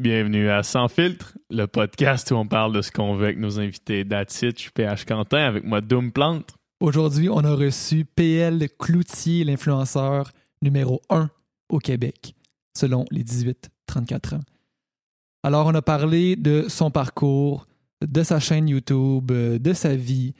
[0.00, 3.60] Bienvenue à Sans filtre, le podcast où on parle de ce qu'on veut avec nos
[3.60, 4.02] invités.
[4.02, 4.42] That's
[4.72, 6.54] PH Quentin avec moi Doom Plante.
[6.80, 10.32] Aujourd'hui, on a reçu PL Cloutier, l'influenceur
[10.62, 11.28] numéro 1
[11.68, 12.34] au Québec,
[12.74, 14.40] selon les 18-34 ans.
[15.42, 17.66] Alors, on a parlé de son parcours,
[18.00, 20.32] de sa chaîne YouTube, de sa vie,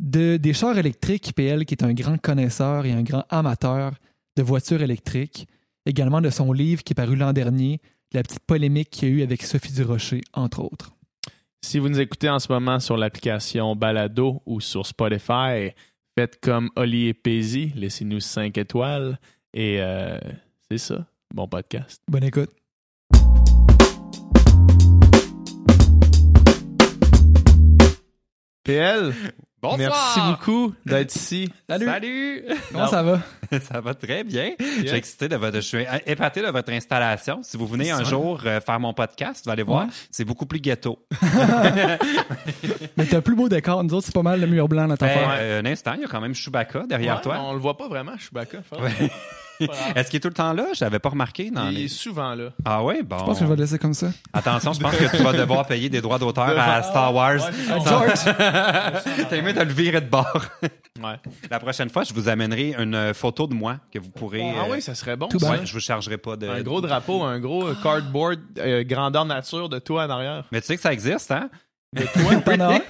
[0.00, 3.92] de, des chars électriques, PL qui est un grand connaisseur et un grand amateur
[4.38, 5.48] de voitures électriques,
[5.84, 7.78] également de son livre qui est paru l'an dernier,
[8.12, 10.92] la petite polémique qu'il y a eu avec Sophie Durocher, entre autres.
[11.62, 15.70] Si vous nous écoutez en ce moment sur l'application Balado ou sur Spotify,
[16.18, 19.18] faites comme Oli et Paisy, laissez-nous 5 étoiles
[19.54, 20.18] et euh,
[20.70, 21.06] c'est ça.
[21.32, 22.02] Bon podcast.
[22.08, 22.50] Bonne écoute.
[28.64, 29.14] PL,
[29.62, 29.78] Bonsoir.
[29.78, 31.50] merci beaucoup d'être ici.
[31.68, 31.84] Salut!
[31.84, 32.44] Salut.
[32.72, 33.20] Comment ça va?
[33.60, 34.52] ça va très bien.
[34.58, 37.40] Je suis excité de votre, je suis épaté de votre installation.
[37.42, 39.90] Si vous venez un jour euh, faire mon podcast, vous allez voir, Ouais.
[40.10, 40.98] c'est beaucoup plus ghetto.
[42.96, 43.84] Mais t'as plus beau décor.
[43.84, 45.30] Nous autres, c'est pas mal le mur blanc dans ta Ben, affaire.
[45.40, 47.38] euh, un instant, il y a quand même Chewbacca derrière Ouais, toi.
[47.40, 48.58] On le voit pas vraiment, Chewbacca.
[49.60, 49.66] Ouais.
[49.94, 50.66] Est-ce qu'il est tout le temps là?
[50.74, 51.84] Je l'avais pas remarqué dans Il les...
[51.84, 52.50] est souvent là.
[52.64, 53.02] Ah oui?
[53.04, 53.18] Bon.
[53.18, 54.08] Je pense que je vais le laisser comme ça.
[54.32, 57.34] Attention, je pense que tu vas devoir payer des droits d'auteur à Star Wars.
[57.36, 57.78] Ouais, Ah.
[57.86, 58.24] George!
[59.30, 60.44] T'as aimé de le virer de bord.
[61.02, 61.16] Ouais.
[61.50, 64.42] La prochaine fois, je vous amènerai une euh, photo de moi que vous pourrez...
[64.42, 65.28] Ah euh, oui, ça serait bon.
[65.28, 66.48] Tout ouais, je vous chargerai pas de...
[66.48, 70.44] Un gros drapeau, un gros euh, cardboard euh, grandeur nature de toi en arrière.
[70.52, 71.48] Mais tu sais que ça existe, hein?
[71.96, 72.02] As
[72.60, 72.80] un?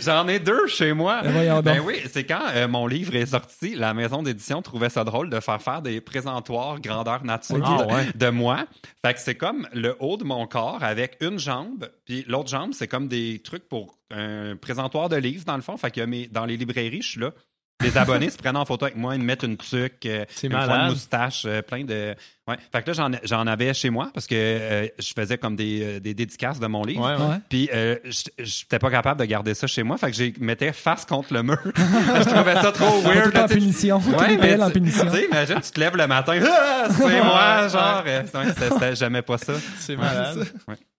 [0.00, 1.22] J'en ai deux chez moi.
[1.22, 1.60] Ben.
[1.62, 5.28] Ben oui, c'est quand euh, mon livre est sorti, la maison d'édition trouvait ça drôle
[5.28, 8.06] de faire faire des présentoirs grandeur nature Ah ouais.
[8.14, 8.66] de moi.
[9.04, 12.72] Fait que c'est comme le haut de mon corps avec une jambe, puis l'autre jambe,
[12.74, 15.76] c'est comme des trucs pour un présentoir de livres dans le fond.
[15.76, 17.32] Fait que mes, dans les librairies, je suis là.
[17.82, 20.52] Les abonnés se prennent en photo avec moi, ils me mettent une tuque, euh, une
[20.52, 22.14] une moustache, euh, plein de.
[22.46, 22.56] Ouais.
[22.72, 25.82] Fait que là, j'en, j'en avais chez moi parce que euh, je faisais comme des,
[25.82, 27.00] euh, des dédicaces de mon livre.
[27.02, 27.36] Ouais, ouais.
[27.48, 27.96] Puis euh,
[28.38, 31.42] j'étais pas capable de garder ça chez moi, fait que j'ai mettais face contre le
[31.42, 31.58] mur.
[31.64, 33.32] je trouvais ça trop weird.
[33.32, 33.98] tout en punition.
[33.98, 35.04] Ouais, mais en tu- punition.
[35.06, 38.04] Tu sais, imagine, tu te lèves le matin, ah, c'est moi, genre.
[38.94, 39.54] J'aimais pas ça.
[39.78, 40.46] C'est malade.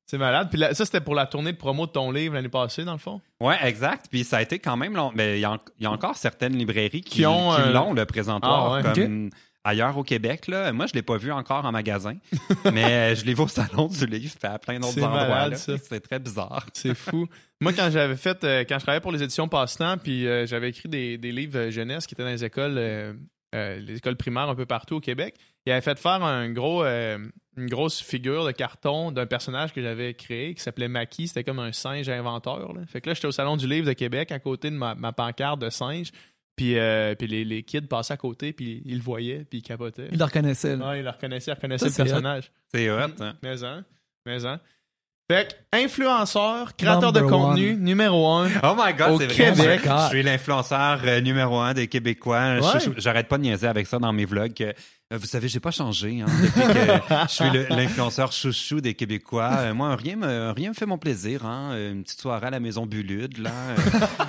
[0.07, 0.49] C'est malade.
[0.51, 2.91] Puis là, ça, c'était pour la tournée de promo de ton livre l'année passée, dans
[2.93, 3.21] le fond?
[3.41, 4.05] Ouais, exact.
[4.11, 5.11] Puis ça a été quand même long.
[5.15, 8.05] Mais il y, a y encore certaines librairies qui, Qui ont, qui euh, l'ont, le
[8.05, 8.93] présentoir, Ah ouais.
[8.93, 9.29] comme
[9.63, 10.47] ailleurs au Québec.
[10.47, 10.71] Là.
[10.73, 12.13] Moi, je l'ai pas vu encore en magasin,
[12.71, 15.27] mais je l'ai vu au salon du livre, puis à plein d'autres C'est endroits.
[15.27, 15.57] malade, là.
[15.57, 15.73] ça.
[15.79, 16.67] C'est très bizarre.
[16.73, 17.27] C'est fou.
[17.59, 20.69] Moi, quand j'avais fait, euh, quand je travaillais pour les éditions Passe-Temps, puis euh, j'avais
[20.69, 23.13] écrit des, des livres euh, jeunesse qui étaient dans les écoles, euh,
[23.55, 26.83] euh, les écoles primaires un peu partout au Québec, il avait fait faire un gros,
[26.83, 27.17] euh,
[27.57, 31.27] une grosse figure de carton d'un personnage que j'avais créé qui s'appelait Maki.
[31.27, 32.73] C'était comme un singe inventeur.
[32.73, 32.81] là.
[32.87, 35.11] Fait que là, j'étais au salon du livre de Québec à côté de ma, ma
[35.13, 36.11] pancarte de singe.
[36.55, 39.61] Puis, euh, puis les, les kids passaient à côté, puis ils le voyaient, puis ils
[39.61, 40.07] capotaient.
[40.11, 40.77] Il le reconnaissait.
[40.77, 40.89] là.
[40.89, 42.51] Ouais, ils le reconnaissaient, ils reconnaissaient Ça, le personnage.
[42.73, 42.97] C'est hot.
[43.19, 43.33] hein.
[43.43, 43.83] Mais hein,
[44.25, 44.61] mais hein.
[45.29, 47.79] Fait que, influenceur, créateur de contenu, one.
[47.79, 48.47] numéro un.
[48.63, 49.35] Oh my god, Au c'est vrai.
[49.35, 49.81] Québec.
[49.83, 52.59] Je, je suis l'influenceur euh, numéro un des Québécois.
[52.59, 52.79] Ouais.
[52.97, 54.53] J'arrête pas de niaiser avec ça dans mes vlogs.
[55.13, 59.51] Euh, vous savez, j'ai pas changé hein, depuis que je suis l'influenceur chouchou des Québécois.
[59.59, 61.45] Euh, moi, rien me rien me fait mon plaisir.
[61.45, 61.71] Hein.
[61.73, 63.51] Euh, Une petite soirée à la maison Bulude, là.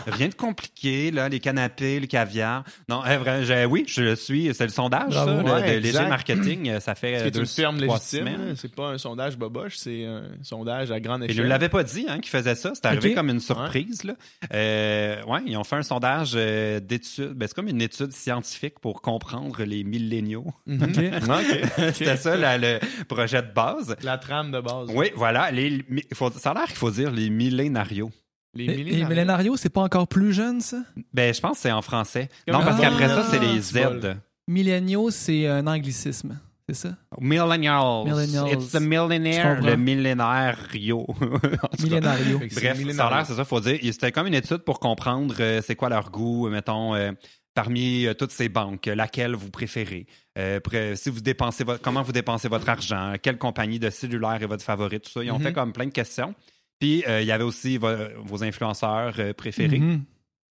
[0.07, 1.31] Rien de compliqué, là.
[1.31, 2.63] Les canapés, le caviar.
[2.91, 4.53] Non, vrai, oui, je le suis.
[4.55, 5.31] C'est le sondage, Bravo.
[5.31, 6.79] ça, le- Ouais, de léger marketing.
[6.81, 8.25] Ça fait deux, une firme trois légitime.
[8.27, 8.55] là.
[8.57, 11.45] C'est pas un sondage boboche, c'est un sondage à grande Et échelle.
[11.45, 12.73] ne l'avait pas dit hein, qu'ils faisaient ça.
[12.75, 14.05] C'est arrivé comme une surprise.
[14.05, 14.15] Là.
[14.53, 17.33] Euh, ouais, ils ont fait un sondage d'études.
[17.33, 20.45] Ben, c'est comme une étude scientifique pour comprendre les milléniaux.
[20.67, 20.83] Mhm.
[20.83, 21.29] OK.
[21.29, 21.95] Ok.
[21.95, 22.79] C'était ça le
[23.09, 23.97] projet de base.
[24.03, 24.89] La trame de base.
[24.95, 25.51] Oui, voilà.
[25.51, 25.85] Les,
[26.15, 28.11] faut, ça a l'air qu'il faut dire les millénarios.
[28.55, 29.09] Les Et, et millénaires.
[29.09, 30.79] Millénario, c'est pas encore plus jeune, ça?
[31.13, 32.29] Ben, je pense que c'est en français.
[32.49, 33.61] Comme Non, parce qu'après ça, c'est les.
[33.61, 34.17] Z.
[34.49, 36.39] Milléniaux, c'est un anglicisme.
[36.69, 36.97] C'est ça?
[37.21, 38.05] Millennials.
[38.07, 38.53] Millennials.
[38.53, 39.61] It's the comprends.
[39.63, 41.07] le millénario.
[41.83, 42.39] Millénario.
[42.39, 43.79] Bref, ça a l'air, c'est ça, faut dire.
[43.83, 47.13] C'était comme une étude pour comprendre euh, c'est quoi leur goût, mettons, euh,
[47.57, 50.07] parmi euh, toutes ces banques, laquelle vous préférez?
[50.39, 50.61] Euh,
[50.95, 54.63] si vous dépensez votre, comment vous dépensez votre argent, quelle compagnie de cellulaire est votre
[54.63, 55.25] favorite, tout ça.
[55.25, 55.43] Ils ont Mhm.
[55.45, 56.35] fait comme plein de questions.
[56.79, 59.79] Puis euh, il y avait aussi vo- vos influenceurs préférés.
[59.81, 60.05] Mhm.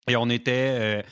[0.10, 1.04] Et on était.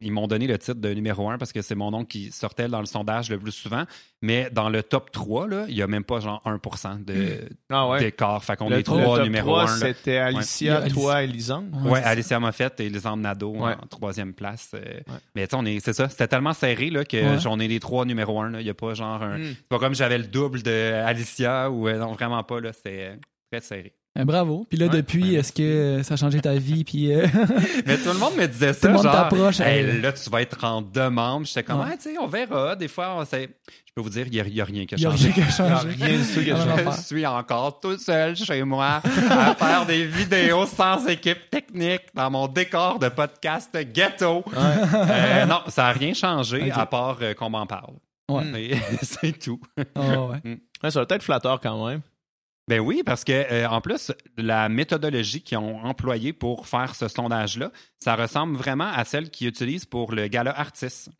[0.00, 2.68] Ils m'ont donné le titre de numéro un parce que c'est mon nom qui sortait
[2.68, 3.84] dans le sondage le plus souvent.
[4.22, 7.88] Mais dans le top 3, là, il n'y a même pas genre 1% de, Ah
[7.88, 8.00] ouais.
[8.00, 8.42] d'écart.
[8.44, 9.66] Fait qu'on est trois numéro 3, un.
[9.66, 9.86] là.
[9.94, 10.88] C'était Alicia, Ouais.
[10.90, 11.70] toi et Lisande.
[11.84, 12.02] Ouais.
[12.02, 13.74] Alicia Moffett et Lisande Nadeau Ouais.
[13.74, 14.70] en troisième place.
[14.74, 15.00] euh,
[15.34, 17.38] Mais tu sais, on est, c'est ça, c'était tellement serré là, que Ouais.
[17.38, 18.50] j'en ai les trois numéro un.
[18.50, 18.60] là.
[18.60, 19.38] Il n'y a pas genre un.
[19.38, 19.44] Mm.
[19.44, 22.60] C'est pas comme j'avais le double de Alicia ou euh, non, vraiment pas.
[22.60, 22.72] là.
[22.72, 23.18] C'était
[23.50, 23.92] très serré.
[24.16, 24.66] Ben, bravo.
[24.68, 26.82] Puis là, Ouais, depuis, ben, est-ce que euh, ça a changé ta vie?
[26.82, 27.26] Puis euh,
[27.86, 28.88] Mais tout le monde me disait tout ça.
[28.88, 29.60] le monde t'approche.
[29.60, 31.46] Hey, là, tu vas être en demande.
[31.46, 31.86] J'étais comme, Ouais.
[31.92, 32.74] ah, tu sais, on verra.
[32.74, 33.48] Des fois, on sait-
[33.86, 35.06] je peux vous dire, il n'y a, il y a rien qui a Il y
[35.06, 35.30] a changé.
[35.30, 36.04] rien qui a Il y a changé.
[36.04, 36.84] rien du tout qui a changé.
[36.96, 42.30] Je suis encore tout seul chez moi à faire des vidéos sans équipe technique dans
[42.32, 44.44] mon décor de podcast ghetto.
[44.56, 47.94] Euh, non, ça n'a rien changé à part euh, qu'on m'en parle.
[48.28, 48.72] Ouais.
[49.02, 49.60] C'est tout.
[49.94, 50.58] Ah, ouais.
[50.82, 52.00] Ouais, ça va être flatteur quand même.
[52.68, 57.08] Ben oui, parce que euh, en plus, la méthodologie qu'ils ont employée pour faire ce
[57.08, 61.10] sondage-là, ça ressemble vraiment à celle qu'ils utilisent pour le gala artiste.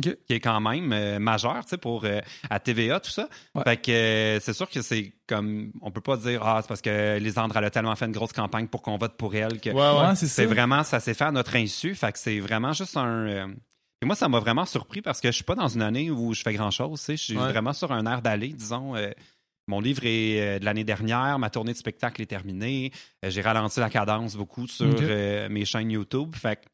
[0.00, 3.28] Qui est quand même euh, majeur, tu sais, pour euh, à TVA, tout ça.
[3.54, 3.62] Ouais.
[3.62, 6.80] Fait que euh, c'est sûr que c'est comme on peut pas dire ah c'est parce
[6.80, 9.68] que Lisandre elle a tellement fait une grosse campagne pour qu'on vote pour elle que
[9.68, 10.06] Ouais, ouais.
[10.08, 11.94] Ouais, c'est vraiment ça s'est fait à notre insu.
[11.94, 13.46] Fait que c'est vraiment juste un euh,
[14.00, 16.32] et moi ça m'a vraiment surpris parce que je suis pas dans une année où
[16.32, 17.50] je fais grand chose, tu sais, je suis Ouais.
[17.50, 18.94] vraiment sur un air d'aller, disons.
[19.72, 22.92] Mon livre est euh, de l'année dernière, ma tournée de spectacle est terminée.
[23.24, 26.36] Euh, J'ai ralenti la cadence beaucoup sur euh, mes chaînes YouTube.
[26.36, 26.66] Fait que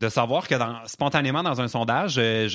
[0.00, 2.48] de savoir que dans, spontanément dans un sondage, euh,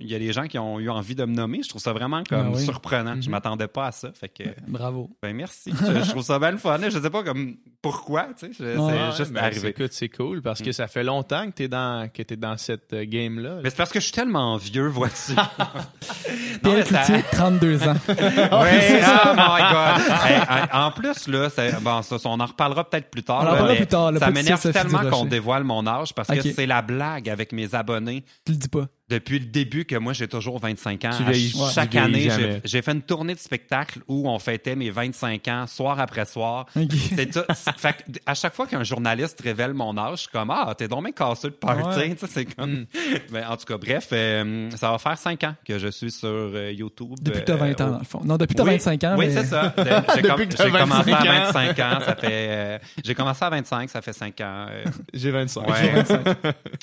[0.00, 1.62] il y a des gens qui ont eu envie de me nommer.
[1.62, 2.64] Je trouve ça vraiment comme Ah oui.
[2.64, 3.14] surprenant.
[3.20, 3.30] Je Mhm.
[3.30, 4.10] m'attendais pas à ça.
[4.12, 5.08] Fait que Bravo.
[5.22, 5.72] ben merci.
[5.72, 6.78] je, je trouve ça bien le fun.
[6.82, 8.52] Je sais pas comme pourquoi, tu sais.
[8.58, 9.60] C'est juste ben, arrivé.
[9.60, 12.56] c'est- Écoute, c'est cool parce que ça fait longtemps que t'es dans, que t'es dans
[12.58, 13.60] cette euh, game-là.
[13.62, 15.32] Mais c'est parce que je suis tellement vieux, vois-tu.
[16.62, 17.94] Non, mais ça- Cloutier, 32 ans.
[18.08, 20.02] Oui, oh my God.
[20.26, 20.40] Hey,
[20.72, 21.48] en plus, là,
[21.80, 23.38] bon, ça, on en reparlera peut-être plus tard.
[23.38, 26.12] On en là, parlera mais plus tard, là, ça m'énerve tellement qu'on dévoile mon âge
[26.14, 28.88] parce que c'est la blague avec mes abonnés Tu le dis pas.
[29.10, 31.10] Depuis le début que moi, j'ai toujours 25 ans.
[31.16, 32.28] Tu vieillis- Chaque tu année,
[32.64, 36.66] j'ai- fait une tournée de spectacle où on fêtait mes 25 ans, soir après soir.
[37.14, 37.40] C'est tout.
[37.76, 41.02] fait à chaque fois qu'un journaliste révèle mon âge, je suis comme Ah, t'es donc
[41.04, 41.98] bien cassé de party.
[41.98, 42.14] Ouais.
[42.14, 42.70] Tu sais, C'est comme.
[42.70, 42.86] Mm.
[43.32, 46.28] Ben, en tout cas, bref, euh, ça va faire 5 ans que je suis sur
[46.28, 47.14] euh, YouTube.
[47.20, 48.20] Depuis que t'as euh, 20 ans, au- dans le fond.
[48.24, 49.14] Non, depuis que t'as oui, 25 ans.
[49.18, 49.74] Oui, mais- c'est ça.
[50.14, 50.46] J'ai com-
[50.78, 51.52] commencé 25 à ans.
[51.52, 51.98] 25 ans.
[52.04, 52.28] Ça fait.
[52.32, 54.66] euh, j'ai commencé à 25, ça fait 5 ans.
[54.70, 54.84] euh,
[55.14, 55.68] J'ai 25.
[55.68, 56.04] Ouais.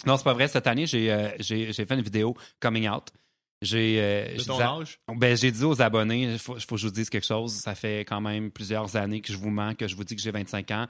[0.06, 0.48] non, c'est pas vrai.
[0.48, 2.17] Cette année, euh, j'ai fait une vidéo
[2.60, 3.10] coming out.
[3.62, 5.00] J'ai euh, De je ton disais- âge?
[5.16, 7.54] ben, j'ai dit aux abonnés, il faut, faut que je vous dise quelque chose.
[7.54, 10.22] Ça fait quand même plusieurs années que je vous mens, que je vous dis que
[10.22, 10.86] j'ai 25 ans.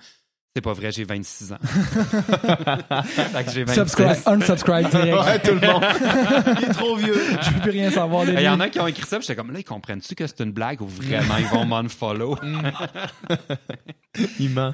[0.56, 1.58] C'est pas vrai, j'ai 26 ans.
[1.62, 3.76] Fait que j'ai 26.
[3.76, 5.14] Subscribe, unsubscribe direct.
[5.16, 5.84] Ouais, tout le monde.
[6.58, 7.14] Il est trop vieux.
[7.42, 9.36] Je veux plus rien savoir de Il y en a qui ont écrit ça, j'étais
[9.36, 12.38] comme là, ils comprennent-tu que c'est une blague ou vraiment ils vont m'unfollow?
[14.40, 14.74] Il ment.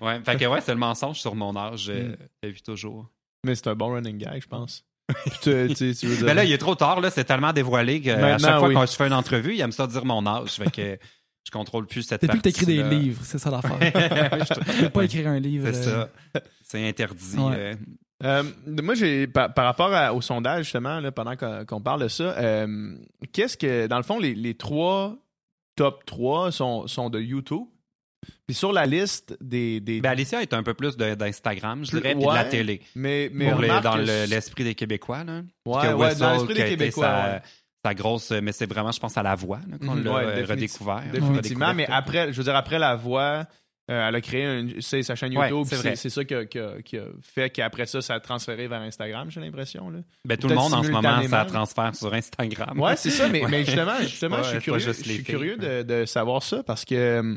[0.00, 2.16] ouais, fait que ouais, c'est le mensonge sur mon âge euh, Mm.
[2.44, 3.08] depuis toujours.
[3.44, 4.84] Mais c'est un bon running gag, je pense.
[5.08, 7.52] Puis tu, tu, tu veux dire- Mais là, il est trop tard, là, c'est tellement
[7.52, 8.74] dévoilé qu'à Maintenant, chaque fois oui.
[8.74, 10.50] que je fais une entrevue, il aime ça dire mon âge.
[10.50, 10.98] Fait que
[11.44, 13.78] je contrôle plus cette Depuis que t'écris des livres, c'est ça l'affaire.
[14.74, 15.68] Je peux pas écrire un livre.
[15.72, 16.40] C'est euh, ça.
[16.62, 17.36] C'est interdit.
[17.38, 17.54] Ouais.
[17.56, 17.74] euh.
[18.24, 18.42] Euh,
[18.82, 22.24] moi, j'ai par, par rapport à- au sondage, justement, là, pendant qu'on parle de ça,
[22.38, 22.96] euh,
[23.32, 25.14] qu'est-ce que, dans le fond, les, les trois
[25.76, 27.66] top 3 sont, sont de YouTube?
[28.46, 29.80] Puis sur la liste des.
[29.80, 32.48] des Ben, Alicia est un peu plus d'Instagram, je dirais, puis de la ouais.
[32.48, 32.80] télé.
[32.94, 35.24] mais mais Pour les- remarque dans le- l'esprit des Québécois.
[35.24, 35.42] Là.
[35.64, 37.04] Ouais, ouais, dans l'esprit des Québécois.
[37.06, 37.42] sa, ouais.
[37.84, 38.30] sa grosse.
[38.30, 41.02] Mais c'est vraiment, je pense, à la voix qu'on Mhm, l'a ouais, euh, redécouvert.
[41.12, 43.46] Définitivement, mais après, je veux dire, après la voix,
[43.88, 45.78] euh, elle a créé un- c'est sa chaîne Ouais, YouTube.
[45.94, 46.42] c'est ça qui a,
[47.22, 49.92] fait qu'après ça, ça a transféré vers Instagram, j'ai l'impression.
[50.24, 52.80] Ben, tout le monde en ce moment, ça transfère sur Instagram.
[52.80, 53.50] Ouais, c'est ça, mais, Ouais.
[53.50, 56.84] mais justement, justement Ouais, je suis curieux, je suis curieux de, de savoir ça parce
[56.84, 57.36] que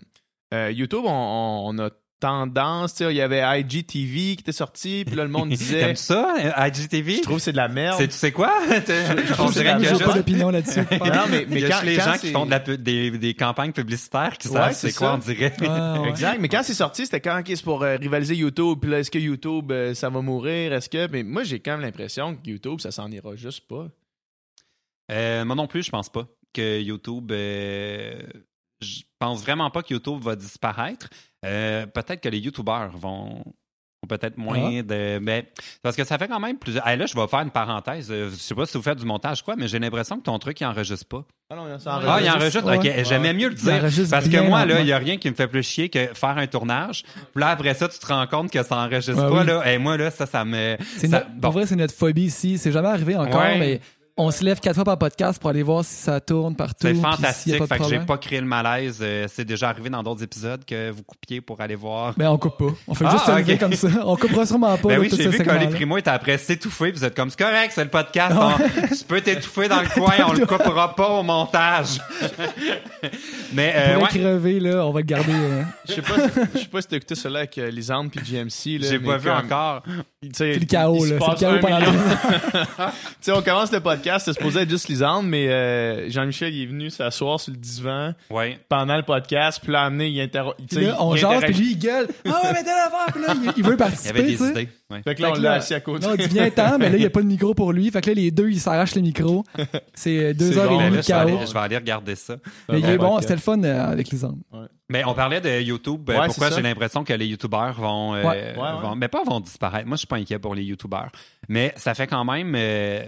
[0.54, 1.90] euh, YouTube, on, a
[2.22, 5.80] tendance, tu sais, il y avait IGTV qui était sorti, puis là, le monde disait,
[5.80, 7.16] T'aimes ça, euh, IGTV?
[7.18, 7.96] je trouve que c'est de la merde.
[7.98, 8.52] C'est, tu sais quoi?
[8.68, 10.82] On que c'est dirait la que J'ai pas d'opinion là-dessus.
[10.92, 12.60] Non, mais, mais il y a quand, les quand gens c'est- qui font de la
[12.60, 15.14] pu- des, des campagnes publicitaires qui Ouais, savent c'est c'est quoi, ça.
[15.16, 15.54] on dirait.
[15.62, 16.10] Ouais, ouais.
[16.10, 19.12] Exact, mais quand c'est sorti, c'était quand c'est pour euh, rivaliser YouTube, puis là, est-ce
[19.12, 21.08] que YouTube, euh, ça va mourir, est-ce que...
[21.10, 23.88] Mais moi, j'ai quand même l'impression que YouTube, ça s'en ira juste pas.
[25.12, 27.32] Euh, moi non plus, je pense pas que YouTube.
[29.22, 31.10] Je pense vraiment pas que YouTube va disparaître.
[31.46, 33.40] Euh, peut-être que les YouTubeurs vont.
[34.02, 35.20] ont Peut-être moins de.
[35.22, 35.52] Mais,
[35.84, 36.84] parce que ça fait quand même plusieurs.
[36.88, 38.08] Ah, là, je vais faire une parenthèse.
[38.10, 40.40] Euh, Je sais pas si vous faites du montage, quoi, mais j'ai l'impression que ton
[40.40, 41.26] truc, il enregistre pas.
[41.52, 42.64] Ah non, Ah, il enregistre.
[42.66, 42.78] Ouais.
[42.78, 43.74] Ok, j'aimais mieux le Il dire.
[43.74, 46.08] enregistre Parce que moi, là, il n'y a rien qui me fait plus chier que
[46.14, 47.04] faire un tournage.
[47.34, 49.46] Puis là, après ça, tu te rends compte que ça enregistre Ouais, pas, oui.
[49.48, 49.74] là.
[49.74, 50.78] Et moi, là, ça, ça me.
[50.96, 51.42] C'est ça- notre- bon.
[51.42, 52.58] Pour vrai, c'est notre phobie ici.
[52.58, 53.60] C'est jamais arrivé encore, Ouais.
[53.60, 53.82] mais
[54.22, 56.76] on se lève quatre fois par podcast pour aller voir si ça tourne partout.
[56.82, 57.66] C'est fantastique.
[57.66, 59.00] Fait que j'ai pas créé le malaise.
[59.02, 62.14] Euh, c'est déjà arrivé dans d'autres épisodes que vous coupiez pour aller voir.
[62.18, 62.74] Ben, on coupe pas.
[62.88, 63.60] On fait Ah, juste se lever ok.
[63.60, 63.88] comme ça.
[64.06, 64.90] On coupera sûrement pas.
[64.90, 67.72] Ben oui, tout j'ai vu que primo était après s'étouffer, vous êtes comme, c'est correct,
[67.74, 71.24] c'est le podcast, on- tu peux t'étouffer dans le coin, on le coupera pas au
[71.24, 72.00] montage.
[73.54, 75.32] Mais, euh, Pour ouais, crever, là, on va le garder.
[75.34, 76.16] euh, Je sais pas,
[76.54, 78.80] je sais pas si t'as écouté cela avec euh, Lisande puis GMC.
[78.82, 79.84] j'ai mais pas vu comme- encore.
[80.34, 81.16] C'est le chaos, là.
[81.20, 84.88] C'est le chaos pendant Tu sais, on commence le podcast, podcast, c'était supposé être juste
[84.88, 88.60] Lisande, mais euh, Jean-Michel, il est venu s'asseoir sur le divan Ouais.
[88.70, 90.54] pendant le podcast, puis là, amené, il interro...
[90.58, 92.08] tu Puis sais, là, on il jase, puis lui, il gueule.
[92.26, 93.14] Ah ouais, mais t'es l'affaire.
[93.14, 94.20] Puis là, il, il veut Il y participer.
[94.20, 94.50] avait des tu sais.
[94.52, 94.70] idées.
[94.92, 95.02] Ouais.
[95.04, 96.08] Fait que là, on l'a assis à côté.
[96.08, 97.90] Non, il dit viens temps, mais là, il n'y a pas de micro pour lui.
[97.92, 99.44] Fait que là, les deux, ils s'arrachent le micro.
[99.94, 101.38] C'est deux heures bon, et demie là, de je, vais chaos.
[101.38, 102.36] aller, je vais aller regarder ça.
[102.70, 104.40] Mais il est bon, c'était le fun euh, avec Lisande.
[104.90, 106.10] Mais on parlait de YouTube.
[106.10, 108.28] euh, Ouais, pourquoi j'ai l'impression que les YouTubeurs vont, euh, Ouais.
[108.28, 108.82] Ouais, ouais.
[108.82, 109.86] vont- mais pas vont disparaître.
[109.88, 111.12] Moi, je suis pas inquiet pour les YouTubeurs.
[111.48, 113.04] Mais ça fait quand même euh,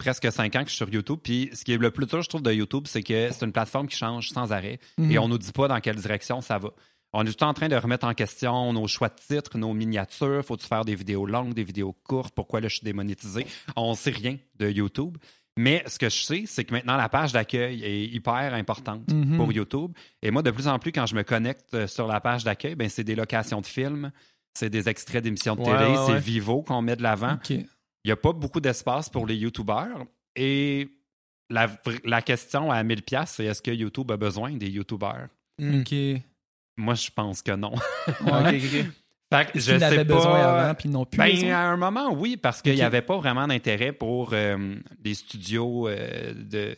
[0.00, 1.18] presque cinq ans que je suis sur YouTube.
[1.22, 3.52] Puis ce qui est le plus dur, je trouve, de YouTube, c'est que c'est une
[3.52, 5.10] plateforme qui change sans arrêt Mhm.
[5.12, 6.70] et on nous dit pas dans quelle direction ça va.
[7.12, 9.58] On est tout le temps en train de remettre en question nos choix de titres,
[9.58, 10.44] nos miniatures.
[10.44, 12.32] Faut-tu faire des vidéos longues, des vidéos courtes?
[12.34, 13.46] Pourquoi là, je suis démonétisé?
[13.76, 15.16] On sait rien de YouTube.
[15.56, 19.36] Mais ce que je sais, c'est que maintenant, la page d'accueil est hyper importante Mhm.
[19.36, 19.92] pour YouTube.
[20.22, 22.76] Et moi, de plus en plus, quand je me connecte euh, sur la page d'accueil,
[22.76, 24.12] ben, c'est des locations de films,
[24.54, 26.18] c'est des extraits d'émissions de Ouais, télé, ouais, c'est.
[26.20, 27.36] Vivo qu'on met de l'avant.
[28.04, 30.04] Il n'y a pas beaucoup d'espace pour les YouTubeurs.
[30.36, 30.88] Et
[31.50, 35.28] la, vr- la question à 1000 pièces, c'est est-ce que YouTube a besoin des YouTubeurs?
[35.58, 35.80] Mm.
[35.80, 35.90] OK.
[35.92, 36.22] Ouais.
[36.76, 37.74] Moi, je pense que non.
[38.08, 38.84] Ok, ok, ok.
[39.32, 40.62] Fait que Est-ce je qu'ils en sais avaient besoin pas.
[40.62, 41.50] avant, puis ils n'ont plus Ben, besoin?
[41.52, 45.86] à un moment, oui, parce qu'il n'y avait pas vraiment d'intérêt pour euh, des studios
[45.88, 46.74] euh, de.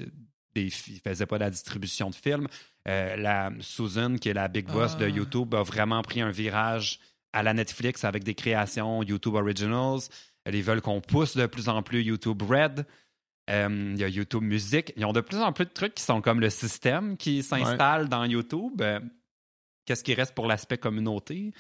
[0.55, 2.47] Des, ils faisaient pas de la distribution de films.
[2.87, 5.09] Euh, la Susan, qui est la big boss de Ah.
[5.09, 6.99] YouTube, a vraiment pris un virage
[7.33, 10.01] à la Netflix avec des créations YouTube Originals.
[10.47, 12.87] Ils veulent qu'on pousse de plus en plus YouTube Red.
[13.51, 14.93] Euh, Il y a YouTube Music.
[14.97, 18.09] Ils ont de plus en plus de trucs qui sont comme le système qui s'installe
[18.09, 18.81] dans YouTube.
[18.81, 19.01] Euh,
[19.85, 21.53] Qu'est-ce qui reste pour l'aspect communauté?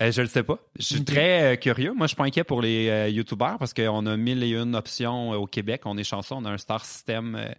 [0.00, 0.58] Euh, je le sais pas.
[0.76, 1.92] Je suis très euh, curieux.
[1.92, 5.30] Moi, je suis pas inquiet pour les YouTubeurs parce qu'on a mille et une options
[5.30, 5.82] au Québec.
[5.84, 7.54] On est chanceux, on a un star system.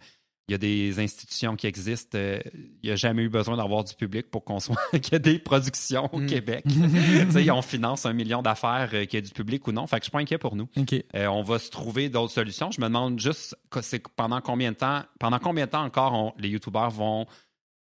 [0.48, 2.18] Il y a des institutions qui existent.
[2.18, 5.16] euh, il n'y a jamais eu besoin d'avoir du public pour qu'on soit qu'il y
[5.16, 6.26] ait des productions au Mm.
[6.28, 6.66] Québec.
[7.56, 9.88] On finance un million d'affaires, euh, qu'il y ait du public ou non.
[9.88, 10.68] Fait que je suis pas inquiet pour nous.
[11.16, 12.70] Euh, on va se trouver d'autres solutions.
[12.72, 16.34] Je me demande juste c'est pendant combien de temps, pendant combien de temps encore on-
[16.40, 17.26] les YouTubeurs vont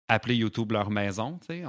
[0.09, 1.39] appeler YouTube leur maison.
[1.47, 1.65] tu sais.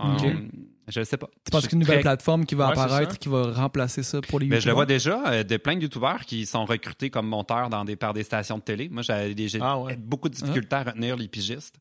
[0.89, 1.27] Je ne sais pas.
[1.44, 4.39] Tu penses qu'une nouvelle très- plateforme qui va Ouais, apparaître, qui va remplacer ça pour
[4.39, 7.27] les Mais je le vois déjà, euh, de plein de YouTubeurs qui sont recrutés comme
[7.27, 8.88] monteurs dans des, par des stations de télé.
[8.88, 9.98] Moi, j'ai Ah ouais.
[9.98, 11.75] beaucoup de difficultés à retenir les pigistes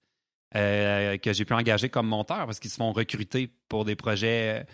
[0.57, 4.61] euh, que j'ai pu engager comme monteurs parce qu'ils se font recruter pour des projets
[4.61, 4.65] euh,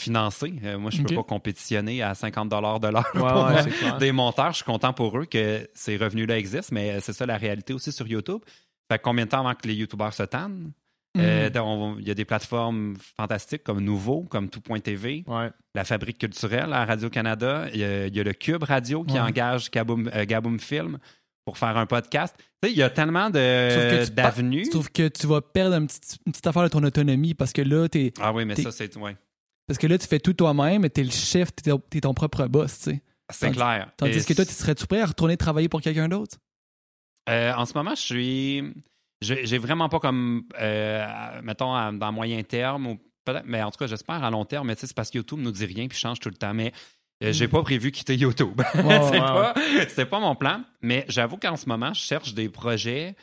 [0.00, 0.54] financés.
[0.64, 2.56] Euh, moi, je ne peux pas compétitionner à 50 de
[2.88, 4.52] l'heure Ouais, des monteurs.
[4.52, 7.92] Je suis content pour eux que ces revenus-là existent, mais c'est ça la réalité aussi
[7.92, 8.40] sur YouTube.
[8.90, 10.72] Fait combien de temps avant que les YouTubeurs se tannent?
[11.18, 15.50] Euh, donc, il y a des plateformes fantastiques comme Nouveau, comme Tout.tv, Ouais.
[15.74, 17.66] la Fabrique culturelle à Radio-Canada.
[17.72, 19.20] Il y, a, il y a le Cube Radio qui Ouais.
[19.20, 20.98] engage Gaboum, euh, Gaboum Film
[21.44, 22.34] pour faire un podcast.
[22.38, 24.68] Tu sais, il y a tellement Sauf tu d'avenues.
[24.68, 27.62] Trouve que tu vas perdre une petite, une petite affaire de ton autonomie parce que
[27.62, 29.16] là, t'es, Ah oui, mais ça, c'est ouais.
[29.66, 32.46] parce que là, tu fais tout toi-même et t'es le chef, t'es, t'es ton propre
[32.48, 33.02] boss, tu sais.
[33.30, 33.90] c'est clair.
[33.96, 36.36] Tandis Et que toi, tu serais-tu prêt à retourner travailler pour quelqu'un d'autre?
[37.28, 38.62] Euh, en ce moment, je suis.
[39.22, 40.44] J'ai j'ai vraiment pas comme.
[40.60, 41.06] euh,
[41.42, 44.66] mettons, à- dans moyen terme, ou peut-être, mais en tout cas, j'espère à long terme,
[44.68, 46.52] mais tu sais, c'est parce que YouTube nous dit rien puis change tout le temps.
[46.54, 46.72] Mais
[47.24, 47.50] euh, j'ai Mm.
[47.50, 48.60] pas prévu quitter YouTube.
[48.74, 49.54] C'est pas,
[49.88, 50.62] c'est pas mon plan.
[50.82, 53.16] Mais j'avoue qu'en ce moment, je cherche des projets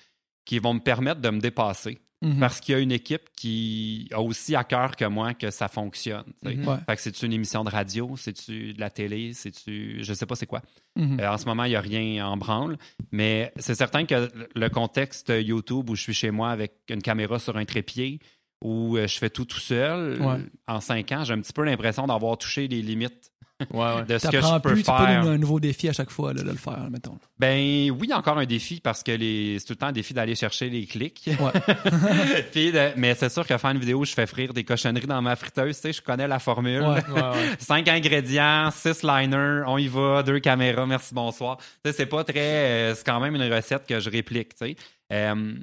[0.46, 2.00] qui vont me permettre de me dépasser.
[2.22, 2.40] Mhm.
[2.40, 5.68] Parce qu'il y a une équipe qui a aussi à cœur que moi que ça
[5.68, 6.24] fonctionne.
[6.46, 6.56] Ouais.
[6.88, 9.98] Fait que c'est-tu une émission de radio, c'est-tu de la télé, c'est-tu.
[10.02, 10.62] Je sais pas c'est quoi.
[10.96, 11.20] Mhm.
[11.20, 12.78] Euh, en ce moment, il n'y a rien en branle.
[13.12, 17.40] Mais c'est certain que le contexte YouTube où je suis chez moi avec une caméra
[17.40, 18.20] sur un trépied,
[18.62, 20.38] où euh, je fais tout tout seul, Ouais.
[20.70, 23.33] en cinq ans, j'ai un petit peu l'impression d'avoir touché les limites
[23.72, 24.04] Ouais, ouais.
[24.06, 25.22] de ce que je peux plus, tu peux faire.
[25.24, 27.18] donner un nouveau défi à chaque fois là, de le faire, mettons.
[27.40, 29.58] Ben oui, encore un défi parce que les...
[29.60, 31.30] c'est tout le temps un défi d'aller chercher les clics.
[31.40, 31.52] Ouais.
[32.52, 35.08] Puis de- Mais c'est sûr que faire une vidéo où je fais frire des cochonneries
[35.08, 36.82] dans ma friteuse, tu sais, je connais la formule.
[36.82, 36.88] Ouais.
[37.10, 37.56] Ouais, ouais.
[37.60, 41.58] Cinq ingrédients, six liners, on y va, deux caméras, merci, bonsoir.
[41.58, 42.40] Tu sais, c'est pas très.
[42.40, 44.76] euh, c'est quand même une recette que je réplique, tu sais.
[45.12, 45.54] Euh,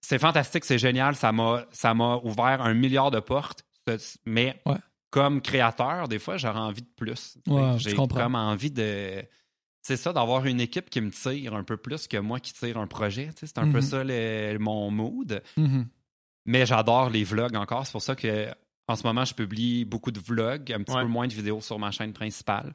[0.00, 1.64] c'est fantastique, c'est génial, ça m'a,
[2.24, 3.64] ouvert un milliard de portes,
[4.26, 4.74] mais Ouais.
[5.12, 7.38] Comme créateur, des fois, j'aurais envie de plus.
[7.46, 9.22] Ouais, J'ai comme envie de.
[9.82, 12.78] C'est ça, d'avoir une équipe qui me tire un peu plus que moi qui tire
[12.78, 13.30] un projet.
[13.36, 13.82] C'est un peu Mhm.
[13.82, 15.42] ça le- mon mood.
[15.56, 15.86] Mhm.
[16.46, 17.84] Mais j'adore les vlogs encore.
[17.86, 18.48] C'est pour ça que
[18.88, 21.02] en ce moment, je publie beaucoup de vlogs, un petit Ouais.
[21.02, 22.74] peu moins de vidéos sur ma chaîne principale.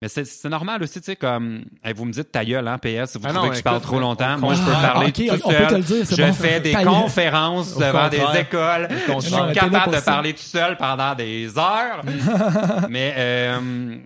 [0.00, 3.10] Mais c'est- normal aussi, tu sais, comme hey, vous me dites ta gueule, hein, PS,
[3.12, 4.34] si vous Ah trouvez non, que je parle trop longtemps.
[4.36, 5.82] on- Moi, je peux parler tout peut seul.
[5.82, 6.32] dire, Je bon.
[6.32, 8.88] fais des conférences devant des écoles.
[8.90, 9.32] Je suis.
[9.32, 12.02] Non, capable de parler tout seul pendant des heures.
[12.88, 13.96] mais euh,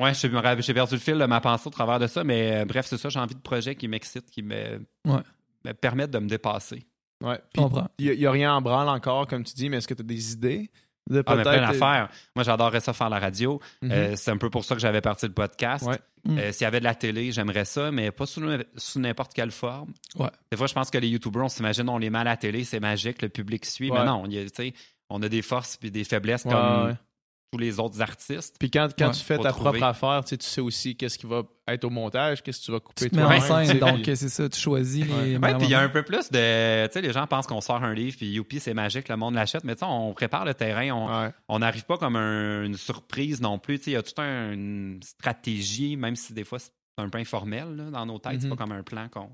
[0.00, 0.28] ouais, je-
[0.60, 2.22] j'ai perdu le fil de ma pensée au travers de ça.
[2.22, 5.20] Mais euh, bref, c'est ça, j'ai envie de projets qui m'excitent, qui me, Ouais.
[5.64, 6.86] me permettent de me dépasser.
[7.24, 7.40] Ouais.
[7.98, 10.04] Il n'y a, rien en branle encore, comme tu dis, mais est-ce que tu as
[10.04, 10.70] des idées?
[11.08, 12.08] De Ah, mais plein peut-être- d'affaires.
[12.34, 13.60] Moi, j'adorerais ça faire la radio.
[13.82, 13.92] Mhm.
[13.92, 15.86] Euh, c'est un peu pour ça que j'avais parti le podcast.
[15.86, 15.98] Ouais.
[16.24, 16.38] Mm.
[16.38, 18.42] Euh, S'il y avait de la télé, j'aimerais ça, mais pas sous,
[18.76, 19.92] sous n'importe quelle forme.
[20.18, 20.26] Ouais.
[20.50, 22.64] Des fois, je pense que les YouTubers, on s'imagine, on les met à la télé,
[22.64, 23.90] c'est magique, le public suit.
[23.90, 23.98] Ouais.
[24.00, 24.42] Mais non, y a,
[25.08, 26.96] on a des forces et des faiblesses comme.
[27.52, 28.56] Tous les autres artistes.
[28.58, 29.78] Puis quand, quand Ouais, tu fais ta trouver.
[29.78, 32.64] propre affaire, tu sais, tu sais aussi qu'est-ce qui va être au montage, qu'est-ce que
[32.66, 35.36] tu vas couper Tu mets en scène, donc c'est ça, tu choisis les.
[35.38, 35.54] Ouais.
[35.56, 36.86] Puis il y a un peu plus de.
[36.86, 39.34] Tu sais, les gens pensent qu'on sort un livre, puis youpi, c'est magique, le monde
[39.34, 39.64] l'achète.
[39.64, 41.30] Mais tu sais, on prépare le terrain, on Ouais.
[41.48, 43.78] on n'arrive pas comme un- une surprise non plus.
[43.78, 47.08] Tu sais, il y a toute un- une stratégie, même si des fois c'est un
[47.08, 48.56] peu informel là, dans nos têtes, c'est Mhm.
[48.56, 49.30] pas comme un plan qu'on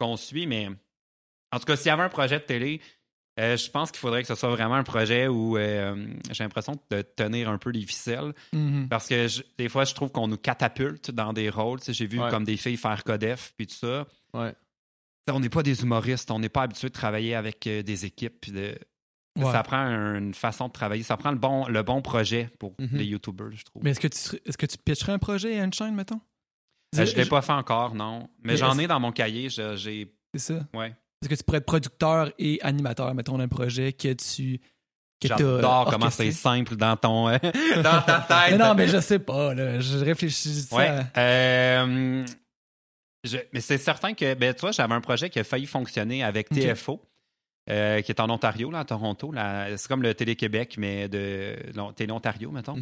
[0.00, 0.46] qu'on suit.
[0.46, 0.68] Mais
[1.52, 2.80] en tout cas, s'il y avait un projet de télé,
[3.38, 6.76] euh, je pense qu'il faudrait que ce soit vraiment un projet où euh, j'ai l'impression
[6.90, 8.32] de tenir un peu les ficelles.
[8.52, 8.88] Mhm.
[8.88, 11.78] Parce que je- des fois, je trouve qu'on nous catapulte dans des rôles.
[11.86, 12.30] J'ai vu Ouais.
[12.30, 14.06] comme des filles faire Codef puis tout ça.
[14.34, 14.54] Ouais.
[15.30, 18.40] On n'est pas des humoristes, on n'est pas habitué de travailler avec euh, des équipes.
[18.40, 18.78] puis de...
[19.38, 19.52] Ouais.
[19.52, 21.04] Ça prend un- une façon de travailler.
[21.04, 22.88] Ça prend le bon, le bon projet pour Mhm.
[22.96, 23.84] les YouTubers, je trouve.
[23.84, 26.20] Mais est-ce que, tu est-ce que tu pitcherais un projet à une chaîne, mettons?
[26.92, 28.28] Je ne l'ai pas fait encore, non.
[28.42, 29.48] Mais, Mais j'en ai dans mon cahier.
[29.50, 30.12] J'ai.
[30.34, 30.66] C'est ça.
[30.74, 30.94] Ouais.
[31.22, 34.60] Est-ce que tu pourrais être producteur et animateur, mettons, d'un projet que tu.
[35.20, 37.38] que J'adore comment c'est simple dans ton euh,
[37.82, 38.52] dans ta tête.
[38.52, 39.80] Mais non, mais je sais pas, là.
[39.80, 40.62] Je réfléchis.
[40.62, 40.90] ça- Ouais.
[41.16, 42.24] Euh,
[43.24, 46.22] je- mais c'est certain que, ben, tu vois, j'avais un projet qui a failli fonctionner
[46.22, 46.48] avec.
[46.50, 47.02] TFO,
[47.68, 49.32] euh, qui est en Ontario, là, à Toronto.
[49.32, 49.76] là.
[49.76, 51.56] C'est comme le Télé-Québec, mais de
[51.96, 52.76] Télé-Ontario, mettons.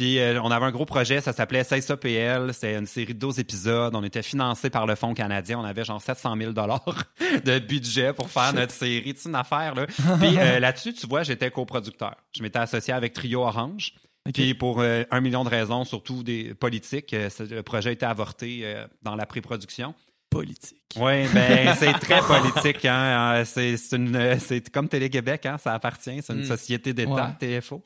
[0.00, 2.54] Puis euh, on avait un gros projet, ça s'appelait SAPL.
[2.54, 3.94] C'était une série de 12 épisodes.
[3.94, 5.58] On était financé par le Fonds canadien.
[5.58, 6.52] On avait genre 700 000
[7.44, 9.12] de budget pour faire notre série.
[9.14, 9.84] C'est une affaire, là.
[9.86, 12.14] Puis euh, là-dessus, tu vois, j'étais coproducteur.
[12.34, 13.92] Je m'étais associé avec Trio Orange.
[14.26, 14.32] Ok.
[14.36, 18.74] Puis pour euh, un million de raisons, surtout des politiques, le projet a été avorté
[19.02, 19.94] dans la pré-production.
[20.30, 20.80] Politique.
[20.96, 22.86] Oui, ben c'est très politique.
[22.86, 23.42] Hein?
[23.44, 25.58] C'est c'est une- c'est comme Télé-Québec, hein?
[25.58, 26.22] ça appartient.
[26.22, 26.44] C'est une Mm.
[26.44, 27.60] société d'État, Ouais.
[27.60, 27.82] TFO.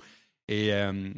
[0.46, 1.10] Et euh,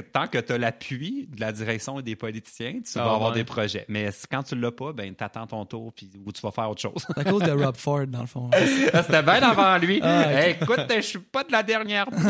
[0.00, 3.14] que, tant que tu as l'appui de la direction et des politiciens, tu Ah, vas
[3.14, 3.36] avoir ouais.
[3.36, 3.84] des projets.
[3.88, 6.80] Mais quand tu l'as pas, ben t'attends ton tour puis, ou tu vas faire autre
[6.82, 7.04] chose.
[7.06, 8.50] C'est à cause de Rob Ford, dans le fond.
[8.52, 10.00] Ah, c'était bien avant lui.
[10.02, 10.32] Ah.
[10.32, 12.22] Hey, écoute, je suis pas de la dernière pluie.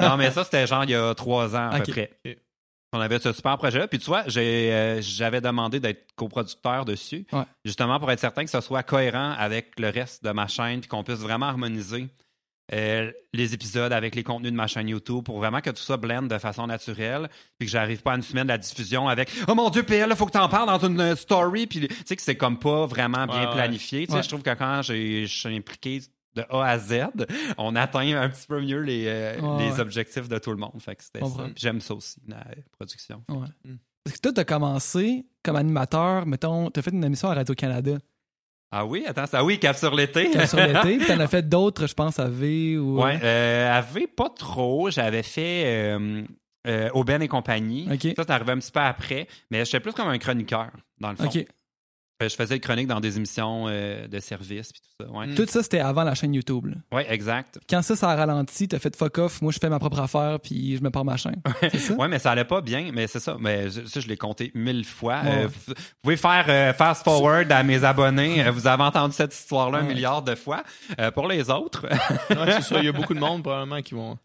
[0.00, 2.10] non, mais ça, c'était genre il y a trois ans à peu près.
[2.92, 3.88] On avait ce super projet-là.
[3.88, 7.42] Puis tu vois, euh, j'avais demandé d'être coproducteur dessus, Ouais.
[7.64, 10.88] justement pour être certain que ce soit cohérent avec le reste de ma chaîne, puis
[10.88, 12.08] qu'on puisse vraiment harmoniser
[12.72, 15.96] euh, les épisodes avec les contenus de ma chaîne YouTube pour vraiment que tout ça
[15.96, 19.30] blende de façon naturelle, puis que j'arrive pas à une semaine de la diffusion avec
[19.48, 21.86] Oh mon Dieu, PL, il faut que tu en parles dans une euh, story, puis
[21.86, 23.52] tu sais que c'est comme pas vraiment bien Ouais, ouais.
[23.54, 24.00] planifié.
[24.06, 24.22] Tu sais, Ouais.
[24.22, 26.00] Je trouve que quand je suis impliqué
[26.34, 26.94] de A à Z,
[27.56, 29.80] on atteint un petit peu mieux les, euh, Ouais, les ouais.
[29.80, 30.72] objectifs de tout le monde.
[30.80, 31.46] Fait que c'était ça.
[31.56, 33.22] J'aime ça aussi, la production.
[33.30, 33.46] Ouais.
[33.64, 33.76] Mm.
[34.04, 37.96] Parce que toi, t'as commencé comme animateur, mettons, t'as fait une émission à Radio-Canada.
[38.72, 40.30] Ah oui, attends, ça oui, Cap sur l'été.
[40.30, 43.02] Cap sur l'été, puis t'en as fait d'autres, je pense, à V ou.
[43.02, 44.90] Ouais, euh, avait pas trop.
[44.90, 46.22] J'avais fait euh,
[46.66, 47.88] euh, Aubaine et compagnie.
[47.90, 48.02] Ok.
[48.16, 49.28] Ça, c'est arrivé un petit peu après.
[49.50, 51.26] Mais j'étais plus comme un chroniqueur, dans le fond.
[51.26, 51.46] Ok.
[52.22, 55.10] Euh, je faisais des chroniques dans des émissions euh, de service puis tout ça.
[55.12, 55.34] Ouais, Mm.
[55.34, 56.66] Tout ça, c'était avant la chaîne YouTube.
[56.90, 57.58] Ouais, exact.
[57.68, 60.40] Quand ça, ça a ralenti, t'as fait fuck off, moi je fais ma propre affaire,
[60.40, 61.42] puis je me pars ma chaîne.
[61.98, 63.36] Ouais, mais ça allait pas bien, mais c'est ça.
[63.38, 65.20] Mais je- ça, je l'ai compté mille fois.
[65.24, 65.44] Ouais.
[65.44, 68.48] Euh, vous pouvez faire euh, fast forward à mes abonnés.
[68.50, 70.62] Vous avez entendu cette histoire-là un milliard de fois.
[70.98, 71.86] Euh, pour les autres,
[72.30, 72.78] Ouais, c'est ça.
[72.78, 74.16] Il y a beaucoup de monde probablement qui vont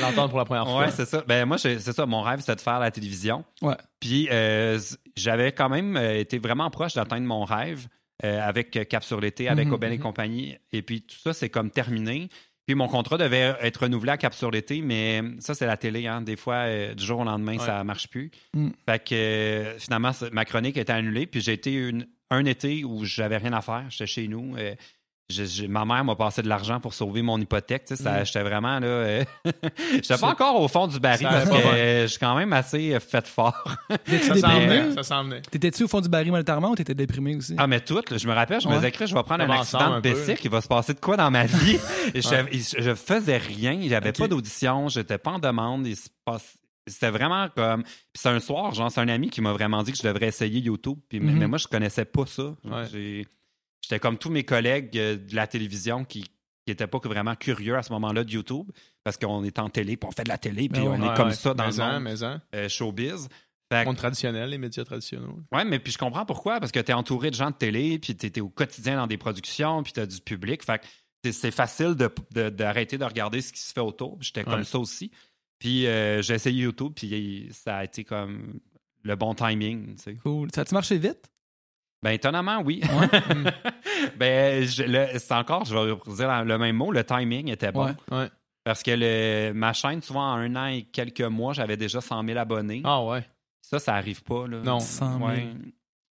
[0.00, 0.80] l'entendre pour la première fois.
[0.84, 1.22] Ouais, c'est ça.
[1.26, 2.06] Ben moi, c'est ça.
[2.06, 3.44] Mon rêve, c'était de faire la télévision.
[3.62, 3.76] Ouais.
[4.00, 4.78] Puis euh,
[5.16, 7.86] j'avais quand même euh, été vraiment proche d'atteindre mon rêve
[8.24, 10.02] euh, avec Cap sur l'été, avec Mhm, Aubin et mhm.
[10.02, 10.56] compagnie.
[10.72, 12.28] Et puis tout ça, c'est comme terminé.
[12.66, 16.06] Puis mon contrat devait être renouvelé à Cap sur l'été, mais ça, c'est la télé.
[16.06, 16.20] Hein.
[16.20, 17.64] Des fois, euh, du jour au lendemain, Ouais.
[17.66, 18.30] ça marche plus.
[18.54, 18.68] Mm.
[18.86, 21.26] Fait que finalement, ma chronique était annulée.
[21.26, 23.86] Puis j'ai été une- un été où j'avais rien à faire.
[23.88, 24.54] J'étais chez nous.
[25.38, 27.84] Euh, ma mère m'a passé de l'argent pour sauver mon hypothèque.
[27.86, 28.26] Tu sais, ça- Mm.
[28.26, 28.86] J'étais vraiment là.
[28.86, 29.24] euh,
[29.94, 32.52] j'étais pas encore au fond du baril Ça parce que euh, je suis quand même
[32.52, 33.76] assez euh, fait fort.
[34.04, 34.26] T'étais-tu
[34.94, 35.40] Ça s'en venait.
[35.42, 37.54] T'étais-tu au fond du baril monétairement ou t'étais déprimé aussi?
[37.58, 39.50] Ah, mais tout, là, je me rappelle, je me disais, Chris, je vais prendre un
[39.50, 41.78] accident de bicycle, il va se passer de quoi dans ma vie?
[42.14, 42.94] Et je, Ouais.
[42.96, 47.10] faisais rien, il n'y avait pas d'audition, j'étais pas en demande, il se passe- C'était
[47.10, 47.82] vraiment comme.
[47.84, 50.26] Puis c'est un soir, genre, c'est un ami qui m'a vraiment dit que je devrais
[50.28, 50.98] essayer YouTube.
[51.08, 51.38] Puis, mais- Mhm.
[51.38, 52.42] Mais moi, je connaissais pas ça.
[52.64, 53.24] Ouais.
[53.82, 56.24] J'étais comme tous mes collègues euh, de la télévision qui
[56.68, 58.70] n'étaient pas vraiment curieux à ce moment-là de YouTube
[59.02, 61.08] parce qu'on est en télé, puis on fait de la télé, puis on ouais.
[61.12, 61.34] est comme ouais.
[61.34, 62.56] ça dans mais le en, monde en.
[62.56, 63.28] euh, showbiz.
[63.72, 65.28] Fait Monde traditionnel, les médias traditionnels.
[65.52, 67.98] Ouais, mais puis je comprends pourquoi, parce que tu es entouré de gens de télé,
[68.00, 70.64] puis tu es au quotidien dans des productions, puis tu as du public.
[70.64, 70.80] Fait
[71.22, 74.18] que c'est- facile de- de- d'arrêter de, regarder ce qui se fait autour.
[74.20, 74.64] J'étais comme Ouais.
[74.64, 75.12] ça aussi.
[75.60, 78.58] Puis euh, j'ai essayé YouTube, puis ça a été comme
[79.04, 79.94] le bon timing.
[79.96, 80.14] tu sais.
[80.16, 80.48] Cool.
[80.52, 81.29] Ça a-tu marché vite?
[82.02, 82.80] Ben étonnamment, oui.
[83.30, 83.48] Mm.
[84.16, 87.86] ben je- le- c'est encore, je vais dire le même mot, le timing était bon.
[87.86, 87.92] Ouais.
[88.10, 88.28] Ouais.
[88.64, 92.24] Parce que le, ma chaîne, souvent, en un an et quelques mois, j'avais déjà 100
[92.26, 92.82] 000 abonnés.
[92.84, 93.24] Ah ouais.
[93.62, 94.46] Ça, ça arrive pas.
[94.46, 94.60] Là.
[94.62, 94.80] Non.
[94.80, 95.28] 100 000.
[95.30, 95.48] Ouais.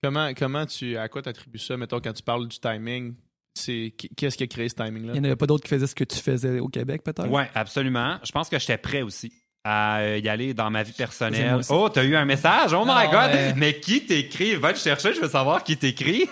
[0.03, 3.15] Comment, comment tu, à quoi tu attribues ça, mettons, quand tu parles du timing?
[3.55, 5.13] C'est, qu'est-ce qui a créé ce timing-là?
[5.15, 7.29] Il n'y en avait pas d'autres qui faisaient ce que tu faisais au Québec, peut-être?
[7.29, 8.19] Ouais, absolument.
[8.23, 9.33] Je pense que j'étais prêt aussi
[9.71, 11.61] à euh, y aller dans ma vie personnelle.
[11.69, 12.73] Oh, t'as eu un message?
[12.73, 13.57] Oh my Ah, God!
[13.57, 14.55] Mais qui t'écrit?
[14.57, 16.25] Va te chercher, je veux savoir qui t'écrit.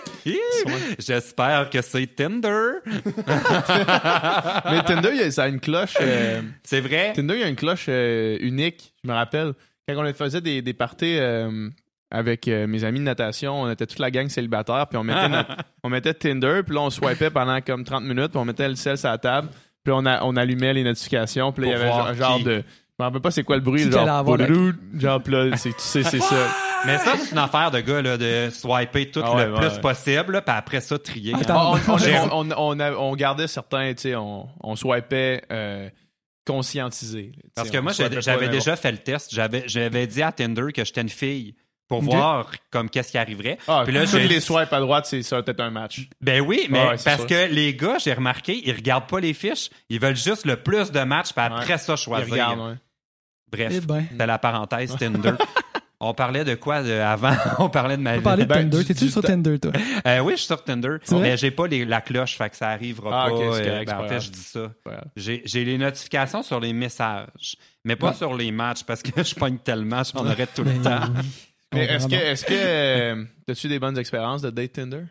[0.97, 2.79] J'espère que c'est Tinder.
[4.71, 5.95] Mais Tinder, ça a une cloche.
[6.01, 7.13] euh, C'est vrai?
[7.13, 9.53] Tinder, il y a une cloche euh, unique, je me rappelle.
[9.87, 11.69] Quand on faisait des, des parties euh,
[12.11, 15.29] avec euh, mes amis de natation, on était toute la gang célibataire, puis on mettait,
[15.29, 18.67] notre- on mettait Tinder, puis là, on swipait pendant comme 30 minutes, puis on mettait
[18.67, 19.49] le sel sur la table,
[19.83, 22.43] puis on, a, on allumait les notifications, puis là, il y avait un genre qui.
[22.43, 22.63] de...
[22.99, 24.09] Je me rappelle pas c'est quoi le bruit, genre...
[24.09, 26.47] avoir Genre, là, c'est- tu sais, c'est ça.
[26.85, 29.59] Mais ça, c'est une affaire de gars, là, de swiper tout Ah ouais, le ouais,
[29.59, 29.81] plus ouais.
[29.81, 31.33] possible, là, puis après ça, trier.
[31.35, 31.73] Attends.
[31.73, 35.89] on, on, on, on, on a- on gardait certains, tu sais, on, on swipait euh,
[36.45, 37.33] conscientisé.
[37.55, 39.33] Parce que moi, j'avais déjà fait le test.
[39.33, 41.55] J'avais, j'avais dit à Tinder que j'étais une fille
[41.87, 43.57] pour voir comme qu'est-ce qui arriverait.
[43.67, 46.09] Ah, Puis là, tous les swipes à droite, c'est ça, peut-être un match.
[46.21, 47.27] Ben oui, mais ouais, c'est parce sûr.
[47.27, 49.69] que les gars, j'ai remarqué, ils regardent pas les fiches.
[49.89, 51.77] Ils veulent juste le plus de matchs, puis après Ouais.
[51.77, 52.29] ça, Ils choisir.
[52.31, 52.75] regardent, ouais.
[53.51, 54.05] Bref, Eh ben.
[54.11, 55.31] c'était la parenthèse Tinder.
[55.99, 57.33] On parlait de quoi de- avant?
[57.59, 58.19] On parlait de ma On vie.
[58.19, 58.77] va parler de Ben, Tinder.
[58.79, 59.21] du- T'es-tu sur.
[59.23, 59.71] Tinder, toi?
[60.05, 60.97] Euh, oui, je suis sur Tinder.
[61.13, 63.35] Mais j'ai pas les- la cloche, fait que ça arrivera Ah, pas.
[63.35, 64.71] ok, c'est euh, correct, ben, en fait, je dis ça.
[65.15, 68.13] J'ai j'ai les notifications sur les messages, mais pas Ouais.
[68.13, 71.13] sur les matchs parce que je pogne tellement, j'en aurais tout le Ben, temps.
[71.73, 75.03] Mais est-ce que, est-ce que, euh, t'as-tu des bonnes expériences de date Tinder?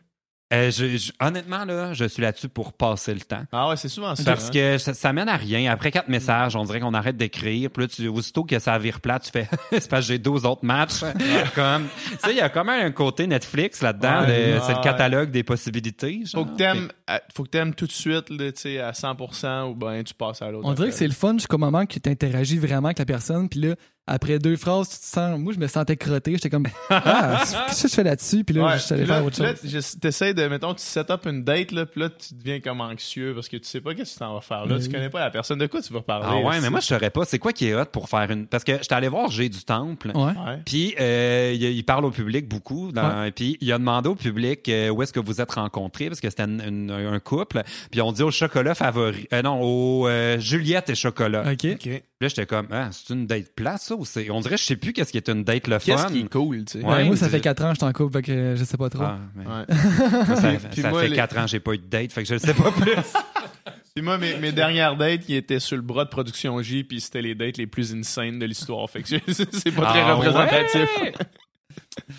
[0.54, 3.42] Euh, je- je- honnêtement, là, je suis là-dessus pour passer le temps.
[3.50, 4.22] Ah ouais, c'est souvent ça.
[4.24, 4.50] Parce hein.
[4.52, 5.72] que ça, ça mène à rien.
[5.72, 7.68] Après quatre messages, on dirait qu'on arrête d'écrire.
[7.70, 10.46] Puis là, tu, aussitôt que ça vire plat, tu fais c'est parce que j'ai 12
[10.46, 11.00] autres matchs.
[11.56, 14.20] comme, tu sais, il y a quand même un côté Netflix là-dedans.
[14.20, 14.60] Ouais, de- ouais.
[14.64, 16.22] c'est le catalogue des possibilités.
[16.24, 16.44] genre.
[16.46, 19.70] Faut que t'aimes, à- faut que t'aimes tout de suite, là, tu sais, à 100%
[19.70, 20.68] ou ben tu passes à l'autre.
[20.68, 23.48] On dirait que c'est le fun jusqu'au moment que tu interagis vraiment avec la personne,
[23.48, 23.74] puis là,
[24.06, 25.38] après deux phrases, tu te sens.
[25.38, 26.32] Moi, je me sentais crotté.
[26.32, 28.44] J'étais comme, ah, qu'est-ce que je fais là-dessus?
[28.44, 29.96] Puis là, Ouais, je suis allé puis là- faire autre là, chose.
[30.00, 33.32] t'essayes de, mettons, tu set up une date, là, puis là, tu deviens comme anxieux
[33.34, 34.66] parce que tu sais pas qu'est-ce que tu t'en vas faire.
[34.66, 34.92] Là, Mais tu oui.
[34.92, 35.58] connais pas la personne.
[35.58, 36.26] De quoi tu vas parler?
[36.28, 37.24] Ah ouais, là, mais moi, je saurais pas.
[37.24, 38.46] C'est quoi qui est hot pour faire une.
[38.46, 40.12] Parce que j'étais allé voir J'ai du Temple.
[40.14, 40.32] Ouais.
[40.64, 42.92] Puis euh, il, parle au public beaucoup.
[42.92, 46.20] dans- Puis il a demandé au public euh, où est-ce que vous êtes rencontrés parce
[46.20, 47.62] que c'était une- une- un couple.
[47.90, 49.26] Puis on dit au chocolat favori.
[49.32, 51.44] euh, non, au euh, Juliette et chocolat.
[51.52, 51.66] OK.
[51.72, 52.02] Ok.
[52.20, 53.95] Là, j'étais comme, ah, c'est une date place, ça?
[53.98, 54.30] Ou c'est...
[54.30, 55.84] On dirait, je sais plus qu'est-ce qui est une date le fun.
[55.86, 56.84] Qu'est-ce qui est cool, tu sais?
[56.84, 56.96] Ouais.
[56.98, 58.88] Ben, moi, ça fait quatre ans que je t'en couple, fait que je sais pas
[58.90, 59.02] trop.
[59.04, 59.64] Ah, mais Ouais.
[60.26, 62.12] moi, ça, Puis ça moi, fait les- quatre ans que j'ai pas eu de date,
[62.12, 62.92] fait que je le sais pas plus.
[63.94, 67.00] Puis moi, mes, mes dernières dates, ils étaient sur le bras de Production J, puis
[67.00, 68.88] c'était les dates les plus insane de l'histoire.
[68.90, 70.88] Fait que c'est pas très Ah représentatif.
[71.00, 71.12] ouais?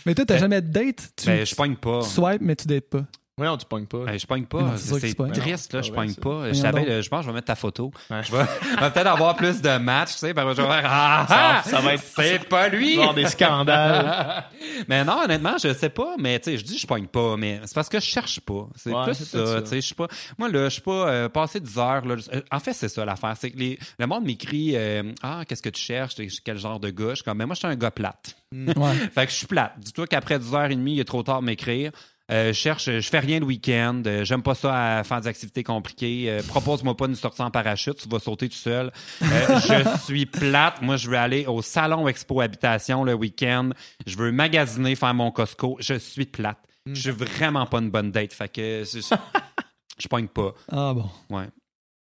[0.05, 1.11] Mais toi, t'as jamais de date?
[1.15, 1.99] Tu, Ben, je pogne pas.
[2.01, 3.05] tu swipes, mais tu dates pas.
[3.37, 3.99] Ouais, on tu pognes pas.
[4.05, 4.77] Ben, je pogne pas.
[4.77, 5.79] c'est triste, là.
[5.79, 6.47] Non, Je pogne pas.
[6.49, 7.91] Je savais, là, je pense que je vais mettre ta photo.
[8.09, 8.23] Ouais.
[8.23, 8.43] Je vais,
[8.75, 10.33] je vais peut-être avoir plus de matchs, tu sais.
[10.33, 12.93] parce que je vais faire, ah, ah, Ça- ça va être- C'est pas lui!
[12.93, 14.43] Il va avoir des scandales.
[14.87, 16.15] mais non, honnêtement, je sais pas.
[16.17, 18.67] Mais tu sais, je dis je pogne pas, mais c'est parce que je cherche pas.
[18.75, 19.61] C'est Ouais, plus ça.
[19.61, 20.07] Tu sais, je suis pas.
[20.37, 22.05] Moi là, je suis pas euh, passé 10 heures.
[22.05, 23.35] Là, Euh, en fait, c'est ça l'affaire.
[23.39, 26.89] C'est que les, le monde m'écrit euh, ah qu'est-ce que tu cherches, quel genre de
[26.89, 27.09] gars?
[27.11, 28.35] Je suis comme mais moi je suis un gars plate.
[28.51, 28.93] Ouais.
[29.13, 29.73] Fait que je suis plate.
[29.77, 31.91] Dis-toi qu'après 10h30, il est trop tard de m'écrire.
[32.29, 34.03] Euh, je cherche, je fais rien le week-end.
[34.05, 36.25] Euh, J'aime pas ça à faire des activités compliquées.
[36.29, 38.91] Euh, Propose-moi pas une sortie en parachute, tu vas sauter tout seul.
[39.21, 40.81] Euh, je suis plate.
[40.81, 43.69] Moi, je veux aller au salon Expo Habitation le week-end.
[44.05, 45.77] Je veux magasiner, faire mon Costco.
[45.79, 46.57] Je suis plate.
[46.85, 48.33] Je suis vraiment pas une bonne date.
[48.33, 48.99] Fait que je,
[49.97, 50.53] je pogne pas.
[50.69, 51.09] Ah bon.
[51.29, 51.47] Ouais.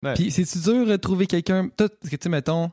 [0.04, 0.14] Ouais.
[0.14, 1.70] Puis, c'est-tu dur de trouver quelqu'un.
[1.70, 2.70] Toi, parce que tu sais, mettons.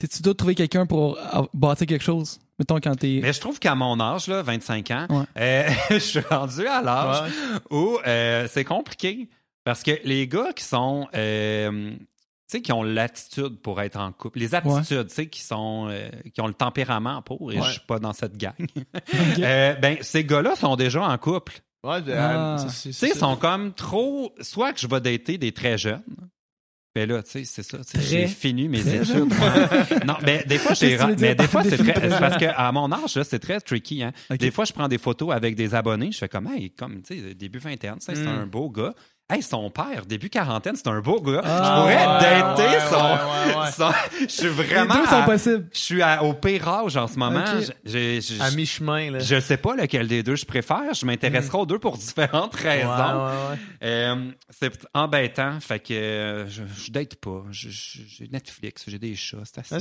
[0.00, 1.18] C'est-tu dur de trouver quelqu'un pour
[1.54, 2.40] bâtir quelque chose?
[2.62, 3.18] Mettons quand t'es.
[3.20, 5.24] Mais je trouve qu'à mon âge, là, 25 ans, Ouais.
[5.38, 7.58] euh, je suis rendu à l'âge Ouais.
[7.70, 9.28] où euh, c'est compliqué.
[9.64, 11.08] Parce que les gars qui sont.
[11.14, 15.40] euh, tu sais, qui ont l'attitude pour être en couple, les aptitudes, tu sais, qui
[15.40, 17.66] sont, euh, qui ont le tempérament pour, et Ouais.
[17.66, 18.52] je suis pas dans cette gang.
[19.38, 21.60] Euh, ben, ces gars-là sont déjà en couple.
[21.84, 22.58] Ouais, Ah.
[22.82, 24.32] Tu sais, ils sont comme trop.
[24.40, 26.02] Soit que je vais dater des très jeunes.
[26.94, 27.78] Ben là, tu sais, c'est ça.
[27.98, 29.32] J'ai fini mes études.
[30.06, 30.98] non, mais des fois, j'ai.
[31.18, 32.08] Mais des fois, c'est très.
[32.08, 34.02] parce qu'à mon âge, c'est très tricky.
[34.02, 34.12] Hein.
[34.38, 36.12] Des fois, je prends des photos avec des abonnés.
[36.12, 38.28] Je fais comme, hey, comme, tu sais, début vingtaine, tu sais, c'est Mm.
[38.42, 38.94] un beau gars.
[39.34, 41.40] Hey, son père, début quarantaine, c'est un beau gars.
[41.42, 44.94] Ah, je pourrais ouais, dater ouais, son, ouais, Je suis Les vraiment.
[44.94, 45.68] deux sont à- possibles.
[45.72, 47.42] Je suis à- au pire âge en ce moment.
[47.42, 49.18] À mi-chemin, là.
[49.20, 50.92] je sais pas lequel des deux je préfère.
[50.92, 53.30] Je m'intéresserai aux deux pour différentes raisons.
[53.82, 57.42] Euh, c'est embêtant, fait que euh, je, je date pas.
[57.50, 59.74] J'ai Netflix, j'ai des chats, c'est assez.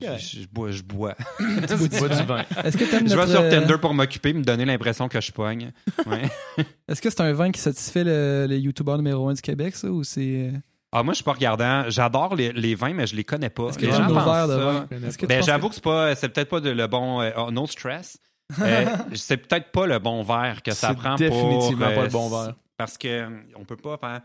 [0.00, 1.14] Je, je bois, je bois.
[1.38, 2.44] Bois du vin.
[2.64, 5.72] Est-ce que je vais sur euh, Tinder pour m'occuper, me donner l'impression que je pogne.
[6.06, 6.22] Ouais.
[6.88, 9.88] Est-ce que c'est un vin qui satisfait le, le YouTuber numéro un du Québec, ça,
[9.88, 10.52] ou c'est.
[10.92, 11.84] Ah, moi, je suis pas regardant.
[11.88, 13.68] J'adore les, les vins, mais je les connais pas.
[13.68, 15.16] Est-ce que les gens pensent verres de ça.
[15.18, 17.66] que Ben, j'avoue que c'est pas, c'est peut-être pas de- le bon, euh, oh, no
[17.66, 18.18] stress.
[18.60, 22.04] Euh, c'est peut-être pas le bon verre que ça C'est prend définitivement pour, pas euh,
[22.04, 22.54] le bon verre.
[22.76, 24.20] Parce que euh, on peut pas faire.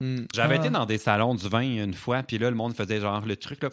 [0.00, 0.26] Hmm.
[0.32, 0.58] J'avais Ah.
[0.58, 3.36] été dans des salons du vin une fois, puis là, le monde faisait genre le
[3.36, 3.68] truc, là.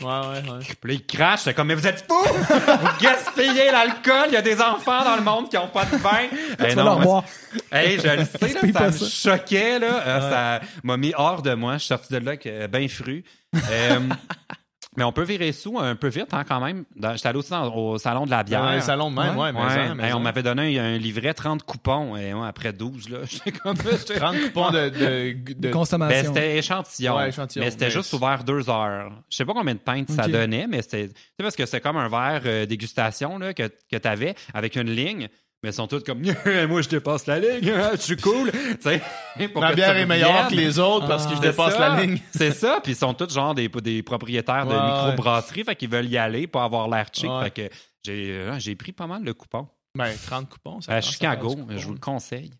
[0.00, 0.58] Ouais, ouais, ouais.
[0.80, 1.40] Puis là, ils crachent.
[1.40, 2.24] C'est comme, mais vous êtes fous!
[2.24, 4.26] vous gaspillez l'alcool!
[4.28, 6.28] Il y a des enfants dans le monde qui ont pas de vin!
[6.58, 7.24] Eh Tu vas non, leur moi.
[7.72, 9.36] Hey, je le sais, là, ça me ça.
[9.36, 10.02] choquait, là.
[10.06, 11.74] Euh, Ça m'a mis hors de moi.
[11.74, 13.24] Je suis sorti de là avec, euh, ben fru.
[13.70, 13.98] Euh,
[14.96, 16.84] mais on peut virer sous un peu vite, hein, quand même.
[17.14, 18.60] J'étais allé aussi dans- au salon de la bière.
[18.62, 19.44] Dans un salon de même, Ouais.
[19.44, 19.68] ouais, mais Ouais.
[19.88, 20.16] ça, mais Hey, ça.
[20.16, 22.16] on m'avait donné un, un livret 30 coupons.
[22.16, 23.76] Et après 12, là, j'étais comme...
[23.76, 26.34] j'étais- 30 coupons de, de, De de- Ben, consommation.
[26.34, 27.16] c'était échantillon.
[27.16, 29.12] Ouais, échantillon, Mais c'était mais juste ouvert deux heures.
[29.30, 31.08] Je sais pas combien de pintes ça donnait, mais c'était.
[31.08, 34.34] Tu sais, parce que c'est comme un verre euh, dégustation là, que, que tu avais
[34.54, 35.28] avec une ligne.
[35.62, 36.20] Mais ils sont tous comme
[36.68, 37.60] moi je dépasse la ligne,
[37.92, 38.50] je suis cool.
[39.52, 41.46] Pour Ma bière est meilleure que les autres parce que je Ah.
[41.50, 41.88] Dépasse ça.
[41.96, 42.18] la ligne.
[42.34, 45.90] C'est ça, puis ils sont tous genre des, des propriétaires de Ouais, microbrasseries, fait qu'ils
[45.90, 47.28] veulent y aller pour avoir l'air chic.
[47.30, 47.44] Ouais.
[47.44, 49.68] Fait que j'ai euh, j'ai pris pas mal de coupons.
[49.96, 51.66] Ben, 30 coupons, ça À Chicago, coupon.
[51.76, 52.50] je vous le conseille.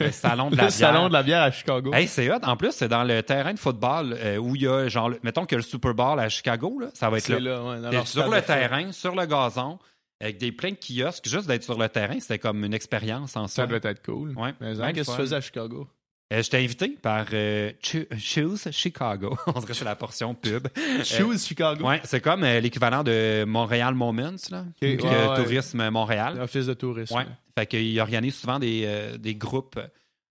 [0.00, 0.72] Le salon de la Le bière.
[0.72, 1.92] salon de la bière à Chicago.
[1.94, 2.38] Hey, c'est hot.
[2.44, 5.44] En plus, c'est dans le terrain de football euh, où il y a, genre, mettons
[5.46, 7.38] que le Super Bowl à Chicago, là, ça va être là.
[7.40, 8.06] là, ouais.
[8.06, 9.78] sur le terrain, sur le gazon,
[10.22, 11.28] avec des plein de kiosques.
[11.28, 13.66] Juste d'être sur le terrain, c'était comme une expérience en Ça soi.
[13.66, 14.30] devait être cool.
[14.38, 14.54] Ouais.
[14.60, 15.86] Mais hein, qu'est-ce que tu faisais à Chicago?
[16.32, 19.36] Euh, J'étais invité par euh, Cho- Choose Chicago.
[19.46, 20.66] On dirait que c'est la portion pub.
[21.04, 21.86] Choose Chicago.
[21.86, 24.64] Ouais, c'est comme euh, l'équivalent de Montréal Moments, là.
[24.80, 24.96] ouais.
[25.36, 26.40] Tourisme Montréal.
[26.40, 27.14] Office de tourisme.
[27.16, 27.26] Ouais.
[27.58, 29.78] Fait qu'il organise souvent des, euh, des groupes,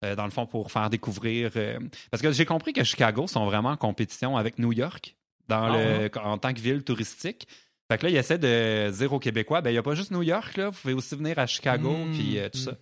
[0.06, 1.52] euh, dans le fond, pour faire découvrir.
[1.58, 1.78] euh,
[2.10, 5.18] Parce que j'ai compris que Chicago sont vraiment en compétition avec New York
[5.50, 7.46] dans Ah le, en tant que ville touristique.
[7.92, 10.12] Fait que là, ils essaient de dire aux Québécois, ben, il n'y a pas juste
[10.12, 10.70] New York, là.
[10.70, 12.74] Vous pouvez aussi venir à Chicago, Mm, puis euh, tout ça.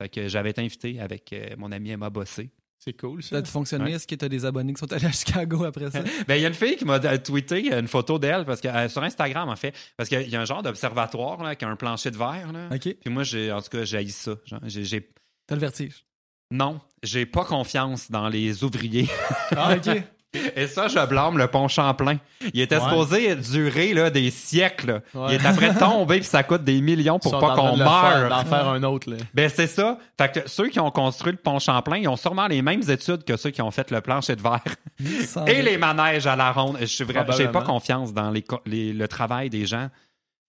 [0.00, 2.50] Fait que j'avais été invité avec euh, mon ami Emma Bossé.
[2.78, 3.30] C'est cool, ça.
[3.30, 3.84] Ça a fonctionné.
[3.86, 3.92] Ouais.
[3.92, 6.02] Est-ce que tu as des abonnés qui sont allés à Chicago après ça?
[6.28, 8.68] Ben, il y a une fille qui m'a euh, tweeté une photo d'elle, parce que
[8.68, 11.68] euh, sur Instagram, en fait, parce qu'il y a un genre d'observatoire, là, qui a
[11.68, 12.68] un plancher de verre, là.
[12.72, 12.94] OK.
[13.00, 14.34] Puis moi, j'ai, en tout cas, j'ai ça.
[14.44, 15.10] Genre, j'ai- j'ai
[15.46, 16.04] T'as le vertige.
[16.50, 19.08] Non, j'ai pas confiance dans les ouvriers.
[19.56, 20.02] Ah, OK.
[20.56, 22.16] Et ça, je blâme le pont Champlain.
[22.52, 22.82] Il était Ouais.
[22.82, 25.02] supposé durer là, des siècles.
[25.14, 25.26] Ouais.
[25.30, 28.28] Il est après tombé puis ça coûte des millions pour pas qu'on meure.
[28.28, 29.16] D'en faire un autre, là.
[29.32, 29.98] Ben c'est ça.
[30.18, 33.24] Fait que ceux qui ont construit le pont Champlain, ils ont sûrement les mêmes études
[33.24, 34.62] que ceux qui ont fait le plancher de verre
[35.46, 36.76] et les manèges à la ronde.
[36.80, 39.88] Je suis vraiment, j'ai pas confiance dans les, co- les- le travail des gens.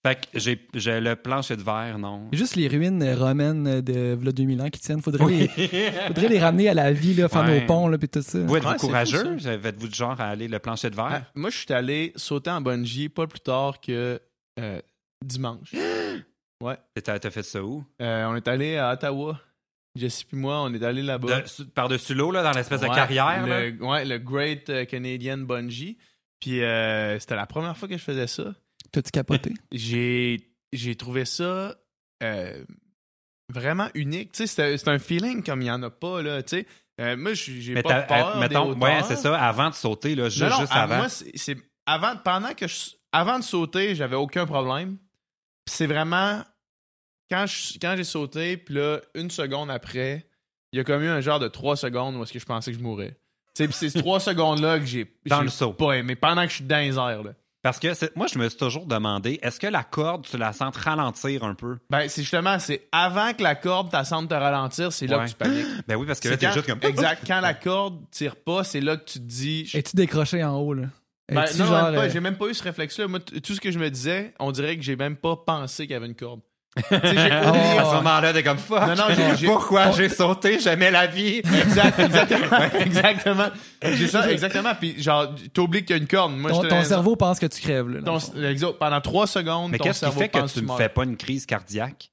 [0.05, 2.27] Fait que j'ai, j'ai le plancher de verre, non?
[2.31, 5.01] C'est juste les ruines romaines de v'là 2000 ans qui tiennent.
[5.01, 5.49] Faudrait, Oui.
[5.57, 5.67] les,
[6.07, 7.61] faudrait les ramener à la vie, là, faire Ouais.
[7.61, 8.37] nos ponts, là, puis tout ça.
[8.39, 9.37] Vous êtes-vous Ouais, courageux?
[9.39, 11.23] fou, Êtes-vous du genre à aller le plancher de verre?
[11.25, 14.19] Ah, moi, je suis allé sauter en bungee pas plus tard que
[14.59, 14.79] euh,
[15.25, 15.71] dimanche.
[17.03, 17.83] T'as, t'as fait ça où?
[18.01, 19.39] Euh, on est allé à Ottawa.
[19.95, 21.41] Jesse puis moi, on est allé là-bas.
[21.41, 23.45] De- su- par-dessus l'eau, là, dans l'espèce de Ouais, carrière.
[23.45, 23.69] là?
[23.69, 25.97] Le, ouais, le Great euh, Canadian Bungee.
[26.39, 28.53] Puis euh, c'était la première fois que je faisais ça.
[28.95, 29.53] T'as-tu capoté?
[29.71, 31.75] J'ai j'ai trouvé ça
[32.23, 32.63] euh,
[33.53, 34.31] vraiment unique.
[34.31, 36.41] Tu sais, c'était- c'est un feeling comme il n'y en a pas, là.
[36.43, 36.67] Tu sais,
[37.01, 40.15] Euh, moi, j'ai pas t'as- peur euh, mettons, des ouais, c'est ça, avant de sauter,
[40.15, 40.97] là, juste, Non, non, juste à- avant.
[40.97, 44.95] Moi, c'est avant, pendant que je, avant de sauter, j'avais aucun problème.
[45.65, 46.41] Puis c'est vraiment
[47.29, 50.25] quand j'ai sauté, puis là, une seconde après,
[50.71, 52.71] il y a comme eu un genre de trois secondes où est-ce que je pensais
[52.71, 53.17] que je mourrais.
[53.55, 55.73] Tu sais, puis c'est ces trois secondes-là que j'ai Dans j'ai le saut.
[55.73, 56.15] pas aimé.
[56.15, 57.33] Pendant que je suis dans les airs, là.
[57.65, 60.77] Parce que moi, je me suis toujours demandé, est-ce que la corde, tu la sens
[60.77, 61.79] ralentir un peu?
[61.89, 65.25] Ben, c'est justement, c'est avant que la corde t'assente te ralentir, c'est là Ouais.
[65.25, 65.65] que tu paniques.
[65.87, 66.77] Ben oui, parce que là, t'es juste comme.
[66.83, 67.23] Exact.
[67.25, 69.65] Quand la corde tire pas, c'est là que tu te dis.
[69.65, 70.83] je- Es-tu décroché en haut, là?
[71.27, 72.01] Ben, non, genre, même pas.
[72.03, 73.07] euh, J'ai même pas eu ce réflexe-là.
[73.07, 75.93] Moi, tout ce que je me disais, on dirait que j'ai même pas pensé qu'il
[75.93, 76.41] y avait une corde.
[76.77, 77.79] J'ai Oh.
[77.79, 78.79] À ce moment-là, t'es comme fuck.
[78.81, 80.59] Non, non, j'ai- j'ai- Pourquoi j'ai sauté?
[80.59, 81.37] J'aimais la vie?
[81.37, 83.47] Exact, exactement, exactement.
[83.81, 84.71] J'ai ça, exactement.
[84.79, 86.33] Puis genre, t'oublies qu'il y a une corde.
[86.35, 88.01] Moi, ton, j'étais ton dans- cerveau pense que tu crèves, là.
[88.01, 88.49] dans ton- le fond.
[88.49, 90.77] exact, pendant trois secondes, Mais ton qu'est-ce qui cerveau fait que pense tu ne meurs.
[90.77, 92.11] fais pas une crise cardiaque?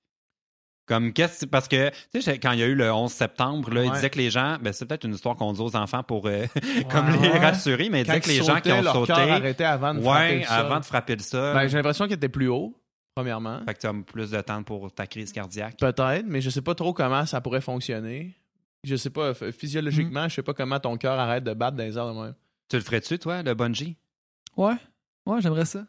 [0.86, 3.84] Comme qu'est-ce parce que tu sais quand il y a eu le 11 septembre là,
[3.84, 3.94] il Ouais.
[3.94, 6.44] disait que les gens ben c'est peut-être une histoire qu'on dit aux enfants pour euh,
[6.90, 7.30] comme Ouais.
[7.32, 9.62] les rassurer mais il Quand disait que les gens qui sautaient, ont leur sauté arrêtait
[9.64, 10.56] avant de frapper ouais le sol.
[10.56, 12.74] avant de frapper le sol Ben, j'ai l'impression qu'il était plus haut,
[13.14, 13.60] premièrement.
[13.66, 15.76] fait que tu as plus de temps pour ta crise cardiaque.
[15.78, 18.34] Peut-être, mais je sais pas trop comment ça pourrait fonctionner.
[18.84, 21.96] Je sais pas, physiologiquement, je sais pas comment ton cœur arrête de battre dans les
[21.96, 22.34] airs de même.
[22.68, 23.96] Tu le ferais-tu toi le bungee
[24.56, 24.74] Ouais.
[25.26, 25.84] Ouais, j'aimerais ça.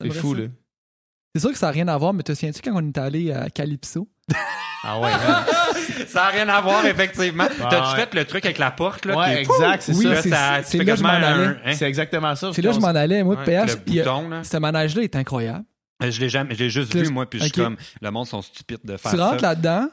[0.00, 0.40] C'est fou, ça.
[0.42, 0.46] là.
[1.34, 3.32] C'est sûr que ça n'a rien à voir, mais te souviens-tu quand on est allé
[3.32, 4.08] à Calypso?
[4.84, 5.10] Ah ouais,
[6.06, 7.46] Ça n'a rien à voir, effectivement.
[7.46, 7.96] T'as-tu ouais.
[8.06, 9.16] fait le truc avec la porte, là?
[9.16, 10.62] Ouais, exact, c'est Oui, ça.
[10.62, 11.26] C'est- là je m'en allais.
[11.64, 11.72] hein?
[11.74, 12.50] C'est exactement ça.
[12.52, 13.22] C'est là que je m'en allais.
[13.22, 14.42] Moi, Ouais, PH, Le il bouton, là.
[14.44, 15.64] ce manège-là est incroyable.
[16.10, 18.42] Je l'ai jamais, je l'ai juste vu, moi, puis je suis comme, le monde sont
[18.42, 19.28] stupides de faire Tu ça.
[19.30, 19.88] rentres là-dedans,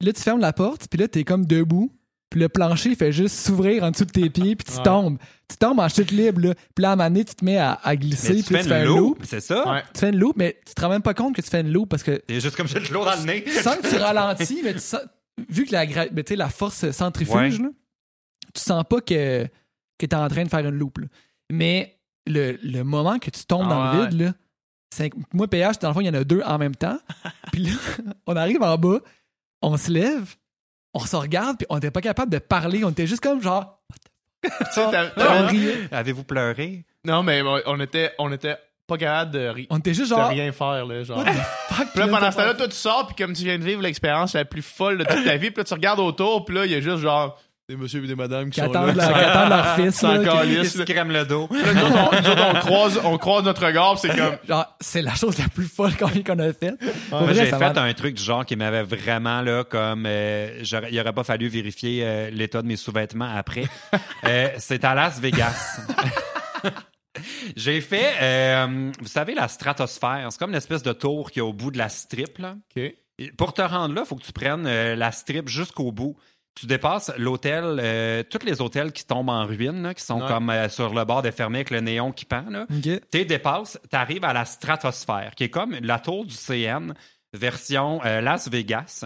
[0.00, 1.92] là, tu fermes la porte, puis là, t'es comme debout,
[2.30, 4.82] puis le plancher fait juste s'ouvrir en dessous de tes pieds, puis tu Ouais.
[4.84, 5.18] tombes.
[5.48, 6.54] Tu tombes en chute libre, là.
[6.74, 8.62] Puis là, à un moment donné, tu te mets à, à glisser, puis tu tu
[8.64, 9.18] fais un une loop.
[9.18, 9.70] loop, c'est ça?
[9.70, 9.82] Ouais.
[9.92, 11.70] Tu fais une loop, mais tu te rends même pas compte que tu fais une
[11.70, 13.44] loop parce que C'est juste comme j'ai de l'eau dans le nez.
[13.44, 15.00] tu sens que tu ralentis, mais tu sens,
[15.50, 17.50] vu que la, mais tu la force centrifuge, Ouais.
[17.64, 17.68] là,
[18.54, 19.44] tu sens pas que,
[19.98, 20.98] que tu es en train de faire une loupe.
[20.98, 21.06] là.
[21.50, 24.08] Mais le, le moment que tu tombes Ah dans le ouais.
[24.08, 24.32] vide, là,
[25.32, 26.98] moi, PH, dans le fond, il y en a deux en même temps.
[27.52, 27.72] Puis là,
[28.26, 28.98] on arrive en bas,
[29.62, 30.34] on se lève,
[30.94, 32.84] on se regarde, puis on était pas capable de parler.
[32.84, 33.80] On était juste comme genre.
[35.90, 36.84] Avez-vous pleuré?
[37.04, 40.28] Non, mais on- était, on était pas capable de, ri- On était juste de genre.
[40.28, 41.24] rien faire, là, genre.
[41.68, 41.88] Fuck?
[41.92, 44.34] Puis là, pendant ce temps-là, toi, tu sors, puis comme tu viens de vivre l'expérience
[44.34, 46.72] la plus folle de toute ta vie, puis là, tu regardes autour, puis là, il
[46.72, 49.08] y a juste genre des monsieur et des madames qui, Qui sont attendent là.
[49.08, 51.48] leur- qui attendent leur fils, Sans là, qui- calice, se crèment le dos.
[51.50, 54.36] On, croise, on croise notre regard, c'est comme.
[54.48, 56.74] genre, c'est la chose la plus folle qu'on a faite.
[57.10, 61.12] Moi, j'ai fait un truc du genre qui m'avait vraiment là comme euh, il aurait
[61.12, 63.64] pas fallu vérifier euh, l'état de mes sous-vêtements après.
[64.24, 65.80] Euh, c'est à Las Vegas.
[67.56, 70.28] j'ai fait, euh, vous savez, la stratosphère.
[70.30, 72.38] C'est comme une espèce de tour qui est au bout de la strip.
[72.38, 72.54] Là.
[73.36, 76.16] Pour te rendre là, il faut que tu prennes euh, la strip jusqu'au bout.
[76.54, 80.28] Tu dépasses l'hôtel, euh, tous les hôtels qui tombent en ruine, là, qui sont Ouais.
[80.28, 82.66] comme euh, sur le bord de fermé avec le néon qui pend.
[83.10, 86.92] Tu dépasses, tu arrives à la stratosphère, qui est comme la tour du CN,
[87.32, 89.04] version euh, Las Vegas.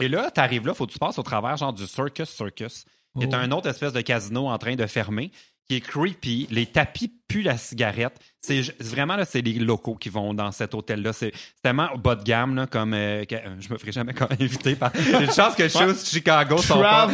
[0.00, 2.84] Et là, tu arrives là, faut que tu passes au travers genre du Circus Circus,
[3.18, 3.36] qui est Oh.
[3.36, 5.30] un autre espèce de casino en train de fermer,
[5.70, 6.48] qui est creepy.
[6.50, 8.18] Les tapis puent la cigarette.
[8.40, 11.12] C'est vraiment, là, c'est les locaux qui vont dans cet hôtel-là.
[11.12, 11.30] C'est
[11.62, 12.92] tellement bas de gamme, là, comme...
[12.92, 14.90] euh, que- euh, je me ferai jamais inviter par...
[14.96, 17.06] J'ai une chance que Shoes Chicago sont pas...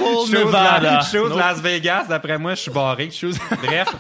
[0.45, 1.01] Nevada.
[1.29, 1.39] Nope.
[1.39, 3.11] Las Vegas, d'après moi, je suis barré.
[3.63, 3.95] Bref,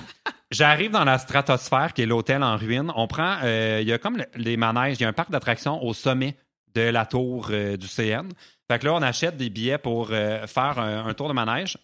[0.50, 2.90] j'arrive dans la stratosphère, qui est l'hôtel en ruine.
[2.96, 5.30] On prend, euh, il y a comme le- les manèges, il y a un parc
[5.30, 6.34] d'attractions au sommet
[6.74, 8.28] de la tour du CN.
[8.70, 11.76] Fait que là, on achète des billets pour faire un, un tour de manège.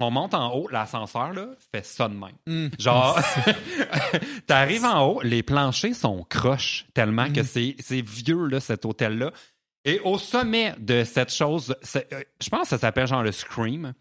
[0.00, 2.32] On monte en haut, l'ascenseur, là, fait ça de même.
[2.46, 2.68] Hmm.
[2.78, 3.18] Genre,
[4.46, 9.30] t'arrives en haut, les planchers sont croches tellement que c'est c'est vieux, là, cet hôtel-là.
[9.84, 13.32] Et au sommet de cette chose, c'est- euh, je pense que ça s'appelle genre le
[13.32, 13.92] Scream.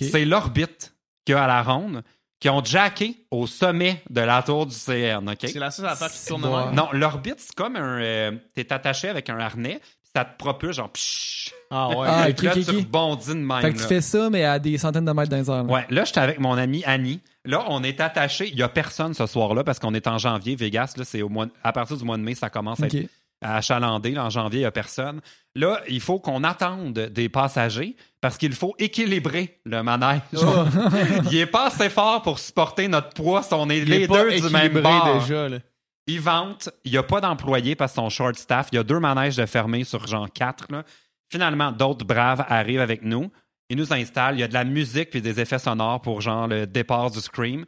[0.00, 0.94] C'est l'orbite
[1.24, 2.02] qu'il y a à la ronde
[2.40, 5.38] qui ont jacké au sommet de la tour du CN, OK?
[5.42, 6.72] C'est la seule affaire qui tourne Ouais.
[6.72, 8.00] Non, l'orbite, c'est comme un...
[8.00, 9.80] euh, T'es attaché avec un harnais,
[10.16, 10.90] ça te propulse genre...
[10.90, 11.52] pshhh.
[11.70, 12.06] Ah ouais.
[12.08, 13.60] Ah, là, tu rebondis de même.
[13.60, 15.64] Fait que tu fais ça, mais à des centaines de mètres dans les airs.
[15.64, 15.72] là.
[15.72, 17.20] Ouais, là, j'étais avec mon amie Annie.
[17.44, 18.48] Là, on est attaché.
[18.48, 20.56] Il y a personne ce soir-là parce qu'on est en janvier.
[20.56, 22.96] Vegas, là, c'est au mois, à partir du mois de mai, ça commence à être
[23.42, 24.12] à achalander.
[24.12, 25.20] Là, en janvier, il n'y a personne.
[25.54, 30.20] Là, il faut qu'on attende des passagers parce qu'il faut équilibrer le manège.
[30.36, 30.64] Oh.
[31.30, 34.08] il est pas assez fort pour supporter notre poids si on est Il les est
[34.08, 35.20] pas deux du même bord.
[35.20, 35.58] déjà, là.
[36.06, 36.68] Ils vantent.
[36.84, 38.68] Il n'y a pas d'employés parce qu'ils sont short staff.
[38.72, 40.66] Il y a deux manèges de fermés sur genre quatre.
[40.70, 40.84] là.
[41.30, 43.30] Finalement, d'autres braves arrivent avec nous.
[43.68, 44.36] Ils nous installent.
[44.36, 47.20] Il y a de la musique puis des effets sonores pour genre le départ du
[47.20, 47.64] Scream.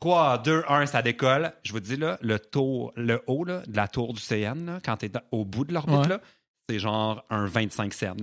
[0.00, 1.52] 3, 2, 1, ça décolle.
[1.62, 4.78] Je vous dis, là, le tour, le haut là, de la tour du CN, là,
[4.84, 6.08] quand tu es au bout de l'orbite, Ouais.
[6.08, 6.20] là,
[6.68, 8.14] c'est genre un 25 cents.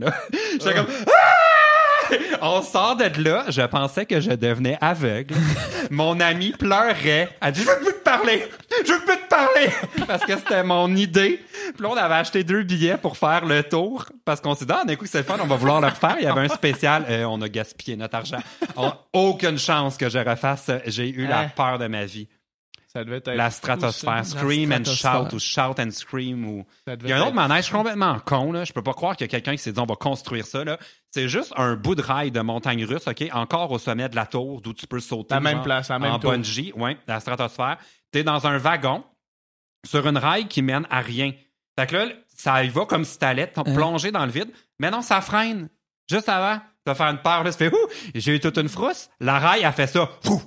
[0.53, 0.87] J'étais comme...
[1.07, 2.13] Ah!
[2.41, 5.35] On sort de là, je pensais que je devenais aveugle.
[5.91, 7.29] Mon ami pleurait.
[7.41, 8.43] Elle dit Je veux parler!
[8.85, 9.69] Je veux plus te parler!
[10.07, 11.41] Parce que c'était mon idée.
[11.73, 14.05] Puis là, on avait acheté deux billets pour faire le tour.
[14.25, 16.15] Parce qu'on s'est dit, ah, d'un coup, c'est le fun, on va vouloir le refaire.
[16.19, 17.05] Il y avait un spécial.
[17.09, 18.39] Euh, on a gaspillé notre argent.
[18.75, 20.71] On- aucune chance que je refasse.
[20.85, 21.51] J'ai eu la Hein?
[21.55, 22.27] peur de ma vie.
[22.93, 23.31] Ça devait être.
[23.31, 24.25] La stratosphère.
[24.25, 25.29] Scream and stratosphère.
[25.29, 26.65] shout ou shout and scream ou.
[27.03, 28.63] Il y a un autre manège complètement con, là.
[28.63, 30.63] Je peux pas croire qu'il y a quelqu'un qui s'est dit on va construire ça,
[30.63, 30.79] là.
[31.11, 33.25] C'est juste un bout de rail de montagne russe, OK?
[33.33, 35.35] Encore au sommet de la tour d'où tu peux sauter.
[35.35, 36.31] La même genre, place, la même En tour.
[36.31, 37.77] bungee, ouais, la stratosphère.
[38.11, 39.03] T'es dans un wagon
[39.85, 41.33] sur une rail qui mène à rien.
[41.79, 44.51] Fait que là, ça y va comme si t'allais t- plonger dans le vide.
[44.79, 45.69] Mais non, ça freine.
[46.09, 47.87] Juste avant, t'as fait une peur, là, ça fait ouh!
[48.15, 49.09] J'ai eu toute une frousse.
[49.19, 50.09] La rail a fait ça.
[50.29, 50.41] Ouh!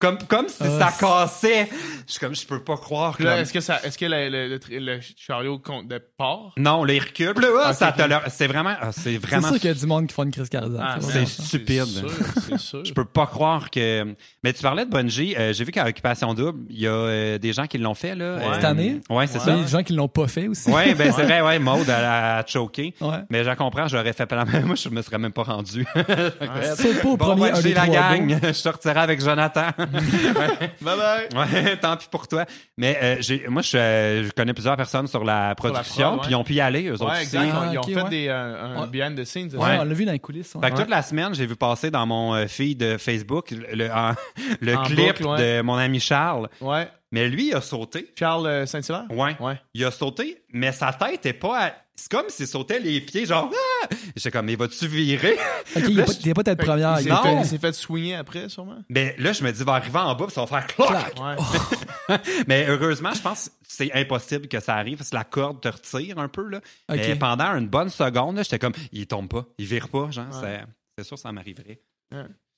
[0.00, 1.68] Comme, comme si ça c'est- cassait.
[2.06, 4.48] Je suis comme, je peux pas croire là, est-ce que, ça, est-ce que le, le,
[4.70, 6.52] le, le chariot compte de part?
[6.56, 7.34] Non, les reculs.
[7.38, 8.74] Là, ah, ça te C'est vraiment.
[8.80, 9.48] ah, C'est C'est vraiment.
[9.48, 10.80] sûr qu'il y a du monde qui font une crise cardiaque.
[10.82, 11.42] Ah, c'est c'est ça.
[11.42, 11.84] stupide.
[11.84, 12.10] C'est sûr,
[12.48, 12.84] c'est sûr.
[12.86, 14.14] Je peux pas croire que.
[14.42, 15.36] Mais tu parlais de Bungie.
[15.38, 18.14] euh, J'ai vu qu'à Occupation Double, il y a euh, des gens qui l'ont fait.
[18.14, 18.44] Là, Ouais.
[18.46, 19.00] Euh, Cette année?
[19.10, 19.44] Ouais, c'est Ouais.
[19.44, 19.62] Il y a ça.
[19.64, 20.70] des gens qui l'ont pas fait aussi.
[20.70, 22.94] Ouais, ben c'est vrai, ouais, Maud, elle a, a choqué.
[23.02, 23.18] Ouais.
[23.28, 24.44] Mais je la comprends, j'aurais fait plein.
[24.64, 25.84] Moi, je me serais même pas rendu.
[25.94, 28.38] Saute pas au bon, premier j'ai la gang.
[28.42, 29.68] je sortirai avec Jonathan.
[29.90, 31.28] Bye bye!
[31.64, 32.44] ouais, tant pis pour toi.
[32.76, 36.18] Mais euh, j'ai- moi, je, euh, je connais plusieurs personnes sur la production, ouais.
[36.22, 37.22] puis ils ont pu y aller, eux autres Ouais, aussi.
[37.22, 37.44] exact.
[37.46, 38.08] Ils ont- Ah, ils ont ok, fait ouais.
[38.10, 38.86] des, euh, un Ouais.
[38.88, 39.54] behind the scenes.
[39.56, 39.78] Ouais, ça?
[39.80, 40.54] on l'a vu dans les coulisses.
[40.54, 40.60] ouais.
[40.62, 40.82] Fait que Ouais.
[40.82, 44.14] toute la semaine, j'ai vu passer dans mon feed de Facebook le, le- en-
[44.60, 45.56] le En clip boucle, ouais.
[45.58, 46.48] de mon ami Charles.
[46.60, 46.88] Ouais.
[47.12, 48.12] Mais lui, il a sauté.
[48.16, 49.04] Charles Saint-Hilaire?
[49.10, 49.36] Ouais.
[49.40, 49.60] Ouais.
[49.74, 51.66] Il a sauté, mais sa tête est pas.
[51.66, 53.86] à- c'est comme s'il sautait les pieds, genre, ah!
[54.16, 55.36] J'étais comme, mais vas-tu virer?
[55.76, 56.98] Ok, il n'y a pas, tête première.
[57.00, 58.78] Il s'est fait, il s'est fait swinger après, sûrement?
[58.88, 61.14] Mais là, je me dis, il va arriver en bas, puis ça va faire clac!
[62.48, 65.68] Mais heureusement, je pense que c'est impossible que ça arrive, parce que la corde te
[65.68, 66.60] retire un peu, là.
[66.88, 70.26] Mais pendant une bonne seconde, là, j'étais comme, il tombe pas, il vire pas, genre,
[70.42, 70.60] Ouais.
[70.60, 70.64] c'est-
[70.98, 71.80] c'est sûr que ça m'arriverait.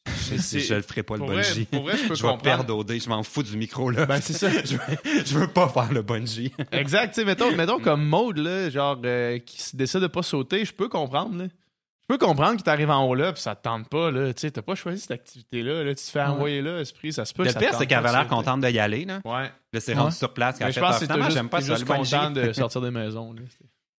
[0.07, 1.65] Je, je le ferai pas, le vrai- bungee.
[1.67, 2.43] pour vrai, je peux je vais comprendre.
[2.43, 4.07] perdre au dé, je m'en fous du micro, là.
[4.07, 4.49] Ben, c'est ça.
[4.65, 6.53] je, veux, je veux pas faire le bungee.
[6.73, 10.65] Exact, tu sais, mettons, mettons comme Maude, là, genre, euh, qui décide de pas sauter,
[10.65, 11.45] je peux comprendre, là.
[11.45, 14.35] Je peux comprendre qu'il t'arrive en haut là, puis ça te tente pas, là.
[14.35, 15.95] Tu sais, t'as pas choisi cette activité-là, là.
[15.95, 17.43] Tu te fais envoyer là, esprit, ça se peut.
[17.45, 19.21] Le que ça pire, c'est qu'elle avait l'air contente d'y aller, là.
[19.25, 19.51] Ouais.
[19.73, 20.01] Là, c'est Ouais.
[20.01, 22.91] rendu sur place Mais je pense que j'aime pas ça, juste content de sortir des
[22.91, 23.43] maisons, là.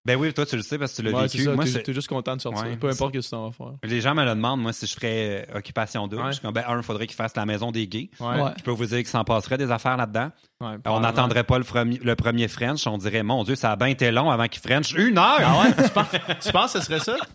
[0.06, 1.44] Ben oui, toi, tu le sais parce que tu l'as Ouais, vécu.
[1.46, 2.76] ça, Moi, t'es, juste content de sortir, Ouais.
[2.76, 3.68] peu importe ce que tu t'en vas faire.
[3.84, 6.24] les gens me le demandent, moi, si je ferais euh, occupation double.
[6.24, 6.28] Ouais.
[6.28, 8.10] Je suis comme, ben, un, il faudrait qu'ils fassent la maison des gays.
[8.20, 10.32] Je peux vous dire qu'il s'en passerait des affaires là-dedans.
[10.60, 12.86] Ouais, on n'attendrait pas le, fremi- le premier French.
[12.86, 14.92] On dirait, mon Dieu, ça a bien été long avant qu'il French.
[14.94, 15.40] Une heure!
[15.40, 15.74] Ah ouais?
[15.86, 16.08] tu, penses,
[16.46, 17.16] tu penses que ce serait ça?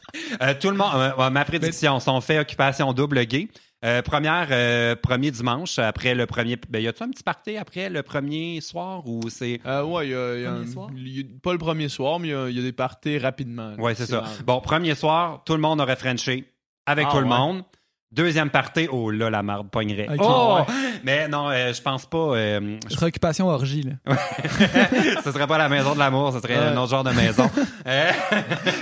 [0.42, 3.48] Euh, tout le monde, euh, ma prédiction, si on fait occupation double gay,
[3.84, 6.56] euh, première, euh, premier dimanche, après le premier.
[6.68, 9.60] Ben, y a-tu un petit party après le premier soir ou c'est.
[9.66, 10.64] Euh, ouais, il y a, y un-
[10.96, 13.18] y a- pas le premier soir, mais il y a, il y a des parties
[13.18, 13.74] rapidement.
[13.78, 14.22] Ouais, c'est ça.
[14.22, 14.32] marrant.
[14.44, 16.52] Bon, premier soir, tout le monde aurait Frenché
[16.86, 17.28] avec Ah, tout le ouais.
[17.38, 17.62] monde.
[18.10, 20.06] Deuxième party, oh là, la marde pognerait.
[20.18, 20.60] Oh!
[20.66, 20.74] Ouais.
[21.04, 22.16] Mais non, euh, je pense pas.
[22.36, 24.16] euh, je- Préoccupation orgie, là.
[25.22, 26.64] ce serait pas la maison de l'amour, ce serait Ouais.
[26.68, 27.50] un autre genre de maison.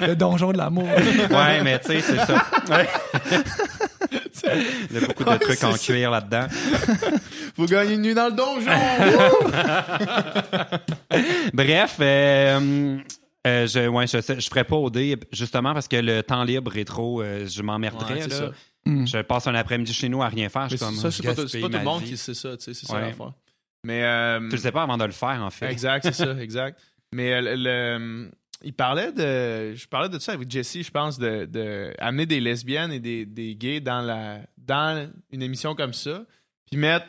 [0.00, 0.84] Le donjon de l'amour.
[0.86, 2.46] ouais, mais tu sais, c'est ça.
[4.90, 5.78] Il y a beaucoup de Ouais, trucs en ça.
[5.78, 6.46] cuir là-dedans.
[7.56, 8.70] Faut gagner une nuit dans le donjon!
[11.52, 12.98] Bref, euh,
[13.46, 16.44] euh, je, ouais, je, sais- je ferais pas au dé, justement parce que le temps
[16.44, 17.22] libre est trop.
[17.22, 18.22] euh, je m'emmerderais.
[18.22, 18.36] Ouais, là.
[18.36, 18.50] ça.
[18.84, 19.06] Hmm.
[19.06, 20.68] Je passe un après-midi chez nous à rien faire.
[20.68, 22.10] Je suis comme, ça, c'est pas, pas tout le monde vie.
[22.10, 23.00] qui sait ça, tu sais, c'est ça Ouais.
[23.02, 23.32] l'affaire.
[23.84, 24.02] Mais.
[24.04, 25.70] euh, Tu le sais pas avant de le faire, en fait.
[25.70, 26.78] Exact, c'est ça, exact.
[27.12, 28.30] Mais euh, le, le-
[28.62, 29.74] il parlait de.
[29.74, 33.26] Je parlais de ça avec Jesse, je pense, de, de amener des lesbiennes et des,
[33.26, 36.24] des gays dans, la, dans une émission comme ça,
[36.70, 37.06] puis mettre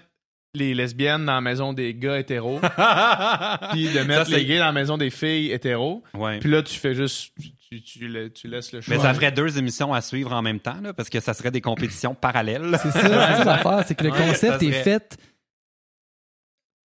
[0.53, 2.59] les lesbiennes dans la maison des gars hétéros,
[3.71, 6.03] puis de mettre Ça, les gays dans la maison des filles hétéros.
[6.13, 6.39] Ouais.
[6.39, 7.33] Puis là, tu fais juste.
[7.69, 8.95] Tu, tu, tu laisses le choix.
[8.95, 11.51] Mais ça ferait deux émissions à suivre en même temps, là, parce que ça serait
[11.51, 12.77] des compétitions parallèles.
[12.81, 15.17] C'est ça, c'est ça l'affaire, c'est que le Ouais, concept est fait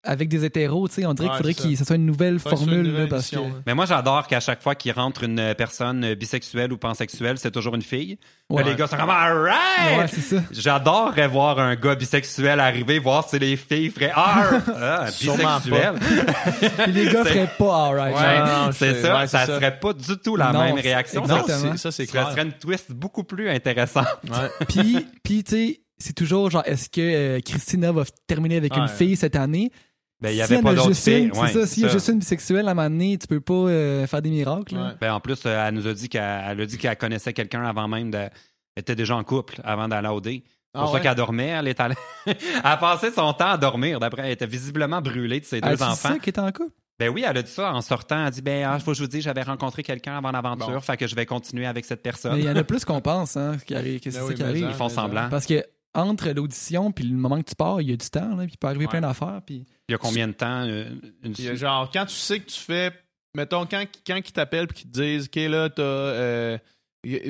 [0.04, 2.34] avec des hétéros, tu sais, on dirait Ouais, qu'il faudrait que ça soit une nouvelle
[2.34, 3.36] Ouais, c'est une formule, nouvelle là, parce que...
[3.66, 7.38] Mais moi, j'adore qu'à chaque fois qu'il rentre une euh, personne euh, bisexuelle ou pansexuelle,
[7.38, 8.18] c'est toujours une fille.
[8.50, 8.64] Ouais.
[8.64, 9.98] Là, les gars sont comme Alright!
[9.98, 10.42] Ouais, c'est ça.
[10.50, 15.94] J'adorerais voir un gars bisexuel arriver, voir si les filles feraient Ah, ah bisexuel.
[16.82, 18.72] Puis les gars feraient pas alright.
[18.74, 19.18] C'est ça.
[19.20, 19.54] ouais, ça ça.
[19.56, 21.24] serait pas du tout la Non, même réaction.
[21.26, 21.72] Non, Exactement.
[21.76, 24.06] c'est- ça, c'est Ça serait une twist beaucoup plus intéressante.
[24.24, 24.48] Ouais.
[24.68, 28.82] Puis, puis tu sais, c'est toujours genre, est-ce que euh, Christina va terminer avec une
[28.82, 28.88] Ouais.
[28.88, 29.70] fille cette année?
[30.22, 31.30] Ben, il y S'il avait en pas a d'autres juste une, filles.
[31.34, 31.94] C'est Ouais, ça, c'est s'il y a ça.
[31.94, 34.74] juste une bisexuelle à un moment donné, tu peux pas euh, faire des miracles.
[34.76, 34.92] Ouais.
[35.00, 37.64] Ben, en plus, euh, elle nous a dit qu'elle elle a dit qu'elle connaissait quelqu'un
[37.64, 38.18] avant même de.
[38.18, 38.30] Elle
[38.76, 40.44] était déjà en couple avant d'aller au dé.
[40.46, 41.00] C'est Ah pour ça ouais?
[41.02, 41.48] qu'elle dormait.
[41.48, 41.94] Elle est allée.
[42.26, 44.00] elle a passé son temps à dormir.
[44.00, 46.08] D'après, elle était visiblement brûlée de ses Ah, deux c'est enfants.
[46.14, 46.70] ça qui est en couple?
[46.98, 48.20] Ben oui, elle a dit ça en sortant.
[48.20, 50.70] Elle a dit Ben, il faut que je vous dise, j'avais rencontré quelqu'un avant l'aventure,
[50.70, 50.80] Bon.
[50.80, 52.34] fait que je vais continuer avec cette personne.
[52.36, 54.28] Mais il y en a plus qu'on pense, hein, qui arrive, que c'est Ben ça
[54.28, 54.66] oui, qui mais arrive.
[54.70, 55.28] Ils font semblant.
[55.28, 55.64] Parce que
[55.94, 58.52] entre l'audition puis le moment que tu pars, il y a du temps, là, puis
[58.54, 58.90] il peut arriver Ouais.
[58.90, 59.40] plein d'affaires.
[59.44, 59.66] Puis...
[59.88, 60.88] Il y a combien de temps euh,
[61.22, 62.92] une genre, quand tu sais que tu fais.
[63.34, 65.82] Mettons, quand, quand ils t'appellent et qu'ils te disent, OK, là, t'as.
[65.82, 66.58] Euh,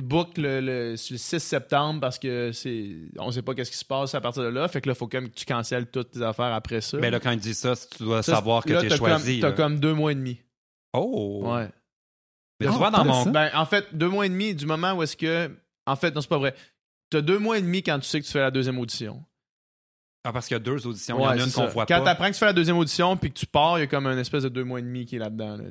[0.02, 3.78] book le, le, sur le 6 septembre parce que c'est on sait pas qu'est-ce qui
[3.78, 4.68] se passe à partir de là.
[4.68, 6.98] Fait que là, faut quand même que tu cancelles toutes tes affaires après ça.
[6.98, 9.40] Ben là, quand il dit ça, tu dois Ça, savoir que tu es t'as choisi.
[9.40, 10.38] T'as comme deux mois et demi.
[10.92, 11.40] Oh!
[11.46, 11.70] Ouais.
[12.60, 13.26] Mais tu Ah, vois, dans pas mon.
[13.30, 15.50] Ben, en fait, deux mois et demi du moment où est-ce que.
[15.86, 16.54] En fait, non, c'est pas vrai.
[17.12, 19.22] T'as deux mois et demi quand tu sais que tu fais la deuxième audition.
[20.24, 21.18] Ah, parce qu'il y a deux auditions.
[21.18, 22.04] il y en a une qu'on voit Quand pas.
[22.04, 24.06] t'apprends que tu fais la deuxième audition puis que tu pars, il y a comme
[24.06, 25.56] un espèce de deux mois et demi qui est là-dedans.
[25.56, 25.64] Là,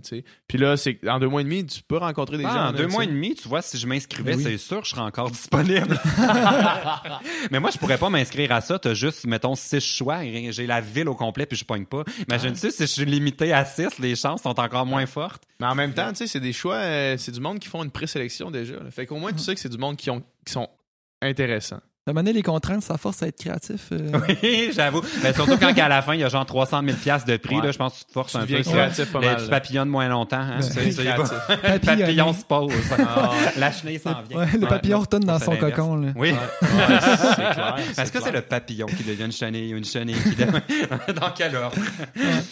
[0.45, 2.59] puis là, c'est en deux mois et demi, tu peux rencontrer des Ah, gens.
[2.59, 4.43] en là, deux mois et demi, tu vois, si je m'inscrivais, Ben oui.
[4.43, 5.97] c'est sûr, je serais encore disponible.
[7.51, 8.77] Mais moi, je pourrais pas m'inscrire à ça.
[8.77, 10.19] T'as juste, mettons, six choix.
[10.49, 12.03] J'ai la ville au complet, puis je pogne pas.
[12.27, 15.43] Imagine-tu, si je suis limité à six, les chances sont encore moins fortes.
[15.61, 17.83] Mais en même temps, tu sais, c'est des choix, euh, c'est du monde qui font
[17.85, 18.75] une présélection déjà.
[18.83, 18.91] là.
[18.91, 20.67] Fait qu'au moins, tu sais que c'est du monde qui, ont, qui sont
[22.07, 23.89] un moment donné, les contraintes, ça force à être créatif.
[23.91, 24.09] euh.
[24.43, 25.01] Oui, j'avoue.
[25.21, 27.57] Mais surtout quand à la fin, il y a genre 300 000 piastres de prix,
[27.57, 27.65] Ouais.
[27.67, 28.63] là, je pense que tu te forces Tu un peu.
[28.63, 28.71] ça.
[28.71, 29.49] créatif pas Les mal.
[29.49, 30.37] papillons de moins longtemps.
[30.39, 31.31] Hein, c'est- c'est- créatif.
[31.49, 32.73] le papillon se pose.
[32.99, 33.29] Ah.
[33.55, 34.39] La chenille s'en vient.
[34.39, 35.75] Ouais, le papillon retourne dans son l'inverse.
[35.75, 35.95] cocon.
[35.97, 36.07] Là.
[36.15, 36.31] Oui.
[36.31, 37.75] Ouais, c'est clair.
[37.97, 40.51] Est-ce que c'est le papillon qui devient une chenille ou une chenille qui devient...
[41.21, 41.75] Dans quel ordre?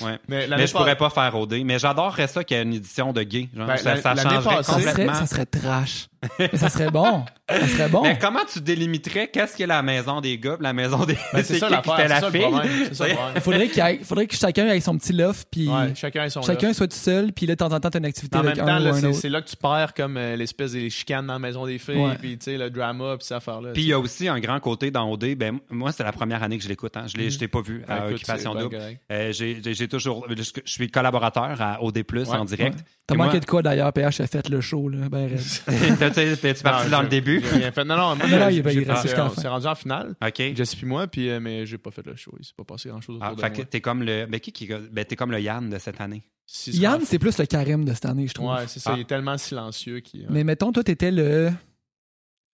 [0.01, 0.19] Ouais.
[0.27, 1.55] Mais je pourrais pas faire OD.
[1.65, 3.49] Mais j'adorerais ça qu'il y ait une édition de gay.
[3.55, 5.13] Genre, Ben, ça, ça changerait Ça complètement.
[5.15, 6.07] ça serait trash.
[6.39, 7.23] Mais ça serait bon.
[7.49, 8.01] Ça serait bon.
[8.03, 11.57] Mais comment tu délimiterais qu'est-ce que la maison des gars, la maison des Ben, c'est
[11.59, 12.43] ça qui fait la ça fille?
[12.91, 13.05] ça
[13.35, 16.29] Il faudrait, qu'il ait- faudrait que chacun ait son petit loft, puis Ouais, chacun a
[16.29, 16.77] son chacun loft.
[16.77, 18.59] soit tout seul, puis là, de temps en temps, t'as une activité En même avec
[18.63, 21.27] temps, un là, ou un c'est là que tu perds comme euh, l'espèce des chicanes
[21.27, 22.17] dans la maison des filles, Ouais.
[22.19, 23.71] puis tu sais, le drama, puis cette affaire-là.
[23.73, 25.35] Puis il y a aussi un grand côté dans OD.
[25.35, 26.95] Ben, moi, c'est la première année que je l'écoute.
[26.97, 27.05] Hein.
[27.07, 27.31] Je l'ai, Mhm.
[27.31, 28.77] je t'ai pas vu à écoute, Occupation Double.
[29.11, 32.79] Euh, j'ai, toujours, je, suis collaborateur à OD+, en direct.
[33.09, 33.91] T'as manqué moi- de quoi d'ailleurs?
[33.93, 35.09] PH a fait le show, là.
[35.09, 35.97] Ben, raide.
[35.99, 37.41] T'es- t'es- t'es parti Non, dans le début?
[37.41, 37.83] fait.
[37.83, 39.41] Non, non, moi, Non, non, j'ai- il j'ai- reste c'est- jusqu'à la on fin.
[39.41, 40.15] s'est rendu en finale.
[40.25, 40.41] OK.
[40.55, 42.31] Jesse puis moi, puis, euh, mais j'ai pas fait le show.
[42.39, 43.57] Il s'est pas passé grand-chose autour Ah, de fait moi.
[43.57, 46.23] que t'es comme le, ben, qui, qui, ben, t'es comme le Yann de cette année.
[46.45, 48.49] Si Yann, c'est plus le carême de cette année, je trouve.
[48.49, 48.91] Ouais, c'est ça.
[48.91, 48.95] Ah.
[48.97, 50.25] Il est tellement silencieux qu'il.
[50.29, 51.51] Mais mettons, toi, t'étais le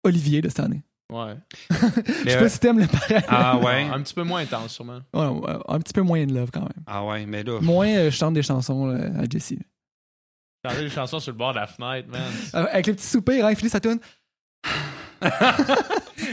[0.02, 0.82] Olivier de cette année.
[1.12, 1.34] Ouais.
[2.24, 3.22] Je sais pas si t'aimes le pareil.
[3.28, 3.84] Ah ouais?
[3.92, 5.00] Un petit peu moins intense, sûrement.
[5.12, 6.84] Ouais, un petit peu moins de love quand même.
[6.86, 7.60] Ah ouais, mais là...
[7.60, 9.58] Moins euh, je chante des chansons euh, à Jessie.
[10.64, 12.22] Chanter des chansons sur le bord de la fenêtre, man.
[12.54, 13.98] Euh, avec le petit soupir, hein, il finit sa tune.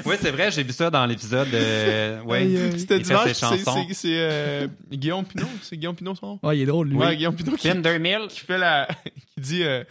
[0.06, 1.48] Oui, c'est vrai, j'ai vu ça dans l'épisode.
[1.54, 2.40] euh, ouais.
[2.40, 2.80] Aïe.
[2.80, 3.86] C'était Il fait dimanche, ses c'est- chansons.
[3.90, 5.48] c'est c'est, euh, Guillaume Pinot.
[5.62, 6.40] C'est Guillaume Pinot son nom?
[6.44, 6.98] Ouais, il est drôle, lui.
[6.98, 8.88] Ouais, Guillaume Pinot qui, qui fait la.
[9.36, 9.64] qui dit.
[9.64, 9.84] euh,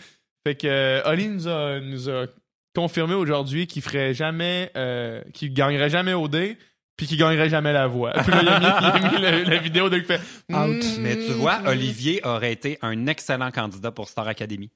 [0.46, 2.26] fait que euh, Oli nous a, nous a
[2.74, 4.70] confirmé aujourd'hui qu'il ferait jamais.
[4.76, 6.56] euh, qu'il gagnerait jamais au dé,
[7.00, 8.12] puis qu'il gagnerait jamais la voix.
[8.12, 10.20] Puis là, il a mis, il a mis la vidéo de qui fait.
[10.50, 10.80] Mm.
[10.98, 14.70] Mais tu vois, Olivier aurait été un excellent candidat pour Star Academy.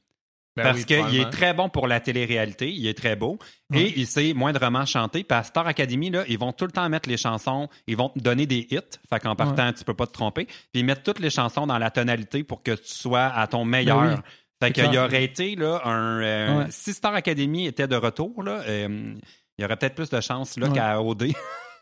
[0.57, 3.39] Ben parce oui, qu'il est très bon pour la télé-réalité, il est très beau,
[3.75, 5.23] et il sait moindrement chanter.
[5.23, 8.09] Puis à Star Academy, là, ils vont tout le temps mettre les chansons, ils vont
[8.09, 8.79] te donner des hits,
[9.11, 11.77] fait qu'en partant, tu peux pas te tromper, puis ils mettent toutes les chansons dans
[11.77, 14.01] la tonalité pour que tu sois à ton meilleur.
[14.01, 14.21] Ben oui.
[14.63, 16.23] Fait qu'il aurait été là, un.
[16.23, 16.67] euh.
[16.71, 19.15] Si Star Academy était de retour, là, euh,
[19.59, 21.33] il y aurait peut-être plus de chance là, qu'à OD.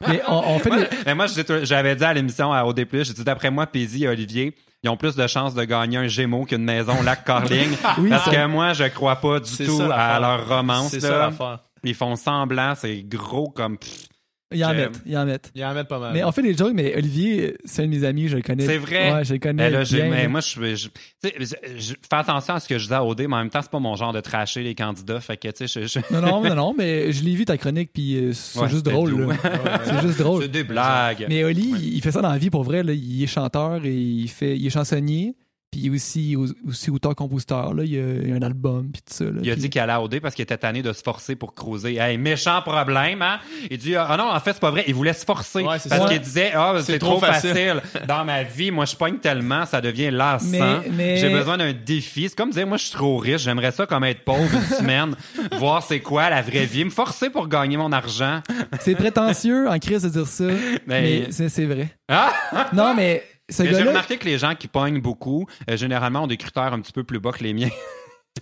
[0.08, 1.26] Mais on, on fait Moi, des- mais moi,
[1.62, 4.96] j'avais dit à l'émission à OD+, j'ai dit d'après moi, Pézy et Olivier, ils ont
[4.96, 7.70] plus de chances de gagner un Gémeaux qu'une maison lac Carling.
[7.98, 10.90] Oui, parce ça- que moi, je crois pas du tout ça, à leur romance.
[10.90, 11.08] C'est là.
[11.08, 11.58] ça l'affaire.
[11.84, 13.76] Ils font semblant, c'est gros comme...
[13.78, 14.06] pff.
[14.54, 14.90] Il en J'aime.
[14.92, 15.38] met, il en met.
[15.54, 16.12] Il en met pas mal.
[16.12, 18.64] Mais on fait des jokes, mais Olivier, c'est un de mes amis, je le connais.
[18.66, 19.12] C'est vrai?
[19.12, 19.64] Ouais, je le connais.
[19.64, 20.28] Mais là, j'ai- bien, mais là.
[20.28, 20.88] moi, je,
[21.22, 23.78] fais attention à ce que je dis à OD, mais en même temps, c'est pas
[23.78, 25.20] mon genre de tracher les candidats.
[25.20, 27.56] Fait que, tu sais, je, je- Non, non, non, non, mais je l'ai vu ta
[27.56, 29.28] chronique, puis euh, c'est Ouais, juste drôle.
[29.28, 29.36] là.
[29.84, 30.42] C'est juste drôle.
[30.42, 31.26] c'est des blagues.
[31.28, 32.82] Mais Oli, il fait ça dans la vie pour vrai.
[32.82, 32.92] Là.
[32.92, 35.34] Il est chanteur et il, fait, il est chansonnier.
[35.72, 36.36] Puis il est aussi,
[36.68, 37.72] aussi auteur-compositeur.
[37.72, 37.82] là.
[37.84, 39.24] Il, a, il a un album, puis tout ça.
[39.24, 39.40] là.
[39.42, 41.96] Il a dit qu'il allait OD parce qu'il était tanné de se forcer pour cruiser.
[41.96, 43.38] Hey, méchant problème, hein?
[43.70, 44.84] Il dit, ah non, en fait, c'est pas vrai.
[44.86, 45.60] Il voulait se forcer.
[45.62, 47.50] Ouais, parce qu'il disait, ah, c'est C'est trop, trop facile.
[47.50, 48.06] facile.
[48.06, 50.46] Dans ma vie, moi, je pogne tellement, ça devient lassant.
[50.50, 52.28] Mais- mais- J'ai besoin d'un défi.
[52.28, 53.40] C'est comme dire, moi, je suis trop riche.
[53.40, 55.16] J'aimerais ça comme être pauvre une semaine,
[55.58, 56.84] voir c'est quoi la vraie vie.
[56.84, 58.42] Me forcer pour gagner mon argent.
[58.80, 60.44] C'est prétentieux en crise de dire ça,
[60.86, 61.88] Mais- mais c'est vrai.
[62.08, 62.30] Ah!
[62.74, 63.22] Non, Mais
[63.52, 66.92] J'ai remarqué que les gens qui pognent beaucoup, euh, généralement, ont des critères un petit
[66.92, 67.70] peu plus bas que les miens.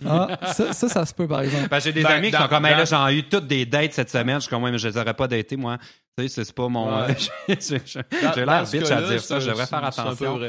[0.07, 1.67] Ah, ça, ça, ça se peut, par exemple.
[1.67, 3.45] Que j'ai des Ben, amis qui dans- sont comme, Hey, là, dans- j'ai eu toutes
[3.47, 4.35] des dates cette semaine.
[4.37, 5.79] Je suis comme, ouais, mais je les aurais pas datées, moi.
[6.17, 7.01] Tu sais, c'est- pas mon.
[7.05, 7.15] Ouais.
[7.49, 9.41] j'ai l'air bitch à dire ça.
[9.41, 10.39] Je devrais faire c'est un peu attention.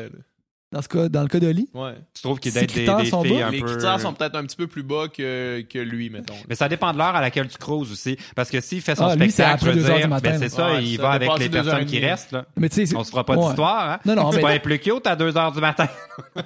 [0.73, 1.69] Dans, ce cas, dans le cas d'Oli.
[1.75, 1.93] Ouais.
[2.15, 3.47] Tu trouves qu'il date des, des sont filles bas?
[3.49, 3.67] un Les peu.
[3.67, 6.35] critères sont peut-être un petit peu plus bas que, que lui, mettons.
[6.49, 8.17] Mais ça dépend de l'heure à laquelle tu cruises aussi.
[8.35, 10.07] Parce que s'il fait son Ah, lui, c'est spectacle, après je veux deux heures dire,
[10.07, 12.33] du matin, ben, c'est ça, Ouais, il ça va avec les personnes qui restent.
[12.33, 12.47] Là.
[12.57, 13.47] Mais tu sais, c'est- On se fera pas Ouais.
[13.47, 13.91] d'histoire.
[13.91, 13.99] Hein?
[14.07, 15.89] Non, non, tu mais- vas être plus cute à 2 heures du matin.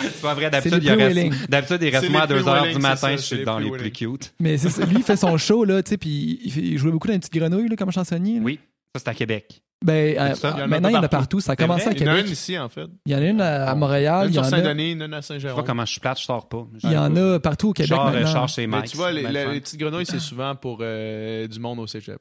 [0.00, 0.50] c'est pas vrai.
[0.50, 2.82] D'habitude, il, plus reste, d'habitude, il reste moi à les plus 2 heures willing, du
[2.82, 3.10] matin.
[3.12, 4.32] Je suis dans les plus cute.
[4.40, 4.84] Mais c'est ça.
[4.86, 7.34] lui, il fait son show, là, tu sais, puis il, jouait beaucoup dans les petites
[7.34, 8.40] grenouilles, là, comme chansonnier.
[8.42, 8.58] Oui,
[8.94, 9.62] ça, c'est à Québec.
[9.82, 10.34] Ben, euh?
[10.58, 11.40] Il maintenant, il y en a partout.
[11.40, 12.26] Ça a commencé à Il y en a Québec.
[12.26, 12.84] une ici, en fait.
[13.06, 14.26] Il y en a une à, à Montréal.
[14.26, 15.64] Une Il y sur en a, Saint-Denis, une à Tu vois Saint-Jérôme.
[15.64, 16.66] comment je suis plate, je sors pas.
[16.84, 18.26] il y en a partout au Québec Genre, maintenant.
[18.30, 18.90] char chez Mais Mike.
[18.90, 22.20] tu vois, les, la- petites grenouilles, c'est souvent pour euh, du monde au cégep.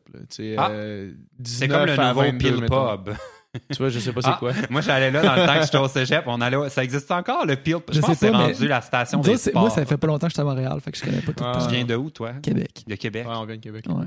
[0.57, 0.69] Ah.
[0.71, 1.11] euh,
[1.43, 2.65] C'est comme le 19 à nouveau 22, Peel.
[2.65, 3.15] Pub.
[3.71, 4.51] Tu vois, je sais pas c'est Ah, quoi.
[4.69, 6.23] Moi, j'allais là dans le temps que j'étais au cégep.
[6.27, 8.81] On allait, ça existe encore, le Peel Je, Je pense sais que c'est rendu la
[8.81, 9.61] station des sports.
[9.61, 11.43] moi, ça fait pas longtemps que j'étais à Montréal, fait que je connais pas tout
[11.43, 11.57] Ah.
[11.67, 12.33] Tu viens de où, toi?
[12.43, 12.83] Québec.
[12.87, 13.25] De Québec?
[13.27, 13.85] Ouais, on vient de Québec.
[13.89, 14.05] Ouais.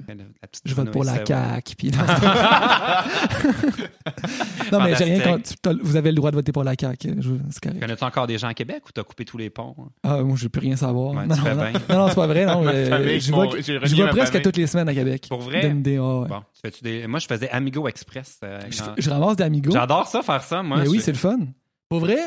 [0.65, 1.25] Je vote pour la.
[1.27, 1.75] CAQ.
[1.77, 1.91] Puis...
[4.73, 5.51] non, mais j'ai rien contre.
[5.83, 7.17] Vous avez le droit de voter pour la CAQ.
[7.21, 7.71] je-.
[7.81, 9.75] Connais-tu encore des gens à Québec ou t'as coupé tous les ponts?
[10.03, 11.15] Ah, moi, je veux plus rien savoir.
[11.15, 11.55] Ouais, non, non, bien.
[11.89, 12.47] non, non, c'est pas vrai.
[12.47, 12.63] Non,
[13.19, 15.27] je vois, presque toutes les semaines à Québec.
[15.29, 15.61] Pour vrai?
[15.65, 15.69] Ah.
[17.09, 18.39] Moi, je faisais Amigo Express.
[18.45, 18.61] euh,
[18.99, 19.73] je ramasse des amigos.
[19.73, 20.79] J'adore ça, faire ça, moi.
[20.79, 21.39] mais oui, c'est le fun.
[21.89, 22.19] Pour vrai,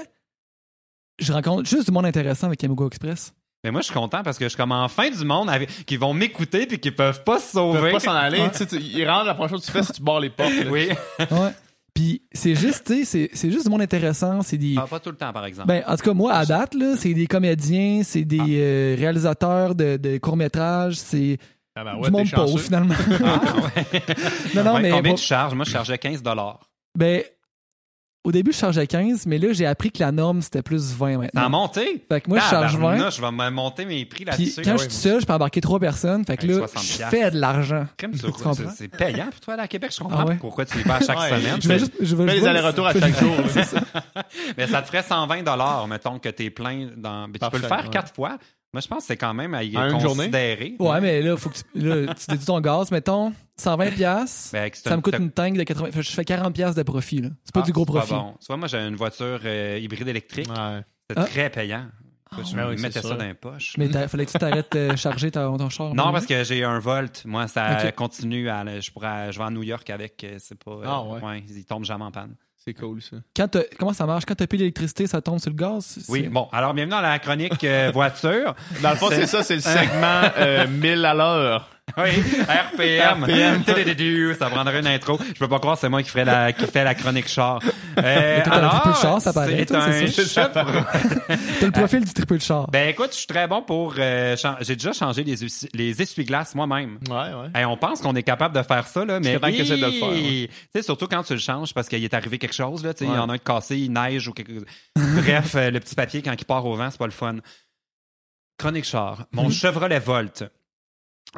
[1.20, 3.34] je rencontre juste du monde intéressant avec Amigo Express.
[3.64, 5.86] Mais moi, je suis content parce que je suis comme enfin du monde avec...
[5.86, 7.92] qui vont m'écouter puis qui peuvent pas se Ils peuvent sauver.
[7.94, 8.40] pas s'en aller.
[8.40, 8.52] Ouais.
[8.52, 10.20] tu sais, tu- Ils rentrent, la première chose que tu fais, c'est que tu barres
[10.20, 10.52] les portes.
[10.54, 10.70] là.
[10.70, 10.90] Oui.
[11.32, 11.52] Ouais.
[11.96, 14.42] Puis c'est juste, tu sais, c'est- c'est juste du monde intéressant.
[14.44, 14.76] C'est des.
[14.78, 15.68] Ah, pas tout le temps, par exemple.
[15.70, 18.46] Ben, en tout cas, moi, à date, là, c'est des comédiens, c'est des Ah.
[18.50, 21.38] euh, réalisateurs de, de courts-métrages, c'est
[21.76, 22.94] Ah ben du monde pauvre, finalement.
[23.24, 24.02] Ah, ouais.
[24.54, 24.90] non, non, Ouais, mais.
[24.92, 25.56] Combien bon, tu charges?
[25.56, 26.22] Moi, je chargeais 15
[26.96, 27.24] ben,
[28.24, 31.08] au début, je chargeais 15, mais là, j'ai appris que la norme, c'était plus 20
[31.10, 31.50] Ça a maintenant.
[31.52, 32.04] monté?
[32.10, 32.94] Fait que moi, je charge 20.
[32.94, 34.62] Tabarnouche, je vais me monter mes prix Puis là-dessus.
[34.64, 36.26] quand je suis seul, je peux embarquer trois personnes.
[36.26, 37.86] Fait que là, 60 je fais de l'argent.
[37.98, 40.38] Tu c'est- c'est payant pour toi aller à Québec, je comprends Ah ouais?
[40.40, 41.62] pourquoi tu y vas à chaque Ouais, semaine.
[41.62, 43.36] Je juste, Fais je les allers-retours à chaque jour.
[44.58, 47.28] Mais ça te ferait 120 mettons que t'es plein dans.
[47.28, 47.90] Mais tu peux le faire ouais.
[47.92, 48.38] quatre fois.
[48.74, 50.18] Moi, je pense que c'est quand même à y En une journée?
[50.30, 50.76] considérer.
[50.80, 54.50] Ouais, mais là, faut que tu, là, tu déduis ton gaz, mettons, 120 piastres.
[54.54, 55.86] Ben, Ça me coûte une tank de 80.
[55.92, 57.30] fait que Je fais 40 piastres de profit, là.
[57.44, 58.14] C'est pas Ah, du gros profit.
[58.14, 58.36] bon.
[58.40, 60.50] Tu vois, moi, j'ai une voiture euh, hybride électrique.
[60.50, 60.82] Ouais.
[61.10, 61.24] C'est Ah.
[61.24, 61.86] très payant.
[62.32, 62.64] Ah, je ouais.
[62.64, 63.18] me Ouais, mettais ça sûr.
[63.18, 63.76] dans les poches.
[63.78, 65.94] Mais t'as- fallait que tu t'arrêtes de charger ton, ton char.
[65.94, 67.24] Non, parce que j'ai un Volt.
[67.26, 68.50] Moi, ça continue.
[68.50, 70.22] À, je, pourrais, je vais à New York avec.
[70.24, 70.72] euh, C'est pas.
[70.72, 71.44] euh, Ah, ouais.
[71.48, 72.36] Il tombe jamais en panne.
[72.58, 73.18] C'est cool, ça.
[73.36, 74.26] Quand comment ça marche?
[74.26, 75.86] Quand tu payé l'électricité, ça tombe sur le gaz?
[76.00, 76.50] C'est- Oui, bon.
[76.52, 78.56] Alors, bienvenue dans la chronique euh, voiture.
[78.82, 81.70] Dans le fond, c'est ça, c'est le segment euh, 1000 à l'heure.
[81.98, 82.10] Oui,
[82.44, 83.24] RPM.
[83.24, 84.34] RPM.
[84.38, 85.18] Ça prendrait une intro.
[85.34, 87.62] Je peux pas croire que c'est moi qui, ferais la, qui fait la chronique char.
[87.98, 90.52] Euh, alors, triple char, ça paraît, c'est un chevre-
[91.62, 92.68] T'as le profil du triple char.
[92.70, 93.94] Ben écoute, je suis très bon pour...
[93.98, 95.36] euh, J'ai déjà changé les,
[95.74, 97.00] les essuie-glaces moi-même.
[97.10, 97.48] Ouais, ouais.
[97.56, 99.92] Hey, on pense qu'on est capable de faire ça, là, mais temps que de le
[99.92, 100.18] faire, ouais.
[100.20, 100.48] Hi!
[100.50, 103.06] Tu sais, surtout quand tu le changes parce qu'il est arrivé quelque chose, là, tu
[103.06, 104.52] sais, il y en a un de cassé, il neige ou quelque
[104.98, 107.38] Bref, euh, le petit papier, quand il part au vent, c'est pas le fun.
[108.58, 109.26] Chronique char.
[109.32, 109.52] Mon Mhm.
[109.52, 110.44] Chevrolet Volt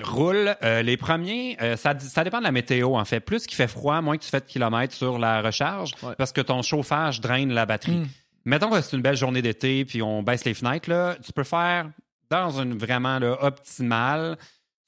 [0.04, 0.56] roule.
[0.64, 3.20] euh, les premiers, euh, ça, ça dépend de la météo, en fait.
[3.20, 6.14] Plus qu'il fait froid, moins que tu fais de kilomètres sur la recharge Ouais.
[6.18, 7.98] parce que ton chauffage draine la batterie.
[7.98, 8.08] Mm.
[8.46, 11.44] Mettons que c'est une belle journée d'été, puis on baisse les fenêtres, là, tu peux
[11.44, 11.90] faire
[12.30, 14.38] dans une vraiment là, optimale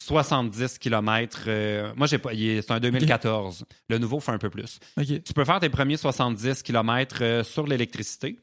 [0.01, 1.93] 70 km.
[1.95, 2.31] moi, j'ai pas.
[2.33, 3.65] C'est un 2014.
[3.89, 4.79] Le nouveau fait un peu plus.
[4.97, 8.39] Tu peux faire tes premiers 70 km sur l'électricité,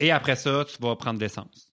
[0.00, 1.67] et après ça, tu vas prendre l'essence.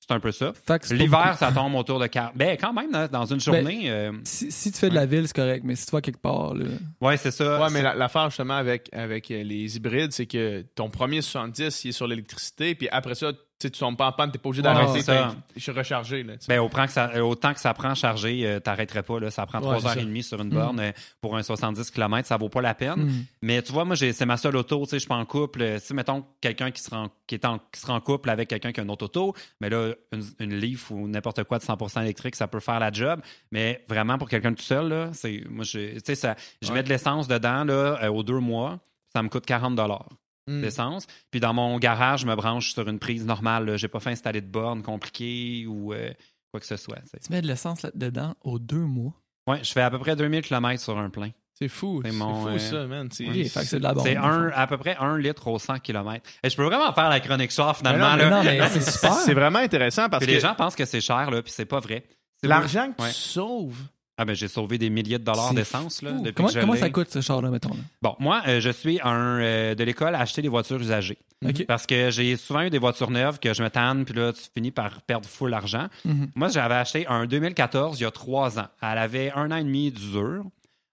[0.00, 0.52] C'est un peu ça.
[0.94, 2.36] L'hiver, ça tombe autour de 40.
[2.36, 3.90] Ben, quand même, hein, dans une journée.
[3.90, 6.20] euh, Si, si tu fais de la ville, c'est correct, mais si tu vas quelque
[6.20, 6.64] part, là.
[7.00, 7.60] ouais, c'est ça.
[7.60, 11.84] Ouais, mais la- l'affaire justement avec, avec euh, les hybrides, c'est que ton premier 70,
[11.84, 14.62] il est sur l'électricité, puis après ça, tu tombes pas en panne, t'es pas obligé
[14.62, 15.00] d'arrêter.
[15.54, 16.22] Je suis rechargé.
[16.22, 16.34] Là.
[16.48, 19.18] Ben, autant que ça, autant que ça prend à charger, euh, t'arrêterais pas.
[19.18, 19.30] Là.
[19.30, 20.78] Ça prend Ouais, 3h30 sur une borne.
[20.80, 23.04] euh, pour un 70 km, ça vaut pas la peine.
[23.04, 23.24] Mm.
[23.42, 24.80] Mais tu vois, moi, j'ai- c'est ma seule auto.
[24.84, 25.62] Tu sais, je suis pas en couple.
[25.62, 28.48] Euh, Si, mettons, quelqu'un qui, sera en- qui, est en, qui sera en couple avec
[28.48, 31.62] quelqu'un qui a une autre auto, mais là, une, une Leaf ou n'importe quoi de
[31.64, 33.20] 100% électrique, ça peut faire la job.
[33.52, 36.74] Mais vraiment, pour quelqu'un tout seul, là, c'est, moi, je, ça, je Ouais.
[36.74, 38.78] mets de l'essence dedans, là, euh, aux deux mois.
[39.12, 40.60] Ça me coûte 40 Mm.
[40.60, 41.06] d'essence.
[41.30, 43.76] Puis dans mon garage, je me branche sur une prise normale.
[43.76, 46.10] J'ai pas fait installer de borne compliquée ou euh,
[46.52, 46.98] quoi que ce soit.
[47.22, 49.12] tu mets de l'essence là-dedans aux deux mois?
[49.48, 51.30] Ouais, je fais à peu près 2000 km sur un plein.
[51.58, 52.02] C'est fou.
[52.04, 53.08] C'est fou, euh, ça, man.
[53.10, 54.04] C'est- c'est de la bombe.
[54.04, 56.22] C'est un, à peu près un litre au 100 km.
[56.42, 58.10] Et je peux vraiment faire la chronique char finalement.
[58.16, 58.36] Mais Mais là.
[58.36, 59.14] non, mais c'est super.
[59.14, 61.64] C'est vraiment intéressant parce Puis que les gens pensent que c'est cher, là, puis c'est
[61.64, 62.04] pas vrai.
[62.40, 63.08] C'est l'argent que Ouais.
[63.08, 63.78] tu sauves,
[64.18, 66.74] Ah ben j'ai sauvé des milliers de dollars d'essence là, depuis Comment, que je comment
[66.76, 67.68] ça coûte, ce char-là, mettons?
[67.70, 67.80] là?
[68.00, 71.18] Bon, moi, euh, je suis un euh, de l'école à acheter des voitures usagées.
[71.68, 74.40] Parce que j'ai souvent eu des voitures neuves que je me tanne, puis là, tu
[74.54, 75.88] finis par perdre full argent.
[76.06, 76.28] Mhm.
[76.34, 78.68] Moi, j'avais acheté un 2014 il y a trois ans.
[78.80, 80.44] Elle avait un an et demi d'usure.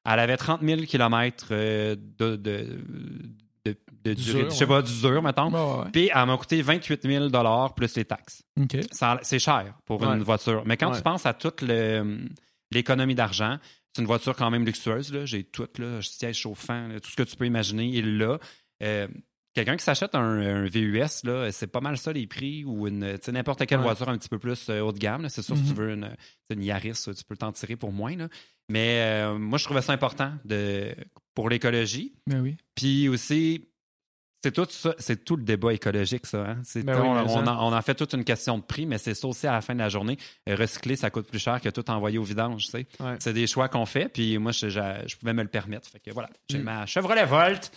[0.06, 2.68] Elle avait 30 000 km de, de, de,
[3.66, 5.50] de, de D'usure, durée, je sais pas, d'usure, mettons.
[5.50, 5.86] Ouais.
[5.94, 7.30] Puis elle m'a coûté 28 000
[7.74, 8.44] plus les taxes.
[8.62, 8.78] OK.
[8.92, 10.08] Ça- C'est cher pour Ouais.
[10.14, 10.64] une voiture.
[10.66, 12.26] Mais quand tu penses à toute le-
[12.74, 13.58] l'économie d'argent,
[13.94, 15.14] c'est une voiture quand même luxueuse.
[15.14, 15.26] là.
[15.26, 18.40] J'ai tout, là, siège chauffant, là, tout ce que tu peux imaginer, il l'a.
[18.84, 19.08] Euh,
[19.56, 23.20] Quelqu'un qui s'achète un, un VUS, là, c'est pas mal ça les prix ou une,
[23.28, 23.84] n'importe quelle Ouais.
[23.84, 25.30] voiture un petit peu plus euh, haut de gamme.
[25.30, 25.76] C'est sûr, si tu Mhm.
[25.76, 26.10] veux une,
[26.50, 28.16] une Yaris, tu peux t'en tirer pour moins.
[28.16, 28.30] là.
[28.68, 30.96] Mais euh, moi, je trouvais ça important de,
[31.36, 32.16] pour l'écologie.
[32.26, 32.58] Ben oui.
[32.74, 33.68] Puis aussi,
[34.44, 36.40] c'est tout ça, c'est tout le débat écologique, ça.
[36.42, 36.58] hein.
[36.64, 39.14] C'est- Ben oui, on, en, on en fait toute une question de prix, mais c'est
[39.14, 40.18] ça aussi à la fin de la journée.
[40.48, 42.66] Recycler, ça coûte plus cher que tout envoyer au vidange.
[42.66, 42.86] tu sais.
[43.00, 43.16] Ouais.
[43.20, 45.90] C'est des choix qu'on fait, puis moi, je, je- je pouvais me le permettre.
[45.90, 46.64] Fait que voilà, j'ai Mm.
[46.64, 47.72] ma Chevrolet Volt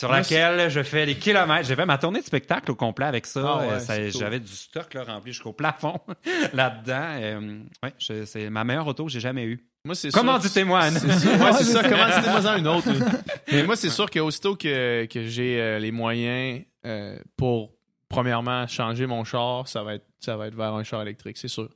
[0.00, 1.68] sur Moi, laquelle je fais les kilomètres.
[1.68, 3.42] J'ai fait ma tournée de spectacle au complet avec ça.
[3.44, 4.08] Ah ouais, Euh, ça-.
[4.08, 6.00] J'avais du stock là, rempli jusqu'au plafond
[6.54, 7.18] là-dedans.
[7.20, 9.62] Euh, ouais, c'est ma meilleure auto que j'ai jamais eue.
[9.84, 10.98] moi, c'est Comment dites-moi, Anne?
[10.98, 11.10] C'est
[11.64, 12.88] ça, Comment dites-moi une autre?
[13.52, 17.74] Mais moi, c'est sûr qu'aussitôt que, que j'ai euh, les moyens euh, pour,
[18.08, 21.48] premièrement, changer mon char, ça va être, ça va être vers un char électrique, c'est
[21.48, 21.68] sûr.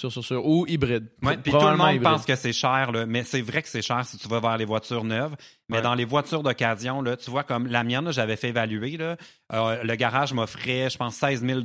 [0.00, 0.46] Sûr, sûr, sûr.
[0.46, 1.08] Ou hybride.
[1.22, 2.02] Ouais, puis tout le monde hybride.
[2.02, 4.56] pense que c'est cher, là, mais c'est vrai que c'est cher si tu vas vers
[4.56, 5.36] les voitures neuves.
[5.68, 5.82] Mais Ouais.
[5.82, 9.16] dans les voitures d'occasion, là, tu vois, comme la mienne, j'avais fait évaluer, là,
[9.52, 11.60] euh, le garage m'offrait, je pense, 16 000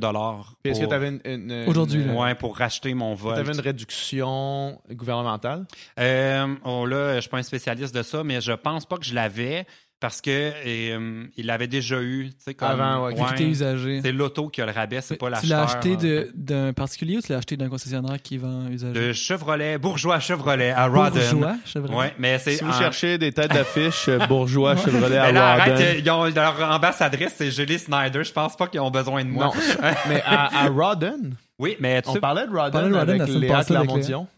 [0.62, 3.34] Puis Est-ce que pour, tu avais une, une- Aujourd'hui, ouais, pour racheter mon tu vol.
[3.38, 5.66] avais une réduction gouvernementale?
[5.98, 9.04] Euh, oh là, je suis pas un spécialiste de ça, mais je pense pas que
[9.04, 9.66] je l'avais
[9.98, 12.68] parce que euh, il l'avait déjà eu, tu sais, comme...
[12.68, 14.00] Avant, ouais, t'es usagé.
[14.02, 15.58] C'est l'auto qui a le rabais, c'est pas Tu l'acheteur.
[15.58, 15.96] l'as acheté hein.
[16.00, 18.92] de- d'un particulier ou tu l'as acheté d'un concessionnaire qui vend usagé?
[19.08, 21.22] De Chevrolet, bourgeois Chevrolet à Rodden.
[21.30, 21.96] Bourgeois, Chevrolet.
[21.96, 25.32] Ouais, mais c'est Si vous en- cherchez des têtes d'affiche euh, bourgeois Chevrolet à Mais
[25.32, 25.82] là, arrête, Rawdon.
[25.84, 28.22] euh, ils ont, leur ambassadrice, c'est Julie Snyder.
[28.22, 29.46] Je pense pas qu'ils ont besoin de moi.
[29.46, 29.52] Non,
[30.08, 33.16] mais à, à Rawdon, Oui, mais tu on sais, parlait de parlait Rawdon de Rawdon
[33.16, 34.28] la avec Léa avec Clermont-Dion.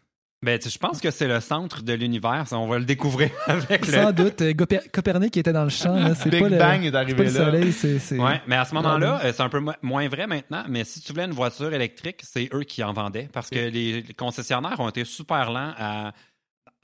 [0.43, 2.45] Ben, je pense que c'est le centre de l'univers.
[2.53, 3.93] On va le découvrir avec le.
[3.93, 4.41] Sans doute.
[4.43, 4.53] euh,
[4.93, 5.95] Copernic était dans le champ.
[5.95, 7.45] là, C'est Big pas le, Bang est c'est pas arrivé le là.
[7.45, 8.19] soleil, c'est...
[8.19, 10.65] Ouais, mais à ce moment-là, euh, c'est un peu mo- moins vrai maintenant.
[10.69, 14.05] Mais si tu voulais une voiture électrique, c'est eux qui en vendaient parce que les,
[14.17, 16.13] concessionnaires ont été super lents à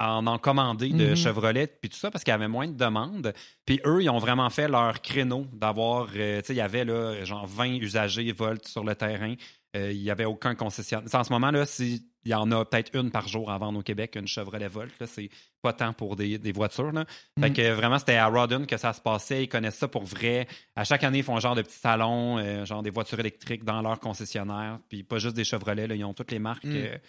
[0.00, 1.16] à en en commander de Mhm.
[1.16, 3.32] Chevrolet puis tout ça parce qu'il y avait moins de demandes.
[3.64, 6.84] Puis eux, ils ont vraiment fait leur créneau d'avoir, euh, tu sais, il y avait
[6.84, 9.34] là genre 20 usagers Volt sur le terrain.
[9.76, 11.08] Euh, il n'y avait aucun concessionnaire.
[11.14, 13.78] En ce moment là, si il y en a peut-être une par jour à vendre
[13.78, 14.92] au Québec, une Chevrolet Volt.
[15.00, 15.28] là, C'est
[15.62, 16.92] pas tant pour des, des voitures.
[16.92, 17.04] Là.
[17.40, 17.54] Fait Mhm.
[17.54, 19.44] que vraiment, c'était à Rodden que ça se passait.
[19.44, 20.46] Ils connaissent ça pour vrai.
[20.76, 23.82] À chaque année, ils font genre de petits salons, euh, genre des voitures électriques dans
[23.82, 24.78] leur concessionnaire.
[24.88, 25.86] Puis pas juste des Chevrolet.
[25.86, 26.72] Là, ils ont toutes les marques Mm.
[26.76, 27.00] euh, qui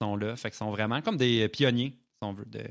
[0.00, 0.36] sont là.
[0.36, 2.62] Fait qu'ils sont vraiment comme des euh, pionniers, si on veut, de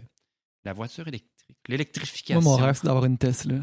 [0.65, 1.27] la voiture électrique.
[1.67, 2.41] L'électrification.
[2.41, 3.55] Moi, mon rêve, c'est d'avoir une Tesla.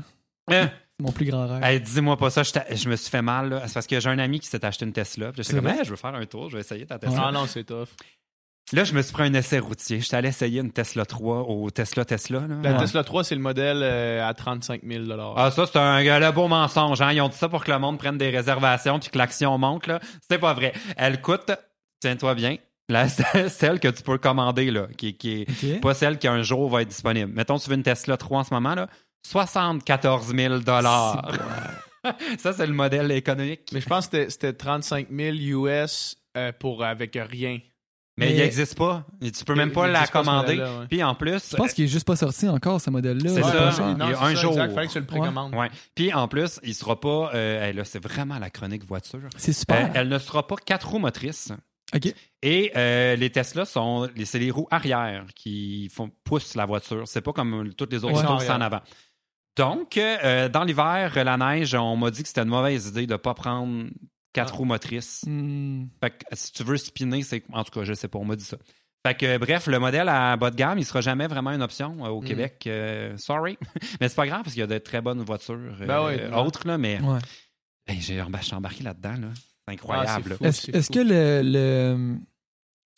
[0.51, 0.70] Hein?
[0.99, 1.62] C'est mon plus grand rêve.
[1.62, 3.51] Hey, dis-moi pas ça, je, je me suis fait mal.
[3.51, 3.66] là.
[3.68, 5.32] C'est parce que j'ai un ami qui s'est acheté une Tesla.
[5.32, 5.78] Puis C'est j'étais comme?
[5.78, 7.24] Hey, je veux faire un tour, je vais essayer ta Tesla.
[7.26, 7.89] Ah non, c'est tough.
[8.72, 10.00] Là, je me suis pris un essai routier.
[10.00, 12.40] J'étais allé essayer une Tesla 3 au Tesla Tesla.
[12.40, 12.56] là.
[12.62, 12.78] La Ouais.
[12.78, 15.04] Tesla 3, c'est le modèle euh, à 35 000
[15.36, 17.00] Ah, ça, c'est un, le beau mensonge.
[17.00, 17.12] Hein?
[17.12, 19.86] Ils ont dit ça pour que le monde prenne des réservations puis que l'action monte.
[19.86, 20.00] Là.
[20.28, 20.72] C'est pas vrai.
[20.96, 21.50] Elle coûte,
[22.00, 22.56] tiens-toi bien,
[22.90, 23.08] la,
[23.48, 26.82] celle que tu peux commander, là, qui, qui est pas celle qui un jour va
[26.82, 27.32] être disponible.
[27.34, 28.88] Mettons, tu veux une Tesla 3 en ce moment, là,
[29.26, 30.54] 74 000
[32.38, 33.70] Ça, c'est le modèle économique.
[33.72, 37.58] Mais je pense que c'était- c'était 35 000 US euh, pour avec rien.
[38.18, 39.06] Mais, Mais- il n'existe pas.
[39.22, 40.58] Et tu peux même Il- pas il la pas commander.
[40.58, 40.86] ouais.
[40.90, 43.30] Puis en plus, Je pense qu'il est juste pas sorti encore, ce modèle-là.
[43.30, 43.48] C'est ça.
[43.48, 44.52] Il y a Non, un ça, jour.
[44.54, 44.74] exact.
[44.74, 45.54] Fallait que tu le précommandes.
[45.54, 45.70] Ouais.
[45.94, 47.30] Puis en plus, il sera pas.
[47.34, 49.20] euh, hey, là, c'est vraiment la chronique voiture.
[49.36, 49.90] C'est Euh, super.
[49.94, 51.52] elle ne sera pas quatre roues motrices.
[51.94, 52.12] OK.
[52.42, 57.06] Et euh, les Tesla sont, c'est les roues arrière qui font poussent la voiture.
[57.06, 58.44] C'est pas comme toutes les autres Ouais.
[58.44, 58.80] qui en avant.
[59.56, 63.16] Donc, euh, dans l'hiver, la neige, on m'a dit que c'était une mauvaise idée de
[63.16, 63.86] pas prendre
[64.32, 64.56] quatre Ah.
[64.58, 65.24] roues motrices.
[65.26, 65.86] Hmm.
[66.02, 68.36] Fait que si tu veux spinner, c'est en tout cas, je sais pas, on m'a
[68.36, 68.56] dit ça.
[69.06, 72.04] Fait que bref, le modèle à bas de gamme, il sera jamais vraiment une option
[72.04, 72.24] euh, au Mm.
[72.24, 72.64] Québec.
[72.66, 73.56] Euh, sorry,
[74.00, 76.14] mais c'est pas grave parce qu'il y a de très bonnes voitures euh, Ben oui,
[76.16, 76.34] ouais.
[76.34, 77.20] autres là, mais Ouais.
[77.86, 79.28] hey, j'ai emba- je suis embarqué là-dedans là.
[79.34, 80.36] C'est Ah, incroyable.
[80.40, 82.16] Est-ce que le, le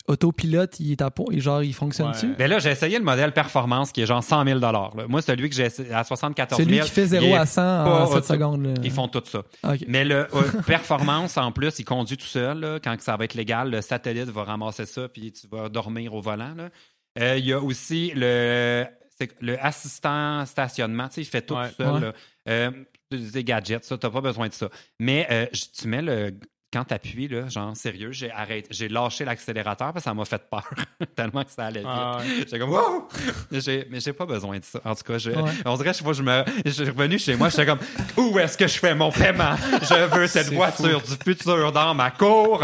[0.07, 2.27] autopilote, il est à pont, et genre, il fonctionne-tu?
[2.27, 2.35] Ouais.
[2.39, 4.89] Mais là, j'ai essayé le modèle performance qui est genre 100 000 là.
[5.07, 6.69] Moi, celui que j'ai essayé à 74 000.
[6.69, 8.65] Celui qui fait 0 il est à 100 en pas 7 auto- secondes.
[8.65, 8.73] là.
[8.83, 9.43] Ils font tout ça.
[9.87, 12.59] Mais le euh, performance, en plus, il conduit tout seul.
[12.59, 12.79] là.
[12.83, 16.21] Quand ça va être légal, le satellite va ramasser ça, puis tu vas dormir au
[16.21, 16.53] volant.
[16.55, 16.69] là.
[17.19, 18.85] Euh, il y a aussi le,
[19.41, 21.07] le assistant stationnement.
[21.09, 21.69] Tu sais, il fait tout Ouais.
[21.69, 21.91] tout seul.
[21.93, 21.99] Ouais.
[21.99, 22.13] là.
[22.49, 22.71] Euh,
[23.11, 24.69] des gadgets, ça, t'as pas besoin de ça.
[24.99, 25.45] Mais euh,
[25.77, 26.31] tu mets le.
[26.73, 30.41] Quand t'appuies, là, genre, sérieux, j'ai arrêté, j'ai lâché l'accélérateur parce que ça m'a fait
[30.49, 30.69] peur
[31.15, 31.89] tellement que ça allait vite.
[31.91, 32.25] Ah, ouais.
[32.39, 33.09] J'étais comme, wow!
[33.51, 34.79] Mais j'ai pas besoin de ça.
[34.85, 35.51] En tout cas, je, Ouais.
[35.65, 37.79] on dirait, que je me, je suis revenu chez moi, j'étais comme,
[38.15, 39.55] où est-ce que je fais mon paiement?
[39.81, 42.63] Je veux cette voiture du futur dans ma cour.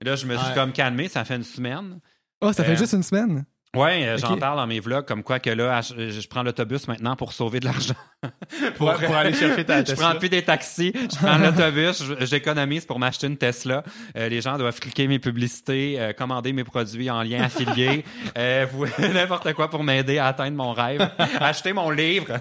[0.00, 0.54] Et là, je me suis Ouais.
[0.54, 1.98] comme calmé, ça fait une semaine.
[2.40, 3.44] Oh, ça fait Euh, juste une semaine?
[3.74, 6.86] Ouais, euh, j'en parle dans mes vlogs, comme quoi que là, je, je prends l'autobus
[6.88, 7.94] maintenant pour sauver de l'argent.
[8.76, 10.10] Pour, pour aller chercher ta Je Tesla.
[10.10, 13.82] prends plus des taxis, je prends l'autobus, je- j'économise pour m'acheter une Tesla.
[14.16, 18.04] Euh, les gens doivent cliquer mes publicités, euh, commander mes produits en lien affilié,
[18.38, 18.66] euh,
[19.12, 21.10] n'importe quoi pour m'aider à atteindre mon rêve.
[21.40, 22.38] Acheter mon livre.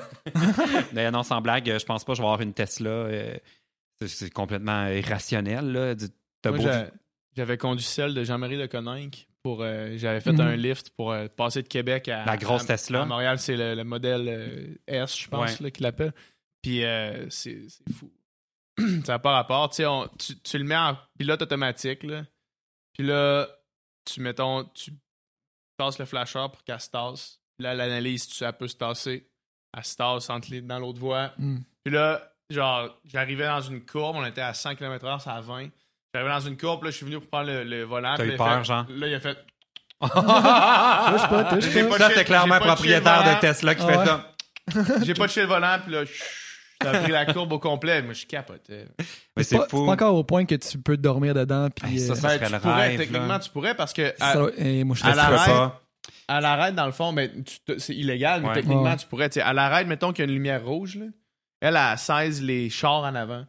[0.94, 3.08] Mais non, sans blague, je pense pas que je vais avoir une Tesla.
[4.06, 5.72] c'est- complètement irrationnel.
[5.72, 5.96] Là.
[6.42, 6.64] T'as beau-
[7.38, 9.62] j'avais conduit celle de Jean-Marie Le Coninck pour.
[9.64, 10.42] euh, j'avais fait Mhm.
[10.42, 12.26] un lift pour euh, passer de Québec à.
[12.26, 13.02] La grosse à- Tesla.
[13.02, 15.64] À Montréal, c'est le, le modèle euh, S, je pense, Ouais.
[15.66, 16.14] là, qu'il l'appelle.
[16.62, 18.12] Puis euh, c'est c'est fou.
[19.06, 19.70] ça n'a pas rapport.
[19.70, 22.24] Tu, on- tu, tu le mets en pilote automatique, là.
[22.94, 23.48] Puis là,
[24.06, 24.92] tu mettons, tu
[25.78, 27.40] tasses le flasher pour qu'elle se tasse.
[27.58, 29.28] Puis là, l'analyse, tu, elle peut se tasser.
[29.76, 31.34] Elle se tasse entre les- dans l'autre voie.
[31.38, 31.60] Hmm.
[31.84, 35.70] Puis là, genre, j'arrivais dans une courbe, on était à 100 km/h, c'est à 20.
[36.14, 38.16] J'arrivais dans une courbe, là, je suis venu pour prendre le, le volant.
[38.18, 38.86] T'as eu là, il a peur, fait- genre?
[38.90, 39.38] Là, il a fait.
[40.02, 41.90] Touche pas, touche J'ai pas.
[41.90, 43.40] pas ça, c'est clairement de propriétaire de.
[43.40, 44.06] Tesla qui Ah fait ouais.
[44.06, 44.34] ça.
[45.06, 46.24] J'ai pas touché le volant, puis là, chut,
[46.80, 48.02] t'as pris la courbe au complet.
[48.02, 48.88] Moi, je capotais.
[49.38, 49.78] Mais C'est pas, c'est fou.
[49.80, 51.70] c'est pas encore au point que tu peux dormir dedans.
[51.70, 53.40] Puis, ça, euh, ça Ben, serait tu le pourrais, rêve, techniquement, là.
[53.40, 55.46] tu pourrais, parce que ça à, doit- et moi, je à la ça.
[55.46, 55.82] Pas.
[56.28, 58.54] à l'arrêt, dans le fond, ben, tu te- c'est illégal, mais Ouais.
[58.56, 58.98] techniquement, Ouais.
[58.98, 59.30] tu pourrais.
[59.40, 61.06] À l'arrêt, mettons qu'il y a une lumière rouge, là,
[61.62, 63.46] elle, elle 16 les chars en avant.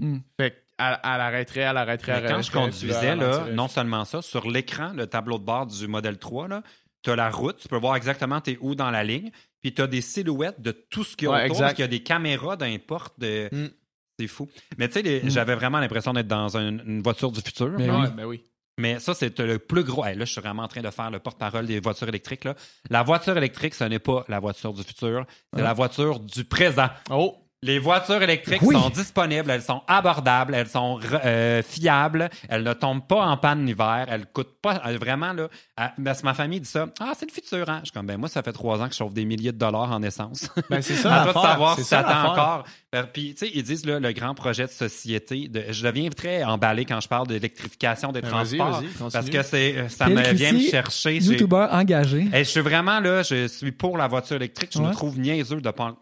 [0.00, 0.18] Hmm.
[0.40, 4.04] Fait qu'elle elle arrêterait, elle arrêterait, Mais elle quand je conduisais, elle là, non seulement
[4.04, 6.62] ça, sur l'écran, le tableau de bord du modèle 3, là,
[7.02, 9.82] tu as la route, tu peux voir exactement t'es où dans la ligne, puis tu
[9.82, 11.88] as des silhouettes de tout ce qu'il y a Ouais, autour, parce qu'il y a
[11.88, 13.48] des caméras d'un porte de...
[13.52, 13.68] Mm.
[14.18, 14.48] C'est fou.
[14.78, 15.28] Mais tu sais, Mm.
[15.30, 17.70] j'avais vraiment l'impression d'être dans un- une voiture du futur.
[17.76, 17.96] Mais oui.
[18.02, 18.44] Ouais, ben oui.
[18.78, 20.04] Mais ça, c'est le plus gros.
[20.04, 22.44] Hey, là, je suis vraiment en train de faire le porte-parole des voitures électriques.
[22.44, 22.54] Là.
[22.90, 25.64] La voiture électrique, ce n'est pas la voiture du futur, c'est Ah.
[25.64, 26.88] la voiture du présent.
[27.10, 28.74] Oh, Les voitures électriques Oui.
[28.74, 33.64] sont disponibles, elles sont abordables, elles sont euh, fiables, elles ne tombent pas en panne
[33.64, 35.48] l'hiver, elles coûtent pas euh, vraiment là.
[36.04, 36.86] parce que ma famille dit ça.
[37.00, 37.78] Ah, c'est le futur, hein.
[37.80, 39.56] Je suis comme ben moi, ça fait trois ans que je chauffe des milliers de
[39.56, 40.50] dollars en essence.
[40.68, 41.22] ben c'est ça.
[41.22, 42.30] à toi de savoir si ça ça attend l'affaire.
[42.32, 42.64] encore.
[42.92, 45.48] Ben, Puis, tu sais, ils disent là, le grand projet de société.
[45.48, 48.82] De, je deviens très emballé quand je parle de l'électrification des Ben, transports.
[49.10, 51.16] parce que c'est, euh, ça me vient me chercher.
[51.16, 52.26] YouTuber engagé.
[52.30, 54.70] Hey, je suis vraiment là, je suis pour la voiture électrique.
[54.74, 54.92] Je me Ouais.
[54.92, 55.94] trouve niaiseux de pas.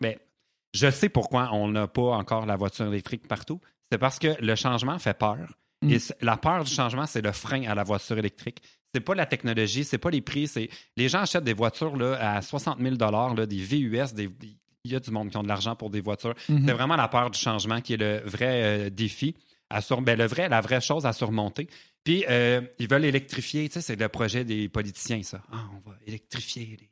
[0.75, 3.61] Je sais pourquoi on n'a pas encore la voiture électrique partout.
[3.91, 5.55] C'est parce que le changement fait peur.
[5.83, 5.91] Mm.
[5.91, 8.63] Et la peur du changement, c'est le frein à la voiture électrique.
[8.95, 10.49] C'est pas la technologie, c'est pas les prix.
[10.49, 14.31] C'est les gens achètent des voitures là, à 60 000 là, des VUS, des...
[14.85, 16.35] il y a du monde qui ont de l'argent pour des voitures.
[16.49, 16.67] Mhm.
[16.67, 19.35] C'est vraiment la peur du changement qui est le vrai euh, défi,
[19.71, 20.01] à sur...
[20.01, 21.69] ben, le vrai, la vraie chose à surmonter.
[22.05, 25.41] Puis, euh, ils veulent électrifier, tu sais, c'est le projet des politiciens, ça.
[25.53, 26.92] Ah, on va électrifier les...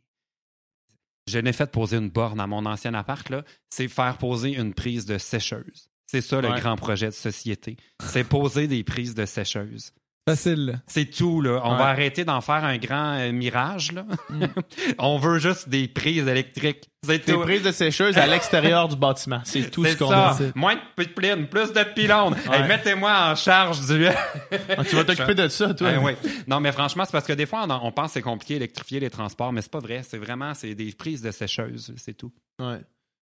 [1.31, 3.45] Je n'ai fait poser une borne à mon ancien appart, là.
[3.71, 5.89] C'est faire poser une prise de sécheuse.
[6.07, 7.77] C'est ça, le grand projet de société.
[8.05, 9.93] C'est poser des prises de sécheuse.
[10.31, 10.81] Facile.
[10.87, 11.61] C'est tout, là.
[11.65, 11.79] On Ouais.
[11.79, 14.05] va arrêter d'en faire un grand euh, mirage, là.
[14.29, 14.45] Mm.
[14.99, 16.89] on veut juste des prises électriques.
[17.03, 17.41] C'est Des tout.
[17.41, 19.41] prises de sécheuse à l'extérieur du bâtiment.
[19.45, 20.53] C'est tout ce qu'on veut.
[20.55, 22.35] Moins de pipelines, plus de pylônes.
[22.49, 22.59] Ouais.
[22.61, 24.07] Hey, Mettez-moi en charge du...
[24.77, 25.91] Ah, tu vas t'occuper de ça, toi.
[26.11, 26.29] Eh.
[26.47, 29.01] Non, mais franchement, c'est parce que des fois, on, on pense que c'est compliqué d'électrifier
[29.01, 30.03] les transports, mais c'est pas vrai.
[30.07, 32.33] C'est vraiment c'est des prises de sécheuse, c'est tout.
[32.61, 32.79] Ouais.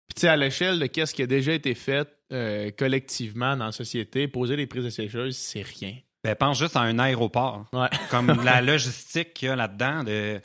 [0.07, 3.65] Puis tu sais, à l'échelle de qu'est-ce qui a déjà été fait euh, collectivement dans
[3.67, 5.93] la société, poser des prises de sécheuse, c'est rien.
[6.27, 7.65] Ben, pense juste à un aéroport.
[7.73, 7.87] Ouais.
[8.11, 10.03] Comme la logistique qu'il y a là-dedans.
[10.03, 10.41] De...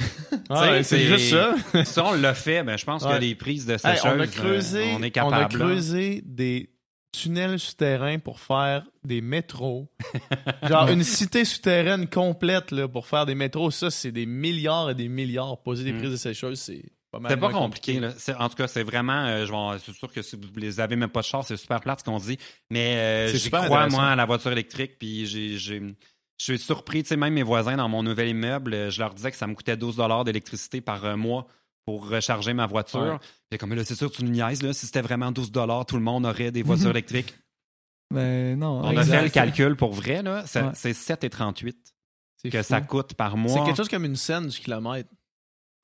[0.51, 1.55] Ouais, c'est juste ça.
[1.85, 3.17] si on l'a fait, ben, je pense Ouais.
[3.17, 5.35] que les prises de Hey, sécheuse, on a euh, creusé, on est on capable.
[5.35, 5.49] a là.
[5.49, 6.71] creusé des
[7.11, 9.91] tunnels souterrains pour faire des métros.
[10.63, 13.71] Genre une cité souterraine complète là, pour faire des métros.
[13.71, 15.59] Ça, c'est des milliards et des milliards.
[15.63, 15.99] Poser des Mm.
[15.99, 16.85] prises de sécheuse, c'est.
[17.29, 18.01] C'est pas compliqué.
[18.01, 18.13] Là.
[18.39, 19.25] En tout cas, c'est vraiment.
[19.27, 21.81] euh, je c'est sûr que si vous les avez même pas de char, c'est super
[21.81, 22.39] plate ce qu'on dit.
[22.71, 24.99] Mais euh, super crois, moi, à la voiture électrique.
[24.99, 25.59] Puis j'ai.
[26.39, 29.15] Je suis surpris, tu sais, même mes voisins dans mon nouvel immeuble, euh, je leur
[29.15, 31.47] disais que ça me coûtait 12 d'électricité par euh, mois
[31.85, 33.21] pour recharger ma voiture.
[33.53, 33.59] Ouais.
[33.59, 36.27] Comme là, c'est sûr, tu nous niaises, là, si c'était vraiment 12 tout le monde
[36.27, 37.33] aurait des voitures électriques.
[38.13, 38.81] Ben non.
[38.83, 40.43] On a fait le calcul pour vrai, là.
[40.47, 40.71] C'est Ouais.
[40.75, 41.75] c'est 7,38
[42.39, 42.65] C'est que fou.
[42.69, 43.53] ça coûte par mois.
[43.53, 45.11] C'est quelque chose comme une scène du kilomètre.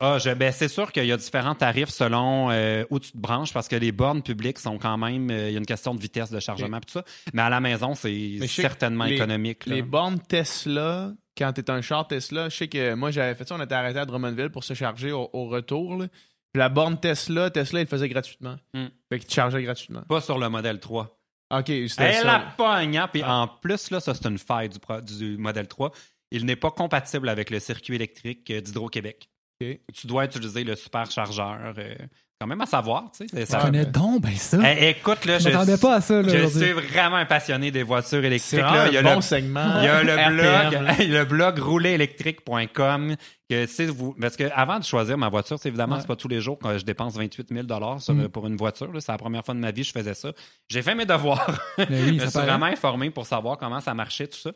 [0.01, 3.19] Ah, je- ben, c'est sûr qu'il y a différents tarifs selon euh, où tu te
[3.19, 5.29] branches parce que les bornes publiques sont quand même.
[5.31, 7.05] euh, Il y a une question de vitesse de chargement et tout ça.
[7.33, 9.67] Mais à la maison, c'est certainement les- économique.
[9.67, 9.75] là.
[9.75, 13.57] Les bornes Tesla, quand t'es un char Tesla, je sais que moi j'avais fait ça,
[13.57, 15.97] on était arrêté à Drummondville pour se charger au, au retour.
[15.97, 16.07] là.
[16.53, 18.57] Puis la borne Tesla, Tesla, il le faisait gratuitement.
[18.75, 18.87] Hmm.
[19.11, 20.03] Fait qu'il te chargeait gratuitement.
[20.09, 21.19] Pas sur le modèle 3.
[21.51, 22.55] Ok, c'était Elle la ça.
[22.57, 23.09] pogne, hein?
[23.13, 24.79] Puis en plus, là, ça, c'est une faille du,
[25.19, 25.91] du modèle 3.
[26.31, 29.29] Il n'est pas compatible avec le circuit électrique euh, d'Hydro-Québec.
[29.61, 31.75] Tu dois utiliser le superchargeur.
[31.79, 31.95] euh,
[32.41, 33.47] quand même à savoir, tu sais.
[33.47, 34.59] ça- connais donc, ben ça.
[34.79, 36.23] Eh, écoute, là, je je, m'attendais pas à ça.
[36.23, 38.61] Là, je suis vraiment un passionné des voitures électriques.
[38.61, 38.87] là.
[38.87, 39.81] Il y a le bon segment.
[39.81, 43.17] Il y a le blog, le blog roulerélectrique.com
[43.51, 46.01] que c'est vous parce que avant de choisir ma voiture, c'est évidemment Ouais.
[46.03, 48.29] c'est pas tous les jours que je dépense 28 000 dollars Mm.
[48.29, 48.89] pour une voiture.
[49.01, 50.33] C'est la première fois de ma vie que je faisais ça.
[50.69, 51.59] J'ai fait mes devoirs.
[51.77, 52.47] Ben oui, je me suis paraît.
[52.47, 54.51] vraiment informé pour savoir comment ça marchait tout ça.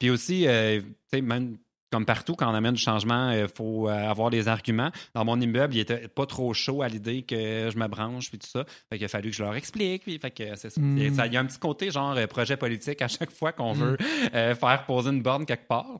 [0.00, 1.58] Puis aussi, euh, tu sais, même
[1.90, 4.90] comme partout, quand on amène du changement, il faut euh, avoir des arguments.
[5.14, 8.38] Dans mon immeuble, il était pas trop chaud à l'idée que je me branche puis
[8.38, 8.64] tout ça.
[8.88, 10.04] Fait qu'il a fallu que je leur explique.
[10.04, 10.76] Puis, fait que c'est.
[10.76, 11.14] Mm.
[11.14, 13.74] Ça- Il y a un petit côté genre euh, projet politique à chaque fois qu'on
[13.74, 13.78] Mm.
[13.78, 13.98] veut
[14.34, 15.98] euh, faire poser une borne quelque part.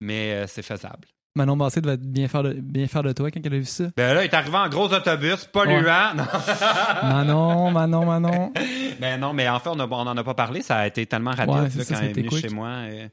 [0.00, 1.08] Mais euh, c'est faisable.
[1.36, 3.84] Manon Massé devait bien faire, de, bien faire de toi quand elle a vu ça.
[3.96, 6.14] Ben là, il est arrivé en gros autobus, polluant.
[6.16, 6.24] Non.
[7.02, 8.52] Manon, Manon, Manon.
[9.00, 10.62] Ben non, mais en fait, on n'en a pas parlé.
[10.62, 12.40] Ça a été tellement rapide Ouais, là, c'est ça, quand elle est venue quick.
[12.48, 12.68] chez moi.
[12.68, 13.08] euh,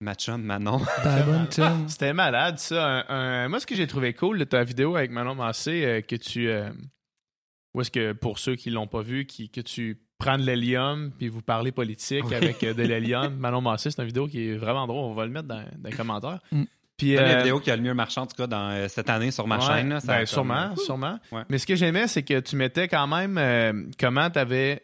[0.00, 0.80] ma chum, Manon.
[1.88, 2.86] C'était malade, ça.
[2.86, 3.04] Un-
[3.44, 6.16] un- Moi, ce que j'ai trouvé cool de ta vidéo avec Manon Massé, euh, que
[6.16, 6.48] tu.
[6.48, 6.70] euh,
[7.74, 11.12] Où est-ce que, pour ceux qui l'ont pas vu, qui, que tu prends de l'hélium
[11.16, 12.34] puis vous parlez politique Oui.
[12.34, 13.34] avec euh, de l'hélium.
[13.36, 15.04] Manon Massé, c'est une vidéo qui est vraiment drôle.
[15.04, 16.40] On va le mettre dans, dans les commentaires.
[16.52, 16.64] Mm.
[16.96, 19.08] Puis, C'est la vidéo qui a le mieux marché, en tout cas, dans, euh, cette
[19.08, 19.88] année sur ma Ouais, chaîne.
[19.90, 20.00] là.
[20.00, 21.18] Ça a ben, comme- sûrement, sûrement.
[21.30, 21.42] Ouais.
[21.48, 24.82] Mais ce que j'aimais, c'est que tu mettais quand même euh, comment tu avais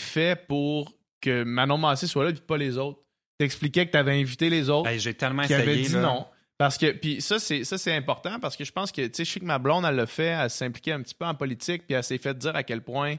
[0.00, 3.00] fait pour que Manon Massé soit là et pas les autres.
[3.38, 5.62] Tu expliquais que tu avais invité les autres Ben, J'ai tellement qui essayé.
[5.70, 6.00] avaient dit là.
[6.02, 6.26] non.
[6.58, 9.24] Parce que, puis ça, c'est, ça, c'est important parce que je pense que, tu sais,
[9.26, 11.82] je sais que ma blonde, elle l'a fait, elle s'impliquait un petit peu en politique,
[11.86, 13.16] puis elle s'est fait dire à quel point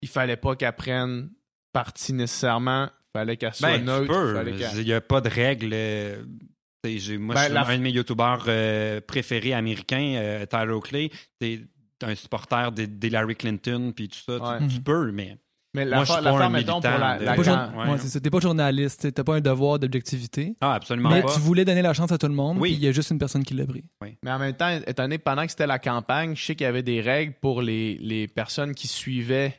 [0.00, 1.30] il fallait pas qu'elle prenne
[1.72, 4.44] parti nécessairement, il fallait qu'elle soit Ben, neutre.
[4.76, 5.70] Il n'y a pas de règle.
[5.72, 6.98] euh, moi, Ben, je
[7.46, 11.10] suis la- un de mes youtubeurs euh, préférés américains, euh, Tyler Oakley.
[11.40, 11.62] T'es
[12.02, 14.58] un supporter de- d'Hillary Clinton, puis tout ça.
[14.60, 14.68] Tu-.
[14.76, 15.36] Tu, peux, mais
[15.74, 17.32] Mais Moi, je suis l'affaire, pas l'affaire, un mettons, pour la, de- la T'es pas,
[17.32, 17.90] Attends, grande- jour- ouais.
[17.92, 18.20] ouais, c'est ça.
[18.20, 20.54] T'es pas journaliste, t'as pas un devoir d'objectivité.
[20.60, 21.32] ah, absolument Mais pas.
[21.32, 22.70] tu voulais donner la chance à tout le monde, Oui.
[22.72, 23.82] puis il y a juste une personne qui l'a pris.
[24.22, 26.64] Mais en même temps, étant donné que pendant que c'était la campagne, je sais qu'il
[26.64, 29.54] y avait des règles pour les, les personnes qui suivaient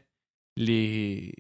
[0.56, 1.32] les,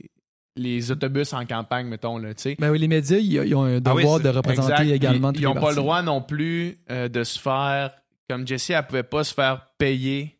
[0.55, 2.55] les autobus en campagne, mettons, là, tu sais.
[2.59, 4.95] Ben oui, les médias, ils, ils ont un Ah oui, devoir c'est- de représenter Exact.
[4.95, 5.75] également Ils- tous Ils n'ont pas le partis.
[5.77, 7.91] droit non plus euh, de se faire.
[8.29, 10.39] Comme Jessie, elle pouvait pas se faire payer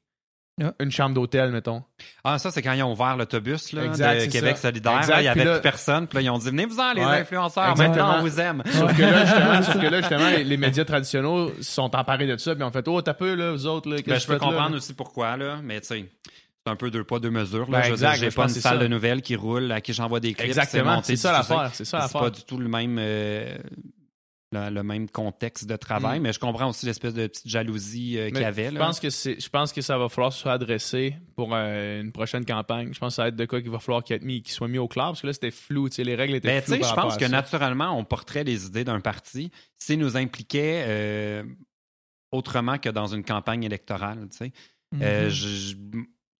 [0.79, 1.81] Une chambre d'hôtel, mettons.
[2.23, 4.69] Ah, ça, c'est quand ils ont ouvert l'autobus là, Exact, de c'est Québec ça.
[4.69, 4.97] solidaire.
[4.99, 6.07] Exact, là, il y puis avait là- plus personne.
[6.07, 7.19] Puis là, ils ont dit Venez-vous-en, les Ouais.
[7.21, 7.71] influenceurs.
[7.71, 8.05] Exactement.
[8.07, 8.63] Maintenant, on vous aime.
[8.71, 12.27] Sauf que là, justement, sauf que là, justement, les, les médias traditionnels se sont emparés
[12.27, 14.27] de ça, puis ont fait Oh, t'as peu, là, vous autres, là, qu'est-ce Ben, je
[14.27, 14.77] peux comprendre là?
[14.77, 16.05] aussi pourquoi, là, mais tu sais,
[16.65, 17.69] c'est un peu deux poids, deux mesures.
[17.71, 17.79] Là.
[17.79, 18.83] Ben, je veux exact, dire, j'ai je pas une salle ça.
[18.83, 20.45] de nouvelles qui roule, à qui j'envoie des clips.
[20.45, 23.55] Exactement, c'est ça l'affaire, c'est ça C'est pas du tout le même, euh,
[24.53, 26.23] le, le même contexte de travail, Mm.
[26.23, 28.69] mais je comprends aussi l'espèce de petite jalousie euh, qu'il y avait.
[28.71, 32.11] Je pense que c'est, je pense que ça va falloir soit adressé pour euh, une
[32.11, 32.93] prochaine campagne.
[32.93, 34.87] Je pense que ça va être de quoi qu'il va falloir qu'il, soit mis au
[34.87, 36.75] clair parce que là c'était flou, tu sais, les règles étaient Ben, floues.
[36.75, 37.29] je pense que ça.
[37.29, 41.43] naturellement, on porterait les idées d'un parti s'il nous impliquait euh,
[42.31, 44.27] autrement que dans une campagne électorale.
[44.91, 45.75] Je- je-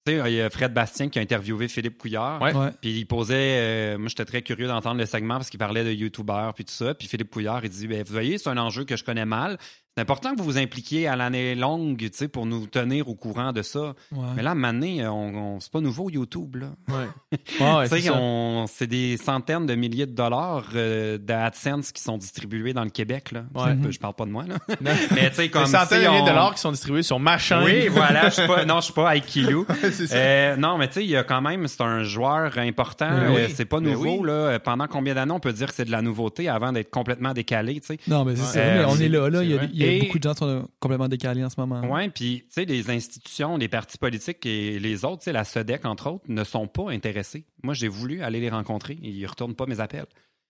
[0.06, 2.41] tu sais, il y a Fred Bastien qui a interviewé Philippe Couillard.
[2.41, 2.51] Ouais.
[2.82, 5.91] Puis il posait, euh, moi j'étais très curieux d'entendre le segment parce qu'il parlait de
[5.91, 6.93] youtubeurs puis tout ça.
[6.93, 9.58] Puis Philippe Couillard, il dit, ben, vous voyez, c'est un enjeu que je connais mal.
[9.96, 13.14] C'est important que vous vous impliquiez à l'année longue, tu sais, pour nous tenir au
[13.14, 13.94] courant de ça.
[14.12, 14.26] Ouais.
[14.36, 15.14] Mais là, moment donné, on,
[15.56, 16.68] on- c'est pas nouveau YouTube, là.
[16.89, 17.38] Ouais.
[17.60, 22.89] Ouais, c'est des centaines de milliers de dollars euh, d'AdSense qui sont distribués dans le
[22.89, 23.44] Québec, là.
[23.54, 23.76] Ouais.
[23.84, 24.56] Je, je parle pas de moi, là.
[24.82, 27.38] Mais tu sais, comme Des centaines de milliers de dollars qui sont distribués sur ma
[27.38, 27.64] chaîne.
[27.64, 29.66] Oui, voilà, je suis pas, non, je suis pas Aikilou.
[30.14, 33.10] Euh, non, mais tu sais, il y a quand même, c'est un joueur important.
[33.10, 33.54] Ben Euh, oui.
[33.56, 34.28] c'est pas Ben nouveau, oui.
[34.28, 34.60] là.
[34.60, 37.76] Pendant combien d'années on peut dire que c'est de la nouveauté avant d'être complètement décalé,
[37.80, 38.00] tu sais?
[38.08, 38.60] Non, mais c'est ça.
[38.60, 39.44] Euh, on est là, là.
[39.44, 41.60] Il y a, y a Et- beaucoup de gens qui sont complètement décalés en ce
[41.60, 41.82] moment.
[41.90, 45.44] Ouais, puis tu sais, les institutions, les partis politiques et les autres, tu sais, la
[45.44, 47.46] SEDEC, entre autres, ne sont pas intéressés.
[47.64, 50.06] Moi, j'ai voulu aller les rencontrer ils retournent pas mes appels.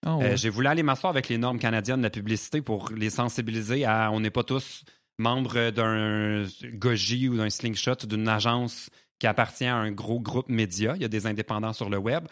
[0.06, 0.26] Ah, ouais.
[0.34, 3.86] Euh, j'ai voulu aller m'asseoir avec les normes canadiennes de la publicité pour les sensibiliser
[3.86, 4.84] à on n'est pas tous
[5.18, 10.94] membres d'un Goji ou d'un Slingshot d'une agence qui appartient à un gros groupe média.
[10.96, 12.26] Il y a des indépendants sur le web.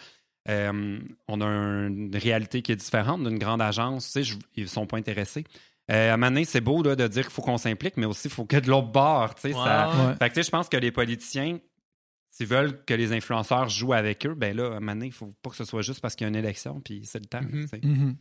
[0.49, 4.05] Euh, on a une réalité qui est différente d'une grande agence.
[4.07, 5.43] Tu sais, je- ils ne sont pas intéressés.
[5.91, 8.05] Euh, à un moment donné, c'est beau là, de dire qu'il faut qu'on s'implique, mais
[8.05, 9.35] aussi il faut que de l'autre bord.
[9.35, 10.15] tu sais, ça- Ouais.
[10.19, 11.59] Fait que, je pense que les politiciens,
[12.29, 15.11] s'ils veulent que les influenceurs jouent avec eux, ben là, à un moment donné, il
[15.11, 17.25] faut pas que ce soit juste parce qu'il y a une élection, puis c'est le
[17.25, 17.41] temps.
[17.41, 17.61] Mhm.
[17.63, 17.79] tu sais.
[17.83, 18.15] Mhm.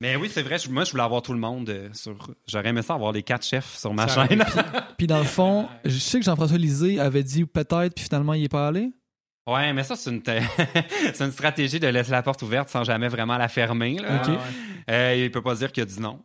[0.00, 2.16] Mais oui, c'est vrai, moi, je voulais avoir tout le monde euh, sur.
[2.46, 4.44] J'aurais aimé ça avoir les quatre chefs sur ma Ça chaîne.
[4.96, 8.44] Puis dans le fond, je sais que Jean-François Lisée avait dit peut-être, puis finalement, il
[8.44, 8.92] est pas allé.
[9.48, 10.22] ouais, mais ça, c'est une,
[11.32, 13.98] stratégie de laisser la porte ouverte sans jamais vraiment la fermer.
[13.98, 14.20] Là.
[14.22, 14.28] Ok.
[14.28, 14.40] Ouais, ouais.
[14.90, 16.24] Euh, il peut pas dire qu'il a dit non.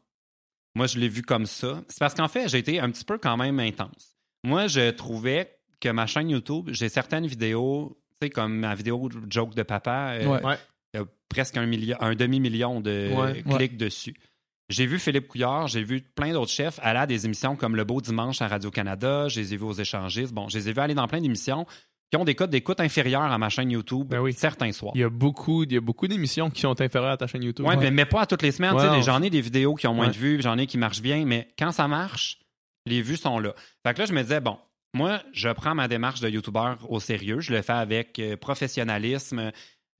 [0.75, 1.81] Moi, je l'ai vu comme ça.
[1.87, 4.15] C'est parce qu'en fait, j'ai été un petit peu quand même intense.
[4.43, 9.09] Moi, je trouvais que ma chaîne YouTube, j'ai certaines vidéos, tu sais, comme ma vidéo
[9.29, 10.43] Joke de papa, euh, Ouais.
[10.43, 10.57] Ouais.
[10.93, 13.43] il y a presque un, million, un demi-million de Ouais.
[13.57, 14.15] clics dessus.
[14.69, 17.83] J'ai vu Philippe Couillard, j'ai vu plein d'autres chefs aller à des émissions comme Le
[17.83, 20.33] Beau Dimanche à Radio-Canada, je les ai vus aux échangistes.
[20.33, 21.67] Bon, je les ai vus aller dans plein d'émissions
[22.13, 24.33] qui ont des codes d'écoute inférieurs à ma chaîne YouTube Ben oui.
[24.33, 24.91] certains soirs.
[24.93, 27.41] Il y a beaucoup, il y a beaucoup d'émissions qui sont inférieures à ta chaîne
[27.41, 27.65] YouTube.
[27.65, 27.75] Ouais.
[27.75, 28.75] mais, mais pas à toutes les semaines.
[28.75, 30.11] Ouais, J'en ai des vidéos qui ont moins Ouais.
[30.13, 32.37] de vues, j'en ai qui marchent bien, mais quand ça marche,
[32.85, 33.55] les vues sont là.
[33.83, 34.59] Fait que là, je me disais, bon,
[34.93, 37.39] moi, je prends ma démarche de YouTuber au sérieux.
[37.39, 39.51] Je le fais avec euh, professionnalisme.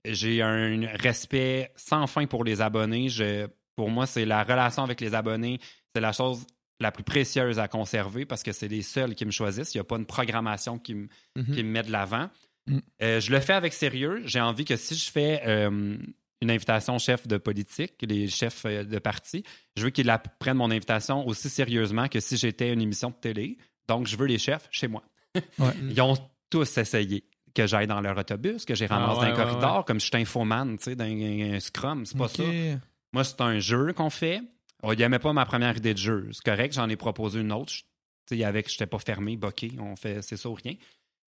[0.04, 3.08] J'ai un respect sans fin pour les abonnés.
[3.08, 5.58] Je, pour moi, c'est la relation avec les abonnés.
[5.92, 6.46] C'est la chose
[6.80, 9.74] la plus précieuse à conserver parce que c'est les seuls qui me choisissent.
[9.74, 11.54] Il n'y a pas une programmation qui me, Mhm.
[11.54, 12.28] qui me met de l'avant.
[12.66, 12.78] Mm.
[13.02, 14.22] Euh, je le fais avec sérieux.
[14.24, 15.96] J'ai envie que si je fais euh,
[16.40, 19.44] une invitation chef de politique, les chefs euh, de parti,
[19.76, 23.58] je veux qu'ils prennent mon invitation aussi sérieusement que si j'étais une émission de télé.
[23.86, 25.02] Donc, je veux les chefs chez moi.
[25.58, 25.72] Ouais.
[25.90, 26.16] Ils ont
[26.50, 29.50] tous essayé que j'aille dans leur autobus, que j'ai Ah ramasse ouais, dans un ouais,
[29.50, 32.04] corridor, comme je suis infoman, tu sais, dans un, un scrum.
[32.06, 32.42] C'est pas ça.
[33.12, 34.40] Moi, c'est un jeu qu'on fait.
[34.92, 36.28] Il n'aimait pas ma première idée de jeu.
[36.32, 37.72] C'est correct, j'en ai proposé une autre.
[37.72, 37.82] Je-
[38.28, 39.72] Tu sais, avec, je n'étais pas fermé, boqué.
[39.78, 40.74] On fait, c'est ça ou rien.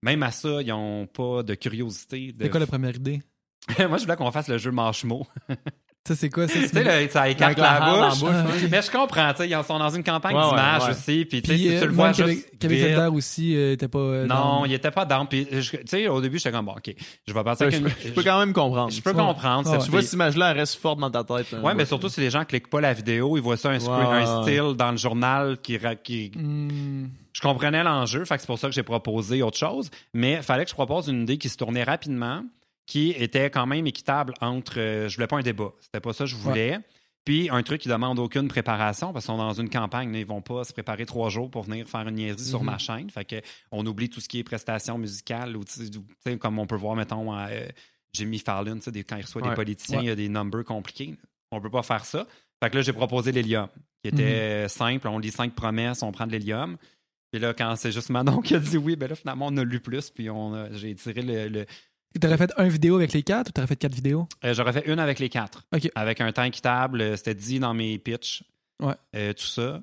[0.03, 2.33] Même à ça, ils n'ont pas de curiosité.
[2.33, 2.45] De...
[2.45, 3.23] C'est quoi la première idée?
[3.79, 5.27] Moi, je voulais qu'on fasse le jeu manche-mot.
[6.09, 6.49] Ça, c'est quoi?
[6.49, 8.25] Ça, tu sais, le- ça écarte la la, bouche.
[8.27, 8.45] Ah.
[8.71, 10.91] Mais je comprends, tu sais, ils sont dans une campagne Ouais, d'image ouais.
[10.93, 11.27] aussi.
[11.27, 12.59] Puis, tu sais, Puis, si euh, tu le même vois Québec, juste.
[12.59, 13.99] Québec aussi euh, était pas.
[13.99, 15.27] euh, non, dans- il était pas dans.
[15.27, 16.95] Puis, tu sais, au début, j'étais comme, bon, OK,
[17.29, 18.91] je vais passer Ça, avec je, une- peux, je peux quand même comprendre.
[18.91, 19.17] Je peux Ouais.
[19.17, 19.79] comprendre.
[19.85, 21.55] Tu vois, cette image-là, elle reste forte dans ta tête.
[21.63, 24.43] Ouais, mais surtout si les gens cliquent pas la vidéo, ils voient ça un, un
[24.43, 25.79] style dans le journal qui
[26.35, 27.09] Hmm.
[27.33, 30.43] je comprenais l'enjeu, fait que c'est pour ça que j'ai proposé autre chose, mais il
[30.43, 32.43] fallait que je propose une idée qui se tournait rapidement,
[32.91, 36.25] qui était quand même équitable entre euh, je voulais pas un débat, c'était pas ça
[36.25, 36.79] que je voulais.
[37.25, 40.41] Puis un truc qui demande aucune préparation, parce qu'on est dans une campagne, ils vont
[40.41, 42.67] pas se préparer trois jours pour venir faire une niaiserie sur Mhm.
[42.67, 43.11] ma chaîne.
[43.11, 43.37] Fait que
[43.71, 45.63] on oublie tout ce qui est prestations musicales, ou
[46.41, 47.69] comme on peut voir, mettons, à, euh,
[48.13, 50.05] Jimmy Fallon, des- quand il reçoit des politiciens, Ouais.
[50.07, 51.15] il y a des numbers compliqués.
[51.53, 52.27] On peut pas faire ça.
[52.63, 53.69] Fait que là, j'ai proposé l'hélium,
[54.03, 54.69] qui était Mhm.
[54.69, 55.07] simple.
[55.09, 56.77] On lit cinq promesses, on prend de l'hélium.
[57.31, 59.63] Puis là, quand c'est juste Manon qui a dit oui, ben là, finalement, on a
[59.63, 60.29] lu plus, puis
[60.73, 61.67] j'ai tiré le, le-
[62.19, 64.27] T'aurais fait un vidéo avec les quatre ou t'aurais fait quatre vidéos?
[64.45, 65.65] euh, J'aurais fait une avec les quatre.
[65.75, 65.89] OK.
[65.95, 68.43] Avec un temps équitable, euh, c'était dit dans mes pitchs.
[68.83, 68.95] Ouais.
[69.15, 69.81] Euh, tout ça.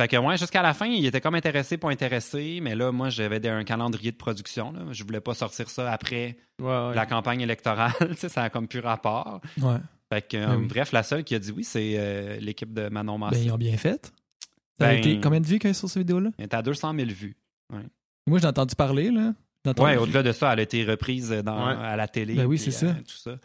[0.00, 3.10] Fait que, ouais, jusqu'à la fin, il était comme intéressé, pas intéressé, mais là, moi,
[3.10, 4.72] j'avais un calendrier de production.
[4.72, 4.80] Là.
[4.90, 6.94] Je voulais pas sortir ça après Ouais, ouais.
[6.94, 7.92] la campagne électorale.
[8.20, 9.40] tu ça a comme plus rapport.
[9.60, 9.76] Ouais.
[10.12, 10.66] Fait que, euh, Ben oui.
[10.66, 13.36] bref, la seule qui a dit oui, c'est euh, l'équipe de Manon Massé.
[13.38, 14.12] Ben, ils ont bien fait.
[14.78, 16.30] Ça a Ben- été combien de vues qu'il y a sur cette vidéo-là?
[16.38, 17.36] Elle était à 200 000 vues.
[18.26, 19.32] Moi, j'ai entendu parler, là.
[19.78, 21.74] Ouais, au-delà de ça, elle a été reprise dans, Ouais.
[21.74, 22.34] à la télé.
[22.34, 22.94] Ben oui, c'est euh, ça.
[22.94, 23.38] Tout ça.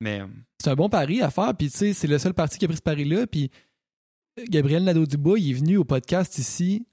[0.00, 0.26] Mais euh,
[0.62, 1.54] C'est un bon pari à faire.
[1.56, 3.26] Puis, tu sais, c'est le seul parti qui a pris ce pari-là.
[3.26, 3.50] Puis,
[4.48, 6.86] Gabriel Nadeau-Dubois, il est venu au podcast ici.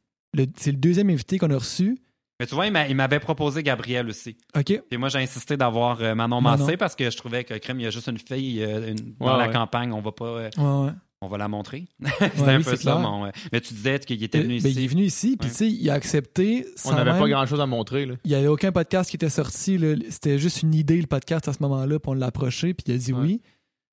[0.57, 1.97] C'est le deuxième invité qu'on a reçu.
[2.39, 4.35] Mais tu vois, il m'a- il m'avait proposé Gabriel aussi.
[4.55, 4.81] OK.
[4.89, 6.57] Puis moi, j'ai insisté d'avoir euh, Manon Manon.
[6.65, 9.33] Massé parce que je trouvais que crime, il y a juste une fille euh, dans
[9.33, 10.91] Ouais, la campagne, on va pas, euh, Ouais, ouais.
[11.21, 11.85] On va la montrer.
[12.01, 13.31] Ouais, C'était un oui, peu c'est ça, mon.
[13.51, 14.79] Mais tu disais qu'il était venu Euh, ben, ici.
[14.79, 15.51] il est venu ici, puis Ouais.
[15.51, 16.65] tu sais, il a accepté.
[16.85, 18.05] On n'avait pas grand-chose à montrer.
[18.05, 18.15] Là.
[18.23, 19.79] Il n'y avait aucun podcast qui était sorti.
[20.09, 22.95] C'était juste une idée, le podcast, à ce moment-là, puis on l'a approché, puis il
[22.95, 23.21] a dit Ouais.
[23.21, 23.41] oui.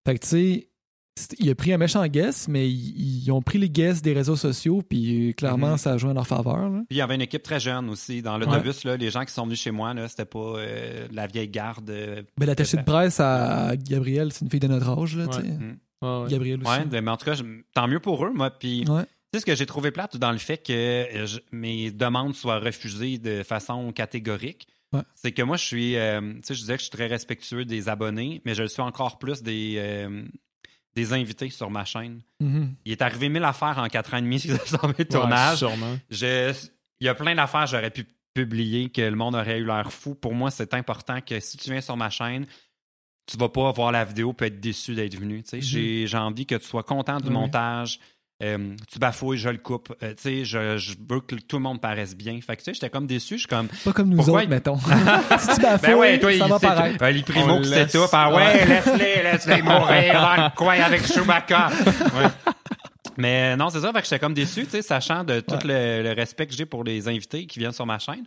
[0.06, 0.68] Fait que, tu sais,
[1.18, 4.12] c'est- il a pris un méchant guess, mais ils, ils ont pris les guests des
[4.14, 5.78] réseaux sociaux, puis euh, clairement, Mhm.
[5.78, 6.70] ça a joué en leur faveur.
[6.70, 6.78] là.
[6.88, 8.22] Puis il y avait une équipe très jeune aussi.
[8.22, 11.48] Dans l'autobus, là, les gens qui sont venus chez moi, c'était pas euh, la vieille
[11.48, 11.90] garde.
[11.90, 15.36] euh, Ben, l'attaché de presse à Gabriel, c'est une fille de notre âge, là, tu
[15.38, 15.42] Ouais.
[15.42, 15.48] sais.
[15.50, 15.76] mm.
[16.02, 16.30] Ouais.
[16.30, 16.70] Gabriel aussi.
[16.70, 17.36] Ouais, mais en tout cas,
[17.74, 18.50] tant mieux pour eux, moi.
[18.50, 19.04] Puis Ouais.
[19.30, 22.34] Tu sais, ce que j'ai trouvé plate dans le fait que euh, je- mes demandes
[22.34, 25.02] soient refusées de façon catégorique, Ouais.
[25.14, 27.66] c'est que moi, je suis, euh, tu sais, je disais que je suis très respectueux
[27.66, 30.24] des abonnés, mais je le suis encore plus des, euh,
[30.94, 32.22] des invités sur ma chaîne.
[32.40, 32.74] Mhm.
[32.86, 34.38] Il est arrivé mille affaires en quatre ans et demi
[34.80, 35.58] sur mes Ouais, tournages.
[35.58, 35.98] sûrement.
[36.10, 36.54] Je-
[37.00, 39.92] il y a plein d'affaires que j'aurais pu publier que le monde aurait eu l'air
[39.92, 40.14] fou.
[40.14, 42.46] Pour moi, c'est important que si tu viens sur ma chaîne,
[43.30, 45.42] tu vas pas voir la vidéo et être déçu d'être venu.
[45.42, 45.60] tu sais.
[45.60, 48.00] J'ai j'ai envie que tu sois content du montage.
[48.40, 49.92] Euh, tu bafouilles, je le coupe.
[50.00, 52.38] Euh, tu sais, je, je veux que tout le monde paraisse bien.
[52.40, 53.34] Fait que tu sais, j'étais comme déçu.
[53.34, 53.66] Je suis comme.
[53.84, 54.78] Pas comme nous Pourquoi autres, il- mettons.
[55.38, 57.02] si tu bafouilles, Ben ouais, toi, ça il va paraître.
[57.04, 57.96] Euh, les primo On qui laisse.
[58.12, 61.68] Ah ouais, laisse-les, laisse-les mourir dans le coin avec Chewbacca.
[62.14, 62.52] Ouais.
[63.16, 63.92] Mais non, c'est ça.
[63.92, 66.66] Fait que j'étais comme déçu, tu sais, sachant de tout le, le respect que j'ai
[66.66, 68.22] pour les invités qui viennent sur ma chaîne,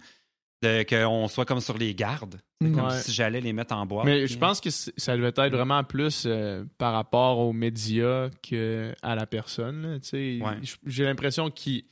[0.62, 2.39] qu'on soit comme sur les gardes.
[2.62, 2.76] C'est Mm.
[2.76, 2.99] comme Ouais.
[3.01, 4.05] si j'allais les mettre en boîte.
[4.05, 9.16] Mais je pense que ça devait être vraiment plus euh, par rapport aux médias qu'à
[9.16, 9.99] la personne.
[10.14, 10.39] Ouais.
[10.86, 11.84] J'ai l'impression qu'il.
[11.84, 11.88] Tu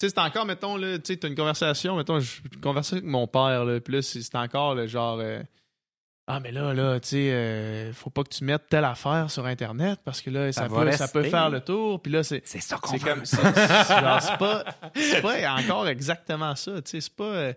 [0.00, 3.26] sais, c'est encore, mettons, là, tu sais, t'as une conversation, mettons, je conversais avec mon
[3.26, 5.18] père, là, puis c'est encore le genre.
[5.20, 5.42] euh,
[6.26, 9.46] ah, mais là, là, tu sais, euh, faut pas que tu mettes telle affaire sur
[9.46, 12.00] Internet parce que là, ça, peut, ça peut faire le tour.
[12.00, 12.40] Puis là, c'est.
[12.46, 14.64] C'est ça qu'on C'est pas,
[15.22, 16.80] pas encore exactement ça.
[16.82, 17.52] Tu sais, c'est pas.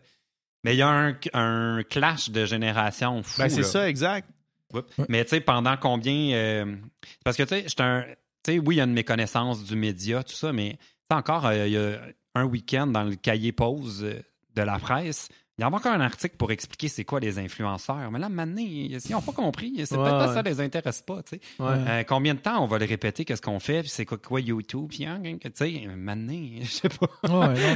[0.64, 3.42] Mais il y a un, un clash de génération fou.
[3.42, 4.30] ben, c'est ça, exact.
[4.74, 4.88] Oups.
[5.10, 6.34] Mais tu sais, pendant combien.
[6.36, 6.76] euh,
[7.24, 8.06] parce que tu sais, j'étais un.
[8.44, 10.78] Tu sais, oui, il y a une méconnaissance du média, tout ça, mais
[11.12, 12.00] encore, euh, il y a
[12.36, 14.20] un week-end dans le cahier pause euh,
[14.56, 15.30] de la presse.
[15.60, 18.10] Il y avait encore un article pour expliquer c'est quoi les influenceurs.
[18.12, 19.72] Mais là, maintenant, ils n'ont pas compris.
[19.86, 20.34] C'est Ouais, peut-être pas ouais.
[20.34, 21.22] ça les intéresse pas.
[21.22, 21.42] tu sais.
[21.60, 21.76] Ouais.
[21.88, 24.42] Euh, combien de temps on va le répéter, qu'est-ce qu'on fait, puis c'est quoi, quoi
[24.42, 27.08] YouTube, puis hein, tu sais, maintenant, je sais pas.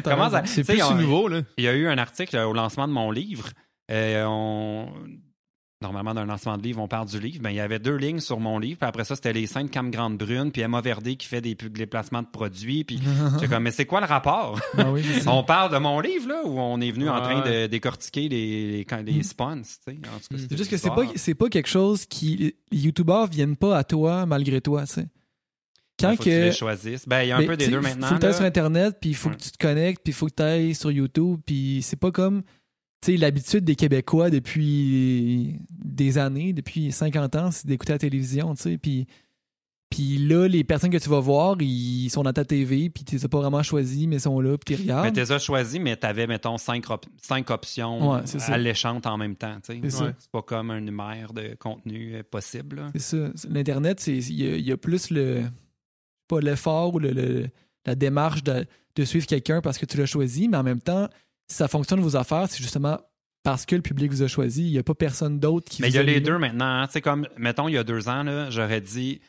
[0.03, 0.43] Comment ça-.
[0.45, 1.41] C'est plus on- nouveau, là.
[1.57, 3.49] Il y a eu un article au lancement de mon livre.
[3.91, 4.91] Euh, on...
[5.79, 7.39] Normalement, d'un lancement de livre, on parle du livre.
[7.39, 8.79] Ben, il y avait deux lignes sur mon livre.
[8.79, 11.53] Puis après ça, c'était les cinq Cam Grande Brune, puis Emma Verdé qui fait des,
[11.55, 12.83] placements de produits.
[12.83, 12.99] Puis
[13.33, 14.59] j'étais comme, mais c'est quoi le rapport?
[14.87, 15.31] Oui, c'est ça.
[15.33, 18.85] on parle de mon livre, là, ou on est venu en train de décortiquer les,
[19.05, 19.23] les, Mm.
[19.23, 19.91] spawns, tu sais?
[19.91, 22.55] En tout cas, c'était C'est juste que c'est pas, c'est pas quelque chose qui.
[22.71, 25.07] Les youtubeurs viennent pas à toi malgré toi, tu sais.
[25.99, 27.07] Quand faut que tu les choisisses.
[27.07, 28.07] Ben, il y a un peu des deux maintenant.
[28.07, 29.35] Faut que tu sur Internet, puis il faut Ouais.
[29.35, 32.11] que tu te connectes, puis il faut que tu ailles sur YouTube, puis c'est pas
[32.11, 32.41] comme.
[33.07, 38.77] L'habitude des Québécois depuis des années, depuis 50 ans, c'est d'écouter la télévision, tu sais,
[38.77, 39.07] puis.
[39.89, 43.15] Puis là, les personnes que tu vas voir, ils sont dans ta TV, puis tu
[43.15, 45.13] les as pas vraiment choisis, mais ils sont là, puis tu Mais regardes.
[45.13, 48.51] tu les as choisis, mais tu avais, mettons, cinq, op- cinq options Ouais, ça.
[48.53, 49.57] alléchantes en même temps.
[49.63, 49.79] C'est.
[49.79, 50.11] Ouais.
[50.33, 52.87] Pas comme un numère de contenu euh, possible.
[52.95, 53.47] C'est ça.
[53.49, 55.43] L'Internet, c'est il y, a- il y a plus le.
[56.27, 57.47] Pas l'effort ou le, le-
[57.85, 58.65] la démarche de,
[58.97, 61.07] de suivre quelqu'un parce que tu l'as choisi, mais en même temps,
[61.47, 62.99] ça fonctionne vos affaires, c'est justement
[63.43, 64.65] parce que le public vous a choisi.
[64.67, 66.65] Il n'y a pas personne d'autre qui Mais il y a les deux maintenant.
[66.81, 66.87] hein.
[66.87, 69.21] Tu sais, comme, mettons, il y a deux ans, là, j'aurais dit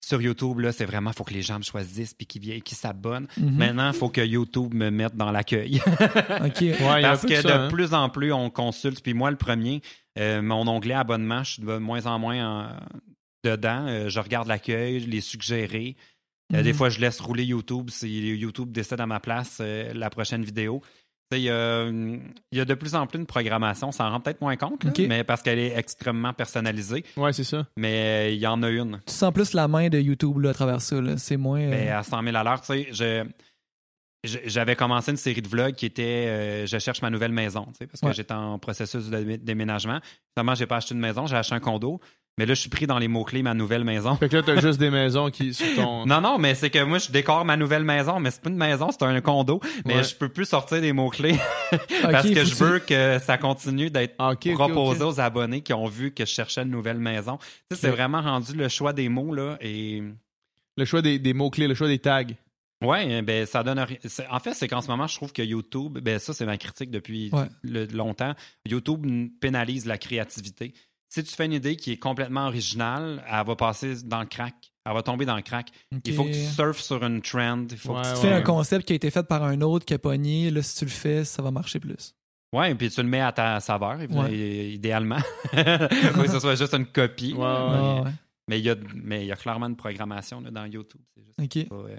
[0.00, 2.76] sur YouTube, là, c'est vraiment, faut que les gens me choisissent puis qu'ils viennent, qu'ils
[2.76, 3.26] s'abonnent.
[3.36, 3.56] Mhm.
[3.56, 5.80] Maintenant, il faut que YouTube me mette dans l'accueil.
[5.86, 6.60] OK.
[6.60, 7.68] Ouais, il y a un Parce que de ça, hein.
[7.68, 9.02] plus en plus, on consulte.
[9.02, 9.82] Puis moi, le premier,
[10.18, 12.76] euh, mon onglet abonnement, je suis de moins en moins en-
[13.44, 13.86] dedans.
[13.88, 15.96] Euh, je regarde l'accueil, les suggérés.
[16.54, 16.76] Euh, Des Mhm.
[16.78, 20.82] fois, je laisse rouler YouTube si YouTube décide à ma place euh, la prochaine vidéo.
[21.32, 24.08] Sais, Il y, a, il y a de plus en plus de programmation, on s'en
[24.10, 27.04] rend peut-être moins compte, là, mais parce qu'elle est extrêmement personnalisée.
[27.16, 27.66] Ouais, c'est ça.
[27.76, 29.00] Mais euh, il y en a une.
[29.06, 30.96] Tu sens plus la main de YouTube là, à travers ça.
[31.16, 31.60] C'est moins.
[31.60, 33.24] euh, Mais à 100 000 à l'heure, tu sais,
[34.24, 37.78] j'avais commencé une série de vlogs qui était euh, Je cherche ma nouvelle maison, tu
[37.78, 38.12] sais, parce que Ouais.
[38.14, 40.00] j'étais en processus de dé- déménagement.
[40.34, 42.00] Finalement, j'ai pas acheté une maison, j'ai acheté un condo.
[42.38, 44.14] Mais là, je suis pris dans les mots-clés ma nouvelle maison.
[44.16, 46.04] Fait que là, t'as juste des maisons qui sur ton.
[46.04, 48.56] Non, non, mais c'est que moi, je décore ma nouvelle maison, mais c'est pas une
[48.58, 49.58] maison, c'est un condo.
[49.86, 50.04] Mais Ouais.
[50.04, 51.36] je peux plus sortir des mots-clés
[52.02, 56.12] parce que je veux que ça continue d'être Ah, proposé aux abonnés qui ont vu
[56.12, 57.38] que je cherchais une nouvelle maison.
[57.38, 60.02] Tu sais, c'est vraiment rendu le choix des mots, là, et...
[60.76, 62.22] Le choix des, des mots-clés, le choix des tags.
[62.84, 66.18] Ouais, ben ça donne En fait, c'est qu'en ce moment, je trouve que YouTube, ben
[66.18, 67.46] ça c'est ma critique depuis Ouais.
[67.62, 68.34] le- longtemps.
[68.66, 69.06] YouTube
[69.40, 70.74] pénalise la créativité.
[71.16, 74.70] Si tu fais une idée qui est complètement originale, elle va passer dans le crack.
[74.84, 75.70] Elle va tomber dans le crack.
[76.04, 77.64] Il faut que tu surfes sur une trend.
[77.70, 79.86] Il faut Ouais, que tu fais un concept qui a été fait par un autre
[79.86, 80.50] qui a pogné.
[80.50, 82.14] Là, si tu le fais, ça va marcher plus.
[82.52, 83.98] Ouais, puis tu le mets à ta saveur,
[84.30, 85.16] idéalement.
[85.54, 87.34] Faut que ce soit juste une copie.
[87.40, 88.10] Ah, ouais.
[88.48, 91.00] Mais il y a, mais il y a clairement une programmation là, dans YouTube.
[91.16, 91.96] C'est juste pas, euh,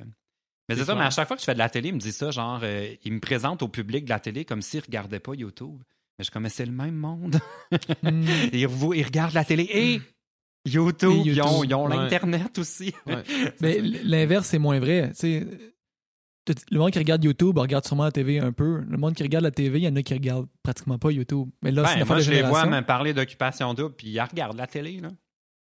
[0.70, 2.00] Mais C'est ça, mais à chaque fois que je fais de la télé, il me
[2.00, 5.20] dit ça, genre, euh, il me présente au public de la télé comme s'il regardait
[5.20, 5.82] pas YouTube.
[6.20, 7.40] Mais je c'est le même monde.
[8.04, 8.24] Hmm.
[8.54, 10.02] ils, vous- ils regardent la télé et
[10.68, 11.96] YouTube, Et ils ont, ils ont Ouais.
[11.96, 12.94] l'Internet aussi.
[13.06, 13.24] Ouais.
[13.62, 15.10] Mais l'inverse, c'est moins vrai.
[15.12, 15.48] Tu sais,
[16.46, 18.82] tout- le monde qui regarde YouTube regarde sûrement la TV un peu.
[18.90, 21.50] Le monde qui regarde la TV, il y en a qui regardent pratiquement pas YouTube.
[21.62, 22.82] Mais là, c'est Ben, une affaire moi, de je les vois génération.
[22.82, 25.00] me parler d'occupation double, puis ils regardent la télé.
[25.00, 25.10] Là.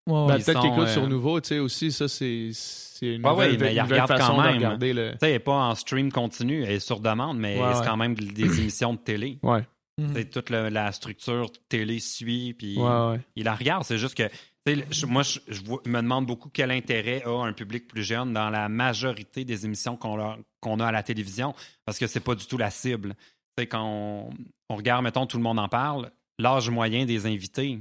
[0.07, 0.27] Ouais, ouais.
[0.29, 3.31] Ben, Ils peut-être qu'ils euh, sur Nouveau, tu sais, aussi, ça, c'est c'est une Ouais,
[3.33, 4.57] nouvelle, ouais, mais ils une nouvelle regardent façon quand de même.
[4.57, 5.11] regarder le...
[5.13, 7.81] Tu sais, elle n'est pas en stream continu, elle est sur demande, mais Ouais, c'est
[7.81, 7.87] ouais.
[7.87, 9.39] quand même des émissions de télé.
[9.43, 9.67] Ouais,
[10.15, 13.21] C'est toute la structure télé suit, puis ouais, ouais.
[13.37, 13.85] il la regarde.
[13.85, 14.29] C'est juste que,
[14.67, 15.39] je- moi, je,
[15.87, 19.97] me demande beaucoup quel intérêt a un public plus jeune dans la majorité des émissions
[19.97, 21.55] qu'on a à la télévision,
[21.85, 23.15] parce que c'est pas du tout la cible.
[23.57, 24.31] Tu sais, quand on,
[24.69, 26.11] on regarde, mettons, tout le monde en parle,
[26.41, 27.79] l'âge moyen des invités,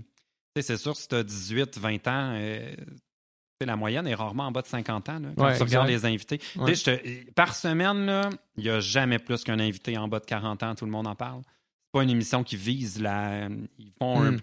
[0.62, 2.76] c'est sûr, si tu as 18, 20 ans, euh,
[3.66, 6.06] la moyenne est rarement en bas de 50 ans, là, quand Ouais, tu regardes les
[6.06, 6.38] invités.
[6.38, 6.76] Tu Ouais.
[6.76, 10.26] sais, je te- par semaine, il n'y a jamais plus qu'un invité en bas de
[10.26, 11.42] 40 ans, tout le monde en parle.
[11.94, 13.48] C'est pas une émission qui vise la.
[13.78, 14.40] Ils font un- Mm.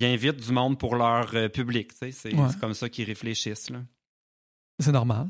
[0.00, 1.88] Ils invitent du monde pour leur euh, public.
[1.92, 2.48] tu sais, C'est Ouais.
[2.60, 3.68] comme ça qu'ils réfléchissent.
[3.70, 3.78] Là.
[4.78, 5.28] C'est normal.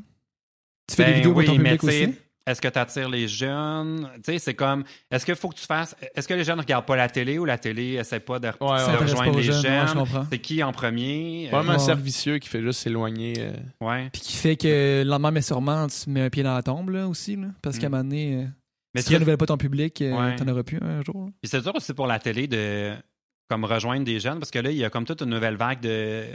[0.87, 2.15] Tu fais Ben des vidéos oui, pour ton mais public aussi?
[2.47, 4.09] Est-ce que tu attires les jeunes?
[4.15, 4.83] Tu sais, c'est comme.
[5.11, 5.95] Est-ce qu'il faut que tu fasses.
[6.15, 8.47] Est-ce que les jeunes ne regardent pas la télé ou la télé essaie pas de,
[8.47, 8.95] Ouais, ouais.
[8.95, 11.47] Rejoindre les jeunes, c'est qui en premier?
[11.47, 11.79] Euh, Vraiment un Ouais.
[11.79, 13.33] servicieux qui fait juste s'éloigner.
[13.39, 14.09] euh, ouais.
[14.11, 16.89] Puis qui fait que le lendemain, mais sûrement, tu mets un pied dans la tombe
[16.89, 17.35] là, aussi.
[17.35, 17.91] Là, parce qu'à un Mm.
[17.91, 18.47] moment donné, euh,
[18.93, 20.35] Mais si tu renouvelles pas ton public, euh, Ouais.
[20.35, 21.25] t'en auras plus un jour.
[21.25, 21.31] là.
[21.41, 22.93] Puis c'est dur aussi pour la télé de
[23.49, 25.81] comme rejoindre des jeunes parce que là, il y a comme toute une nouvelle vague
[25.81, 26.25] de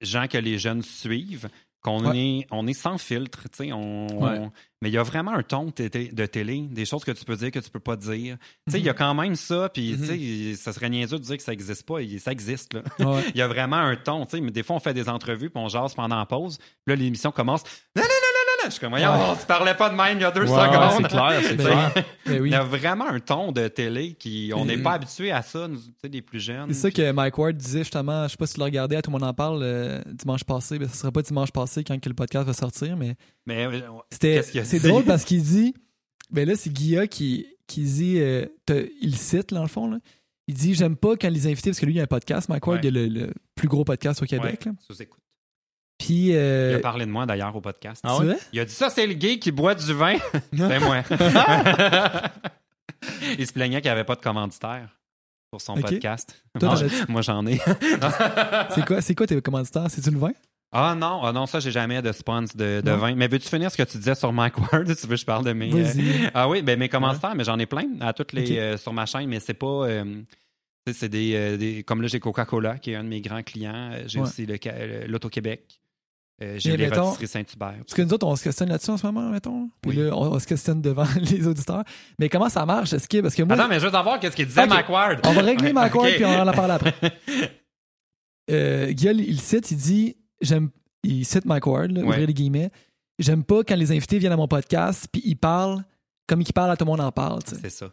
[0.00, 1.48] gens que les jeunes suivent,
[1.80, 2.18] qu'on Ouais.
[2.40, 4.38] est, on est sans filtre, tu sais, on, Ouais.
[4.40, 4.52] on-
[4.82, 7.24] mais il y a vraiment un ton de télé, de télé, des choses que tu
[7.24, 8.36] peux dire que tu peux pas dire.
[8.66, 8.98] Tu sais, il y a Mhm.
[8.98, 11.98] quand même ça, puis tu sais, ça serait niaiseux de dire que ça existe pas,
[12.18, 12.82] ça existe là.
[12.98, 13.22] Ouais.
[13.36, 15.48] Il y a vraiment un ton, tu sais, mais des fois on fait des entrevues
[15.50, 17.62] puis on jase pendant la pause, puis là l'émission commence.
[17.94, 19.36] Non non non non non, je suis comme voyons, Ouais.
[19.40, 20.92] tu parlais pas de même il y a deux Ouais, secondes.
[21.02, 21.92] c'est clair, c'est Ben clair.
[22.26, 22.48] Ben oui.
[22.48, 24.52] Il y a vraiment un ton de télé qui.
[24.54, 24.82] On n'est Mhm.
[24.82, 26.66] pas habitué à ça, nous, tu sais, les plus jeunes.
[26.68, 29.02] C'est ça que Mike Ward disait justement, je sais pas si tu l'as regardé, à
[29.02, 31.98] tout le monde en parle euh, dimanche passé, mais ce sera pas dimanche passé quand
[32.00, 33.16] que le podcast va sortir, mais
[33.46, 33.80] Mais euh,
[34.10, 35.74] c'était c'est drôle parce qu'il dit
[36.30, 38.46] ben là c'est Guilla qui qui dit euh,
[39.00, 39.98] il cite là, dans le fond là.
[40.48, 42.48] Il dit j'aime pas quand les invités parce que lui il y a un podcast,
[42.48, 42.90] Mike Ward Ouais.
[42.90, 45.06] il a le, le plus gros podcast au Québec ouais, là.
[45.98, 48.02] Puis Il euh, a parlé de moi d'ailleurs au podcast.
[48.06, 48.36] Ah ouais?
[48.52, 50.16] Il a dit ça, c'est le gay qui boit du vin.
[50.56, 51.02] c'est moi.
[53.38, 54.88] Il se plaignait qu'il n'y avait pas de commanditaire
[55.50, 56.42] pour son podcast.
[56.58, 56.74] Toi,
[57.08, 57.58] Moi, j'en ai.
[58.74, 60.32] C'est quoi c'est quoi tes commanditaires, c'est le vin?
[60.72, 63.14] Ah non, ah non, ça, j'ai jamais de sponsor de, vin.
[63.14, 64.84] Mais veux-tu finir ce que tu disais sur Mike Ward?
[64.86, 65.72] Tu veux que je parle de mes.
[65.72, 66.28] euh.
[66.34, 69.06] Ah oui, ben mes commanditaires, mais j'en ai plein à toutes les euh, sur ma
[69.06, 69.66] chaîne, mais c'est pas.
[69.86, 70.22] euh,
[70.92, 73.90] c'est des, euh, des- Comme là, j'ai Coca-Cola, qui est un de mes grands clients.
[73.92, 74.26] Euh, J'ai Ouais.
[74.26, 75.80] aussi euh, l'Auto-Québec.
[76.42, 77.76] Euh, j'ai les mettons- rôtisseries Saint-Hubert.
[77.78, 79.70] Parce que nous autres, on se questionne là-dessus en ce moment, mettons.
[79.80, 79.96] Puis Oui.
[79.96, 81.82] là, on, on se questionne devant les auditeurs.
[82.18, 82.92] Mais comment ça marche?
[82.92, 83.20] Est-ce que.
[83.22, 84.68] Parce que moi, Attends, mais je veux savoir qu'est-ce qu'il disait, Ok.
[84.68, 85.20] Mike Ward.
[85.24, 86.14] on va régler Ouais, ma corde ok.
[86.16, 86.94] puis on en parle après.
[88.50, 90.70] Euh, Guillaume, il cite, il dit j'aime
[91.02, 92.06] il cite Mike Ward, là, Ouais.
[92.06, 92.70] ouvrez les guillemets.
[93.18, 95.82] J'aime pas quand les invités viennent à mon podcast puis ils parlent
[96.28, 97.42] comme ils parlent à tout le monde en parle.
[97.42, 97.60] tu sais.
[97.62, 97.90] C'est ça.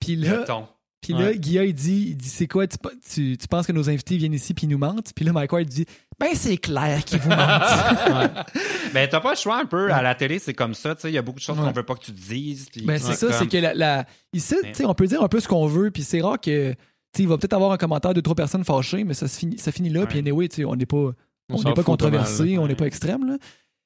[0.00, 0.68] Puis Le là, ton.
[1.00, 1.38] puis là Ouais.
[1.38, 2.76] Guillaume, il dit, il dit c'est quoi, tu,
[3.08, 5.12] tu, tu penses que nos invités viennent ici puis ils nous mentent?
[5.14, 5.86] Puis là, Mike Ward dit
[6.18, 8.46] ben c'est clair qu'ils vous mentent.
[8.94, 9.92] Ben, t'as pas le choix un peu.
[9.92, 10.94] À la télé, c'est comme ça.
[10.94, 11.64] tu sais, Il y a beaucoup de choses Ouais.
[11.66, 12.68] qu'on veut pas que tu dises.
[12.84, 14.70] Ben, c'est ouais, ça, comme- c'est que la, la- ici, Ouais.
[14.72, 16.76] tu sais, on peut dire un peu ce qu'on veut, puis c'est rare que, tu
[17.16, 19.58] sais, il va peut-être avoir un commentaire de trois personnes fâchées, mais ça, se finit,
[19.58, 20.06] ça finit là, Ouais.
[20.06, 22.68] puis anyway, on n'est pas, on n'est pas mal, controversé, on Ouais.
[22.68, 23.36] n'est pas extrême, là.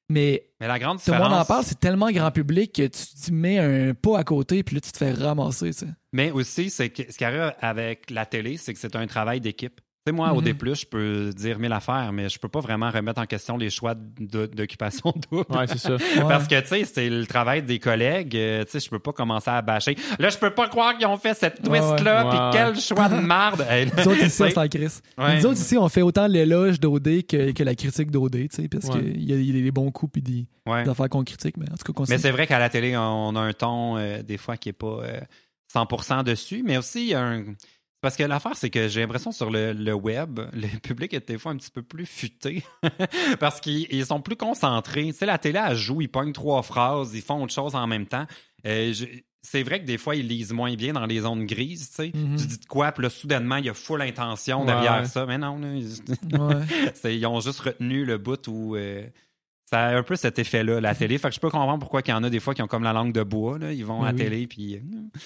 [0.09, 1.31] Mais Mais la grande tout le différence.
[1.31, 4.75] monde en parle, c'est tellement grand public que tu, mets un pas à côté, puis
[4.77, 5.71] là, tu te fais ramasser.
[6.13, 9.41] Mais aussi, c'est que ce qui arrive avec la télé, c'est que c'est un travail
[9.41, 9.81] d'équipe.
[10.07, 10.41] Tu sais, moi, au.
[10.41, 13.69] D+, je peux dire mille affaires, mais je peux pas vraiment remettre en question les
[13.69, 15.45] choix de- d'occupation double.
[15.51, 15.91] Ouais, c'est ça.
[16.17, 16.23] Ouais.
[16.27, 18.35] Parce que, tu sais, c'est le travail des collègues.
[18.35, 19.97] euh, Tu sais, je peux pas commencer à bâcher.
[20.19, 23.17] Là, je peux pas croire qu'ils ont fait cette twist-là, puis Ouais, quel choix de
[23.21, 23.67] marde.
[23.69, 25.03] Hey, Nous autres ici, s'en crisse.
[25.19, 25.37] Ouais.
[25.37, 28.69] Nous autres ici, on fait autant l'éloge d'OD que, que la critique d'OD, tu sais,
[28.69, 29.03] parce Ouais.
[29.03, 30.85] qu'il y, y a des bons coups puis des, ouais.
[30.85, 32.71] des affaires qu'on critique, mais en tout cas, qu'on Mais sait- c'est vrai qu'à la
[32.71, 35.21] télé, on a un ton, euh, des fois, qui est pas euh,
[35.75, 36.63] 100% dessus.
[36.65, 37.45] Mais aussi, il y a un.
[38.01, 41.39] Parce que l'affaire, c'est que j'ai l'impression sur le, le web, le public est des
[41.39, 42.63] fois un petit peu plus futé.
[43.41, 45.07] parce qu'ils ils sont plus concentrés.
[45.07, 47.87] Tu sais, la télé, elle joue, ils pognent trois phrases, ils font autre chose en
[47.87, 48.27] même temps.
[48.67, 48.93] Euh,
[49.43, 52.13] c'est vrai que des fois, ils lisent moins bien dans les zones grises, tu sais.
[52.15, 52.37] Mhm.
[52.37, 55.25] Tu dis de quoi, puis là, soudainement, il y a full intention Ouais, derrière ça.
[55.27, 56.03] Mais non, là, ils,
[56.39, 57.15] Ouais.
[57.17, 58.77] ils ont juste retenu le bout où...
[58.77, 59.07] euh,
[59.73, 61.17] ça a un peu cet effet-là, la télé.
[61.19, 62.83] Fait que je peux comprendre pourquoi il y en a des fois qui ont comme
[62.83, 63.59] la langue de bois.
[63.59, 63.73] Là.
[63.73, 64.25] Ils vont Oui, à la oui.
[64.25, 64.75] télé, puis...
[64.77, 64.81] euh,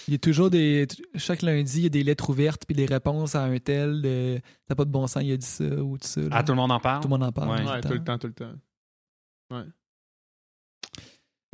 [0.06, 0.86] Il y a toujours des.
[1.16, 4.02] Chaque lundi, il y a des lettres ouvertes puis des réponses à un tel.
[4.02, 6.20] De, T'as pas de bon sens, il a dit ça ou tout ça.
[6.20, 6.28] là.
[6.32, 7.00] Ah, tout le monde en parle?
[7.00, 7.48] Tout le monde en parle.
[7.50, 7.70] Ouais.
[7.72, 8.52] Ouais, tout le temps, tout le temps.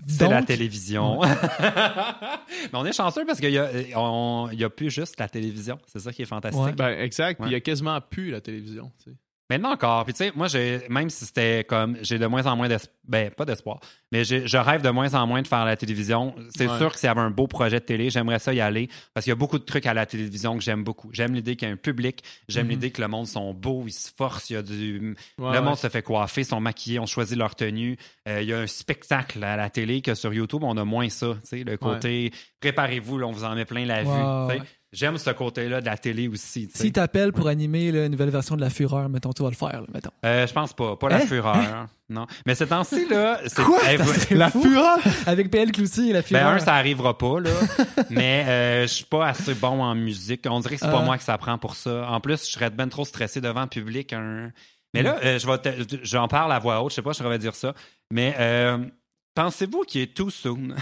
[0.07, 1.21] C'est la télévision.
[1.61, 5.29] Mais on est chanceux parce qu'il y, a- on- il y a plus juste la
[5.29, 5.79] télévision.
[5.87, 6.63] C'est ça qui est fantastique.
[6.65, 6.73] Ouais.
[6.73, 7.37] Ben, exact.
[7.37, 7.51] Puis Ouais.
[7.51, 8.91] il y a quasiment plus la télévision.
[9.05, 9.17] tu sais.
[9.51, 10.05] Maintenant encore.
[10.05, 12.95] Puis tu sais, moi, j'ai, même si c'était comme, j'ai de moins en moins d'espoir,
[13.09, 13.81] ben pas d'espoir,
[14.13, 16.33] mais je rêve de moins en moins de faire la télévision.
[16.57, 16.79] C'est Ouais.
[16.79, 19.25] sûr que s'il y avait un beau projet de télé, j'aimerais ça y aller parce
[19.25, 21.11] qu'il y a beaucoup de trucs à la télévision que j'aime beaucoup.
[21.13, 22.71] J'aime l'idée qu'il y a un public, j'aime Mhm.
[22.71, 25.59] l'idée que le monde sont beaux, ils se forcent, il y a du, Ouais, le
[25.59, 25.61] ouais.
[25.61, 27.97] monde se fait coiffer, sont maquillés, ont choisi leur tenue.
[28.29, 31.09] Euh, il y a un spectacle à la télé que sur YouTube, on a moins
[31.09, 31.35] ça.
[31.43, 34.09] tu sais, Le côté préparez-vous, là, on vous en met plein la vue.
[34.93, 36.67] J'aime ce côté-là de la télé aussi.
[36.67, 36.83] tu sais.
[36.85, 39.83] Si t'appelles pour animer une nouvelle version de La Fureur, mettons, tu vas le faire,
[39.83, 40.11] là, mettons.
[40.25, 40.97] Euh, je pense pas.
[40.97, 41.27] Pas la Hein?
[41.27, 41.87] fureur.
[42.09, 42.27] Non.
[42.45, 43.39] Mais ces temps-ci, là.
[43.47, 43.79] c'est- Quoi?
[43.99, 44.99] Vous- La fureur!
[45.27, 46.47] Avec PL Cloutier et La Ben, Fureur.
[46.49, 47.51] un, ça arrivera pas, là.
[48.11, 50.45] mais euh, je suis pas assez bon en musique.
[50.51, 51.05] On dirait que c'est pas Ah.
[51.05, 52.11] moi que ça prend pour ça.
[52.11, 54.13] En plus, je serais ben trop stressé devant le public.
[54.93, 56.91] Mais là, euh, je vais te- j'en parle à voix haute.
[56.91, 57.75] Je sais pas, je devrais dire ça.
[58.11, 58.79] Mais euh,
[59.37, 60.75] pensez-vous qu'il est too soon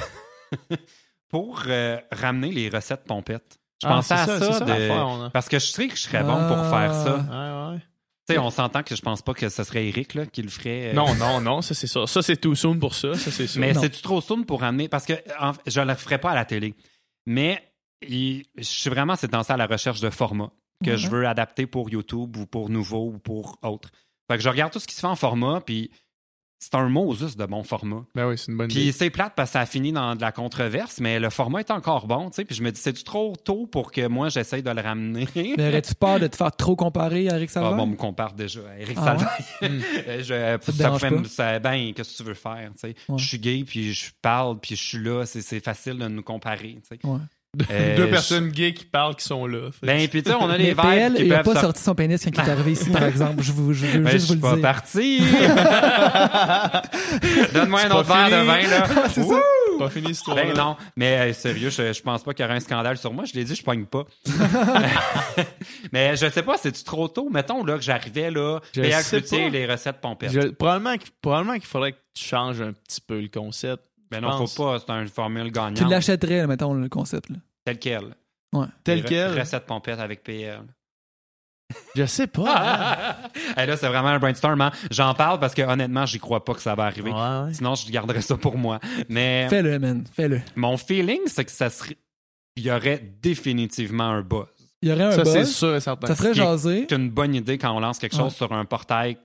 [1.28, 3.58] pour euh, ramener les recettes pompettes?
[3.82, 4.52] Je Ah, pensais à ça.
[4.52, 5.30] ça de- on a.
[5.30, 7.24] Parce que je sais que je serais bon pour faire ça.
[7.30, 7.68] Ah.
[7.70, 7.82] Ouais, ouais.
[8.28, 10.48] Tu sais, on s'entend que je pense pas que ce serait Eric là, qui le
[10.50, 10.90] ferait.
[10.90, 12.06] euh, Non, non, non, ça c'est ça.
[12.06, 13.60] Ça c'est too soon pour ça, ça c'est sûr.
[13.60, 14.88] Mais c'est-tu trop soon pour ramener.
[14.88, 16.74] Parce que en- je ne le ferai pas à la télé.
[17.26, 17.62] Mais
[18.06, 20.50] il- je suis vraiment ces temps à la recherche de formats
[20.84, 23.90] que je veux adapter pour YouTube ou pour Nouveau ou pour autre.
[24.30, 25.90] Fait que je regarde tout ce qui se fait en format, puis
[26.60, 28.04] c'est un mot juste de bon format.
[28.14, 28.92] Ben oui, c'est une bonne Puis idée.
[28.92, 31.70] c'est plate parce que ça a fini dans de la controverse, mais le format est
[31.70, 32.44] encore bon, tu sais.
[32.44, 35.26] Puis je me dis, c'est-tu trop tôt pour que moi j'essaye de le ramener?
[35.56, 37.76] Mais aurais-tu peur de te faire trop comparer à Eric Ah, Salvaire?
[37.76, 39.38] bon, on me compare déjà à Eric Ah Salvaire.
[39.62, 39.66] Mm.
[40.08, 41.24] Euh, je- te ça dérange fait- pas?
[41.24, 42.70] ça- ben, qu'est-ce que tu veux faire?
[42.74, 42.94] tu sais?
[43.08, 43.18] Ouais.
[43.18, 45.24] Je suis gay, puis je parle, puis je suis là.
[45.26, 46.78] C'est, c'est facile de nous comparer.
[46.88, 47.06] tu sais.
[47.06, 47.18] Ouais.
[47.70, 49.70] Euh, Deux je- personnes gays qui parlent qui sont là.
[49.72, 51.44] Fait Ben, puis tu sais, on a Mais des PL, vibes qui il a peuvent
[51.46, 51.62] pas sortir.
[51.68, 53.42] sorti son pénis quand il est arrivé ici, par exemple.
[53.42, 54.62] Je, vous, je veux Ben, je juste vous suis le pas dire.
[54.62, 55.20] parti.
[57.54, 59.08] Donne-moi un autre pas verre de vin, là.
[59.08, 59.40] C'est ça.
[59.78, 60.12] pas fini.
[60.34, 63.12] Ben non, mais euh, sérieux, je, je pense pas qu'il y aurait un scandale sur
[63.12, 63.24] moi.
[63.24, 64.04] Je l'ai dit, je pogne pas.
[65.92, 67.28] mais je sais pas, c'est-tu trop tôt?
[67.30, 69.48] Mettons là que j'arrivais là, Je PL Cloutier, pas.
[69.50, 70.32] les recettes pompettes.
[70.32, 73.82] Je- probablement qu'il probablement qu'il faudrait que tu changes un petit peu le concept.
[74.10, 74.54] Ben je non, pense.
[74.54, 75.76] faut pas, c'est une formule gagnante.
[75.76, 77.30] Tu l'achèterais, mettons, le concept.
[77.30, 77.36] Là.
[77.64, 78.14] Tel quel.
[78.84, 79.38] Tel Les re- quel?
[79.40, 80.60] Recettes pompettes avec PL.
[81.94, 82.54] Je sais pas.
[83.26, 83.28] hein.
[83.56, 84.58] Hey, là, c'est vraiment un brainstorm.
[84.62, 84.72] hein.
[84.90, 87.10] J'en parle parce que honnêtement, j'y crois pas que ça va arriver.
[87.10, 87.16] Ouais,
[87.46, 87.52] ouais.
[87.52, 88.80] Sinon, je garderais ça pour moi.
[89.10, 90.04] Mais Fais-le, man.
[90.14, 90.40] Fais-le.
[90.56, 91.98] mon feeling, c'est que ça serait.
[92.56, 94.46] Il y aurait définitivement un buzz.
[94.80, 95.54] Il y aurait un Ça, c'est buzz.
[95.54, 96.06] sûr et certain.
[96.06, 96.86] Ça ferait Ce qui est- jaser.
[96.88, 98.46] C'est une bonne idée quand on lance quelque chose Ouais.
[98.46, 99.18] sur un portail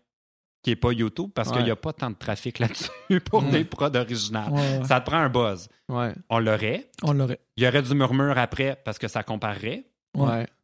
[0.64, 1.58] qui est pas YouTube parce Ouais.
[1.58, 4.52] qu'il n'y a pas tant de trafic là-dessus pour des prods originales.
[4.52, 4.86] Ouais, ouais.
[4.86, 5.68] Ça te prend un buzz.
[5.90, 6.14] Ouais.
[6.30, 6.90] On l'aurait.
[7.04, 7.40] On l'aurait.
[7.58, 9.86] Il y aurait du murmure après parce que ça comparerait.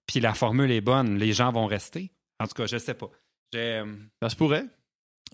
[0.08, 1.18] Puis la formule est bonne.
[1.18, 2.12] Les gens vont rester.
[2.40, 3.10] En tout cas, je sais pas.
[3.56, 3.86] Euh,
[4.22, 4.66] Ça se pourrait.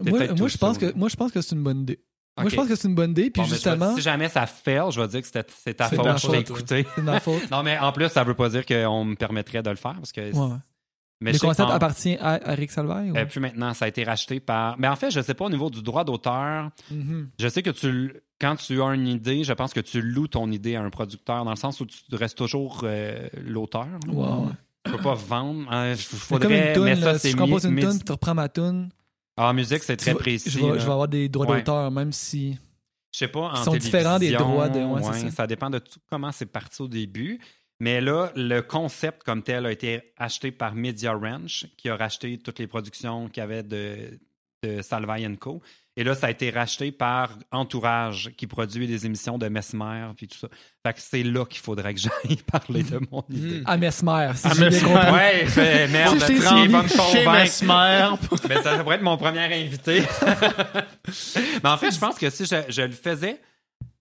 [0.04, 2.00] C'est Moi, je pense que, moi, je pense que c'est une bonne idée.
[2.38, 3.30] Moi, je pense que c'est une bonne idée.
[3.30, 6.00] Puis Bon, justement, si jamais ça fail, je vais dire que c'était- c'est ta faute,
[6.18, 6.86] je t'ai faute, écouté.
[6.96, 7.44] c'est ma faute.
[7.52, 10.12] Non, mais en plus, ça veut pas dire qu'on me permettrait de le faire parce
[10.12, 10.34] que.
[10.36, 10.56] Ouais.
[11.22, 13.04] Mais le concept appartient à Eric Salvaire?
[13.14, 14.78] ou- euh, puis maintenant, ça a été racheté par.
[14.78, 16.70] Mais en fait, je sais pas au niveau du droit d'auteur.
[16.92, 17.30] Mhm.
[17.40, 20.52] Je sais que tu, quand tu as une idée, je pense que tu loues ton
[20.52, 23.88] idée à un producteur dans le sens où tu restes toujours euh, l'auteur.
[24.08, 24.52] Ouais, ouais.
[24.86, 25.72] Tu peux pas vendre.
[25.72, 27.14] Hein, faudrait, comme une toune, mais là.
[27.14, 28.90] ça, si je compose une tune, tu reprends ma tune.
[29.38, 30.50] Ah, En musique, c'est très vas- précis.
[30.50, 30.78] Je vais, là.
[30.78, 31.58] je vais avoir des droits Ouais.
[31.60, 32.58] d'auteur, même si.
[33.12, 35.48] Je sais pas, en Qui sont différents des droits de- ouais, ouais, ça.
[35.48, 37.40] dépend de tout comment c'est parti au début.
[37.80, 42.38] Mais là, le concept comme tel a été acheté par Media Ranch, qui a racheté
[42.38, 44.18] toutes les productions qu'il y avait de,
[44.64, 45.62] de Salvaille Co.
[45.98, 50.28] Et là, ça a été racheté par Entourage, qui produit des émissions de Mesmer, puis
[50.28, 50.50] tout ça.
[50.86, 53.62] Fait que c'est là qu'il faudrait que j'aille parler de mon idée.
[53.66, 55.12] À Mesmer, si À j'ai bien compris.
[55.14, 57.32] Ouais, fait, merde, Si va me Chez convaincre.
[57.32, 58.10] Mesmer.
[58.50, 60.04] Mais ça pourrait être mon premier invité.
[61.64, 63.40] Mais en fait, je pense que si je, je le faisais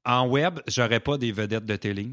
[0.05, 2.09] en web, j'aurais pas des vedettes de télé.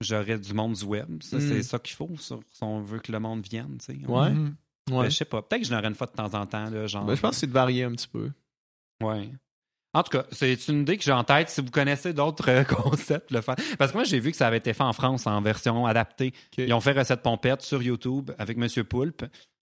[0.00, 1.22] J'aurais du monde du web.
[1.22, 1.40] Ça, Mm.
[1.40, 3.76] c'est ça qu'il faut sur- si on veut que le monde vienne.
[3.78, 4.06] tu sais.
[4.06, 4.28] Ouais.
[4.30, 4.32] Ouais.
[5.02, 5.42] Ben, je sais pas.
[5.42, 6.70] Peut-être que je n'aurais une fois de temps en temps.
[6.70, 8.30] Là, genre, Ben, je pense que c'est de varier un petit peu.
[9.02, 9.30] Ouais.
[9.92, 11.48] En tout cas, c'est une idée que j'ai en tête.
[11.50, 13.56] Si vous connaissez d'autres euh, concepts, le faire.
[13.78, 16.32] Parce que moi, j'ai vu que ça avait été fait en France en version adaptée.
[16.58, 19.22] Ils ont fait recette pompette sur YouTube avec Monsieur Poulpe.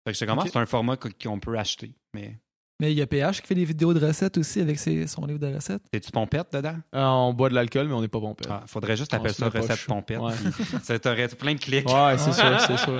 [0.06, 0.48] Fait que je comment Ok.
[0.52, 1.94] c'est un format qu'on peut acheter.
[2.14, 2.38] Mais
[2.80, 5.24] Mais il y a PH qui fait des vidéos de recettes aussi avec ses- son
[5.26, 5.82] livre de recettes.
[5.92, 6.76] c'est-tu pompette dedans?
[6.92, 8.48] Ah, on boit de l'alcool, mais on n'est pas pompette.
[8.50, 10.18] Ah, faudrait juste appeler ça recette pompette.
[10.18, 10.32] Ouais.
[10.82, 11.88] ça t'aurait plein de clics.
[11.88, 12.94] Ouais, c'est sûr, c'est sûr.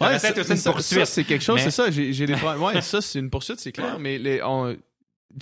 [0.00, 0.98] Ouais, ça- aussi une poursuite.
[0.98, 1.90] Ça, c'est quelque chose, mais- c'est ça.
[1.90, 2.62] J'ai, j'ai des problèmes.
[2.62, 3.98] Ouais, ça, c'est une poursuite, c'est clair.
[4.00, 4.76] Mais les, on-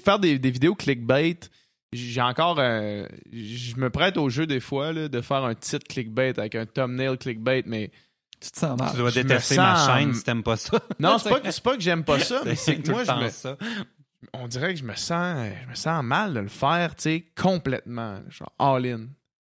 [0.05, 1.39] faire des, des vidéos clickbait,
[1.93, 2.59] j'ai encore.
[2.61, 6.55] euh, je me prête au jeu des fois là, de faire un titre clickbait avec
[6.55, 7.91] un thumbnail clickbait, mais
[8.41, 8.91] Tu te sens mal.
[8.91, 10.79] Tu dois détester sens- ma chaîne si t'aimes pas ça.
[10.99, 13.57] non, c'est pas, pas que j'aime pas ça, mais c'est que moi, je me, ça.
[14.33, 17.27] on dirait que je me sens, je me sens mal de le faire, tu sais,
[17.37, 19.01] complètement, genre all in,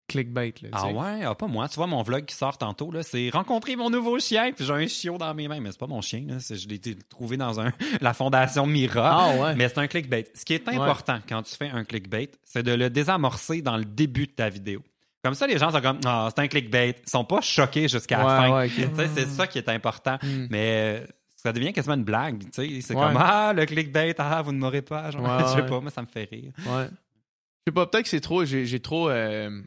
[0.10, 0.54] clickbait.
[0.62, 1.70] Là, tu Ah ouais, ah, pas moi.
[1.70, 4.74] Tu vois, mon vlog qui sort tantôt, là, c'est rencontrer mon nouveau chien, puis j'ai
[4.74, 5.62] un chiot dans mes mains.
[5.62, 6.38] Mais c'est pas mon chien, là.
[6.40, 7.72] Je l'ai trouvé dans un,
[8.02, 9.10] la fondation Mira.
[9.12, 9.56] Ah ouais.
[9.56, 10.28] Mais c'est un clickbait.
[10.34, 13.86] Ce qui est important quand tu fais un clickbait, c'est de le désamorcer dans le
[13.86, 14.82] début de ta vidéo.
[15.24, 16.96] Comme ça, les gens sont comme Ah, c'est un clickbait.
[17.06, 18.52] Ils sont pas choqués jusqu'à la fin.
[18.58, 18.70] ouais,
[19.16, 20.18] c'est ça qui est important.
[20.24, 20.48] Hmm.
[20.50, 21.06] Mais euh,
[21.36, 22.40] ça devient quasiment une blague.
[22.44, 22.82] tu sais.
[22.82, 23.02] C'est Ouais.
[23.02, 25.12] comme Ah, le clickbait, ah, vous ne m'aurez pas.
[25.12, 25.68] Genre, Ouais, je sais ouais.
[25.70, 26.52] pas, moi, ça me fait rire.
[26.66, 26.86] Ouais.
[26.90, 28.46] Je sais pas, peut-être que c'est trop.
[28.46, 29.10] J'ai, trop.
[29.10, 29.62] euh,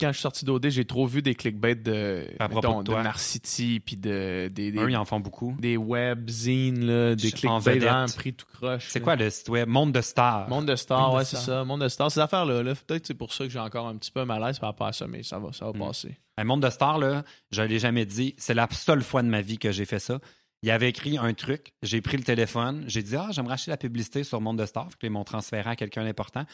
[0.00, 3.02] quand je suis sorti d'OD, j'ai trop vu des clickbaits de, À mettons, de toi.
[3.02, 5.54] Narcity puis de, des, des, Eux, ils en font beaucoup.
[5.58, 7.82] des webzines, là, des En clickbaits vedette.
[7.82, 8.86] vraiment pris tout croche.
[8.88, 9.04] C'est là.
[9.04, 9.68] quoi le site web?
[9.68, 10.48] Monde de stars.
[10.48, 11.44] Monde de Star, Monde de ouais, c'est Star.
[11.44, 11.64] ça.
[11.64, 12.62] Monde de Star, ces affaires-là.
[12.62, 14.70] Là, peut-être que c'est pour ça que j'ai encore un petit peu un malaise par
[14.70, 15.78] rapport à ça, mais ça va, ça va Mm.
[15.78, 16.16] passer.
[16.38, 18.34] Un monde de stars, là, je l'ai jamais dit.
[18.38, 20.18] C'est la seule fois de ma vie que j'ai fait ça.
[20.62, 23.76] Il avait écrit un truc, j'ai pris le téléphone, j'ai dit Ah, j'aimerais acheter la
[23.76, 24.88] publicité sur Monde de Stars.
[24.98, 26.44] Puis ils m'ont transféré à quelqu'un d'important.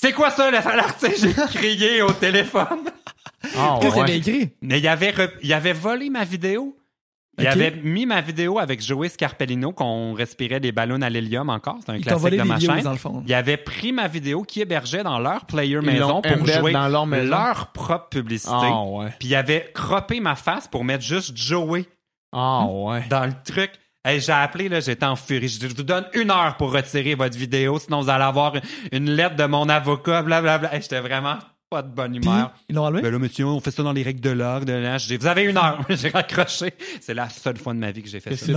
[0.00, 1.16] C'est quoi ça, le l'article?
[1.52, 2.90] J'ai crié au téléphone.
[3.56, 4.50] Ah, Qu'est-ce qu'il avait écrit?
[4.62, 6.76] Mais il avait, re- il avait volé ma vidéo.
[7.40, 7.52] Il Ok.
[7.52, 11.78] avait mis ma vidéo avec Joey Scarpellino, qu'on respirait des ballons à l'hélium encore.
[11.84, 12.82] C'est un Ils classique volé de des ma chaîne.
[12.82, 13.22] dans le fond.
[13.26, 16.88] Il avait pris ma vidéo qui hébergeait dans leur player Ils maison pour jouer dans
[16.88, 17.30] leur maison.
[17.30, 18.52] leur propre publicité.
[18.54, 19.12] Ah, ouais.
[19.20, 21.86] Puis il avait croppé ma face pour mettre juste Joey
[22.32, 23.04] Ah, ouais.
[23.08, 23.70] dans le truc.
[24.04, 25.48] Hey, j'ai appelé, là, j'étais en furie.
[25.48, 28.62] Je vous donne une heure pour retirer votre vidéo, sinon vous allez avoir une,
[28.92, 30.74] une lettre de mon avocat, blablabla.
[30.74, 31.36] Hey, j'étais vraiment
[31.68, 32.52] pas de bonne Puis, humeur.
[32.68, 33.02] ils l'ont enlevé?
[33.02, 34.64] Ben là, monsieur, on fait ça dans les règles de l'art.
[34.64, 35.84] De vous avez une heure.
[35.90, 36.72] j'ai raccroché.
[37.00, 38.52] C'est la seule fois de ma vie que j'ai fait Qu'est-ce ça.
[38.52, 38.54] Ils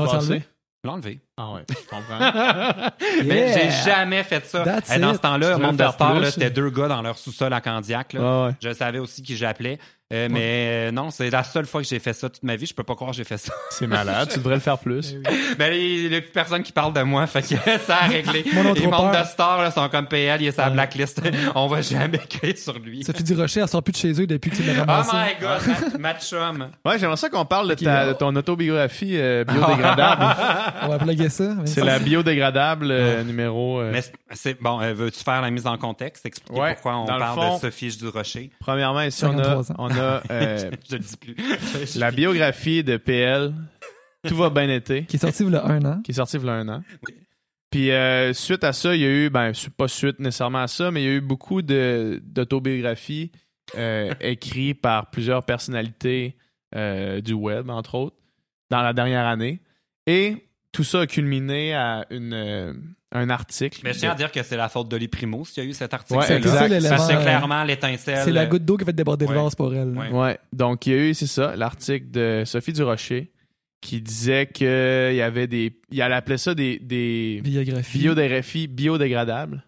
[0.88, 1.20] l'ont enlevé?
[1.38, 2.92] Ah, ouais, je comprends.
[3.26, 3.58] Mais Yeah!
[3.70, 4.64] j'ai jamais fait ça.
[4.64, 5.18] That's Hey, dans it.
[5.18, 8.14] ce temps-là, le monde de là, c'était deux gars dans leur sous-sol à Candiac.
[8.14, 8.20] là.
[8.24, 8.54] Ah, ouais.
[8.64, 9.78] Je savais aussi qui j'appelais.
[10.12, 12.66] Euh, Mais euh, non, c'est la seule fois que j'ai fait ça toute ma vie.
[12.66, 13.54] Je peux pas croire que j'ai fait ça.
[13.72, 15.16] C'est malade, tu devrais le faire plus.
[15.58, 17.56] Ben, il n'y a plus personne qui parle de moi, fait que
[17.86, 18.44] ça a réglé.
[18.76, 21.22] Les membres de stars là, sont comme PL, il est sur la blacklist.
[21.56, 23.04] On va jamais créer sur lui.
[23.04, 25.16] Sophie Durocher, elle sort plus de chez eux depuis que tu l'as Oh ramassé.
[25.16, 25.62] my god,
[25.94, 26.68] ma, ma chum.
[26.86, 30.26] Ouais, j'aimerais ça qu'on parle de, ta- de ton autobiographie euh, biodégradable.
[30.84, 31.56] On va plugger ça.
[31.66, 33.80] C'est la biodégradable euh, numéro.
[33.82, 34.02] euh, Mais
[34.32, 37.56] c'est- bon, euh, veux-tu faire la mise en contexte, expliquer Ouais, pourquoi on parle fond-
[37.56, 38.52] de Sophie Durocher?
[38.60, 39.76] Premièrement, ici, on a, 53 ans.
[39.80, 40.01] on a
[40.32, 41.95] euh, Je le dis plus.
[41.98, 43.53] la biographie de PL.
[44.28, 45.06] Tout va bien été.
[45.06, 46.02] Qui est sorti il y a un an.
[46.03, 46.84] qui est sorti il y a un an.
[47.72, 50.91] Puis euh, suite à ça, il y a eu, ben pas suite nécessairement à ça,
[50.91, 53.32] mais il y a eu beaucoup de d'autobiographies
[53.78, 56.36] euh, écrites par plusieurs personnalités
[56.76, 58.18] euh, du web, entre autres,
[58.69, 59.61] dans la dernière année.
[60.06, 62.73] Et tout ça a culminé à une, euh,
[63.11, 63.81] un article.
[63.84, 65.73] Mais je tiens à dire que c'est la faute d'Oli Primo s'il y a eu
[65.73, 66.19] cet article.
[66.19, 66.80] Ouais, C'est exact.
[66.81, 68.22] ça c'est euh, clairement l'étincelle.
[68.23, 69.43] C'est la goutte d'eau qui a fait déborder le Ouais.
[69.43, 69.89] vase pour elle.
[69.98, 70.10] Ouais.
[70.11, 70.38] Ouais.
[70.53, 73.31] Donc, il y a eu, c'est ça, l'article de Sophie Durocher
[73.81, 74.68] qui disait qu'il
[75.15, 75.77] y avait des.
[75.91, 77.98] Il appelait ça des, des Biographie.
[77.99, 79.64] biodégraphies biodégradables,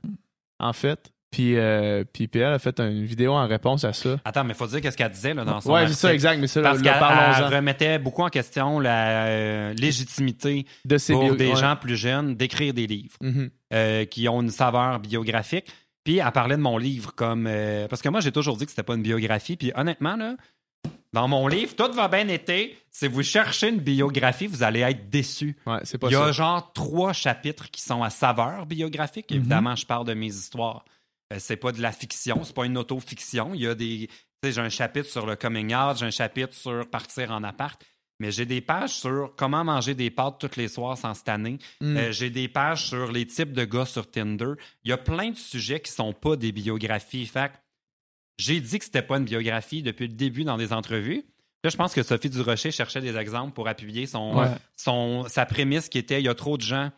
[0.60, 1.12] en fait.
[1.34, 4.18] Puis, euh, puis PL a fait une vidéo en réponse à ça.
[4.24, 6.46] Attends, mais faut dire qu'est-ce qu'elle disait là, dans son Ouais, c'est ça, exact, mais
[6.48, 11.14] ça, Parce là, qu'elle parlons-en elle remettait beaucoup en question la euh, légitimité de ces
[11.14, 11.56] pour bio- des ouais.
[11.56, 13.50] gens plus jeunes d'écrire des livres Mhm.
[13.74, 15.66] euh, qui ont une saveur biographique.
[16.04, 17.48] Puis elle parlait de mon livre comme...
[17.48, 19.56] euh, parce que moi, j'ai toujours dit que c'était pas une biographie.
[19.56, 20.36] Puis honnêtement, là,
[21.14, 22.78] dans mon livre, tout va bien été.
[22.92, 25.00] Si vous cherchez une biographie, vous allez être.
[25.66, 26.32] Ouais, c'est pas Il y a ça.
[26.32, 29.32] genre trois chapitres qui sont à saveur biographique.
[29.32, 29.38] Mhm.
[29.38, 30.84] Évidemment, je parle de mes histoires.
[31.32, 33.54] Euh, c'est pas de la fiction, c'est pas une auto-fiction.
[33.54, 34.08] Il y a des.
[34.08, 37.44] Tu sais, j'ai un chapitre sur le coming out, j'ai un chapitre sur partir en
[37.44, 37.82] appart.
[38.20, 41.58] Mais j'ai des pages sur comment manger des pâtes tous les soirs sans se tanner.
[41.82, 41.98] Mm.
[41.98, 44.54] Euh, j'ai des pages sur les types de gars sur Tinder.
[44.84, 47.26] Il y a plein de sujets qui sont pas des biographies.
[47.26, 47.52] Fait
[48.38, 51.24] j'ai dit que c'était pas une biographie depuis le début dans des entrevues.
[51.64, 54.48] Là, je pense que Sophie Durocher cherchait des exemples pour appuyer son, Ouais.
[54.76, 56.92] son, sa prémisse qui était il y a trop de gens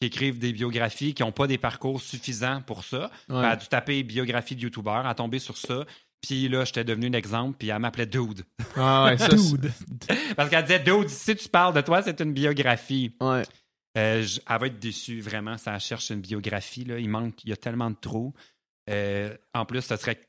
[0.00, 3.10] qui écrivent des biographies qui n'ont pas des parcours suffisants pour ça.
[3.28, 3.38] Ouais.
[3.38, 5.84] Elle a dû taper biographie de YouTuber, elle a tombé sur ça.
[6.22, 8.44] Puis là, j'étais devenu un exemple, puis elle m'appelait Dude.
[8.76, 9.70] Ah ouais, ça, c'est- Dude.
[10.36, 13.14] Parce qu'elle disait Dude, si tu parles de toi, c'est une biographie.
[13.20, 13.42] Ouais.
[13.98, 15.56] Euh, elle va être déçue, vraiment.
[15.58, 16.84] Ça cherche une biographie.
[16.84, 16.98] Là.
[16.98, 18.32] Il manque, il y a tellement de trous.
[18.88, 20.20] Euh, en plus, ce serait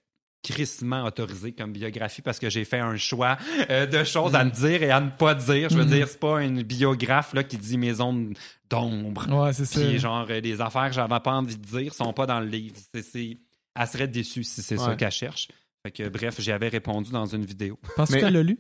[0.44, 3.38] crissement autorisé comme biographie parce que j'ai fait un choix
[3.70, 5.70] euh, de choses à me dire et à ne pas dire.
[5.70, 5.90] Je veux Mhm.
[5.92, 8.34] dire, c'est pas une biographe là, qui dit mes zones
[8.70, 9.28] d'ombre.
[9.30, 9.80] Ouais, c'est ça.
[9.82, 12.48] Puis genre, euh, des affaires que j'avais pas envie de dire sont pas dans le
[12.48, 12.76] livre.
[12.94, 13.38] C'est,
[13.76, 14.98] Elle serait déçue si c'est ça Ouais.
[14.98, 15.48] qu'elle cherche.
[15.84, 17.80] Fait que, bref, j'y avais répondu dans une vidéo.
[17.96, 18.60] Penses-tu Mais- qu'elle l'a lu?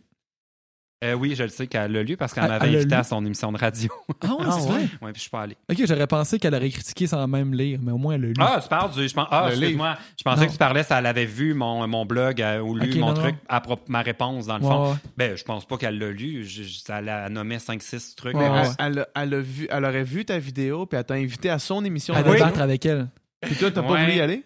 [1.03, 3.25] Euh, oui, je le sais qu'elle l'a lu parce qu'elle Elle- m'avait invité à son
[3.25, 3.89] émission de radio.
[4.21, 4.71] Ah ouais, Ah c'est ouais.
[4.71, 4.81] vrai?
[4.81, 5.57] ouais, puis je suis pas allé.
[5.67, 8.33] Ok, j'aurais pensé qu'elle aurait critiqué sans même lire, mais au moins elle l'a lu.
[8.39, 9.07] Ah, tu parles du.
[9.07, 9.97] Je pense, ah, excuse-moi.
[10.19, 10.45] Je pensais Non.
[10.47, 13.13] que tu parlais, ça elle avait vu mon, mon blog euh, ou lu mon non,
[13.15, 13.41] truc, non.
[13.49, 14.91] à propos- ma réponse dans le Ouais, fond.
[14.91, 14.97] ouais.
[15.17, 16.45] Ben, je pense pas qu'elle l'a lu.
[16.45, 18.35] Je, je- ça la nommait 5-6 trucs.
[18.37, 18.67] Ouais, Mais ouais.
[18.77, 21.49] elle, elle a- elle a vu, elle aurait vu ta vidéo, puis elle t'a invité
[21.49, 22.13] à son émission.
[22.13, 22.45] À de radio.
[22.45, 23.07] débattre avec elle.
[23.41, 24.01] Puis toi, t'as pas Ouais.
[24.05, 24.43] voulu y aller?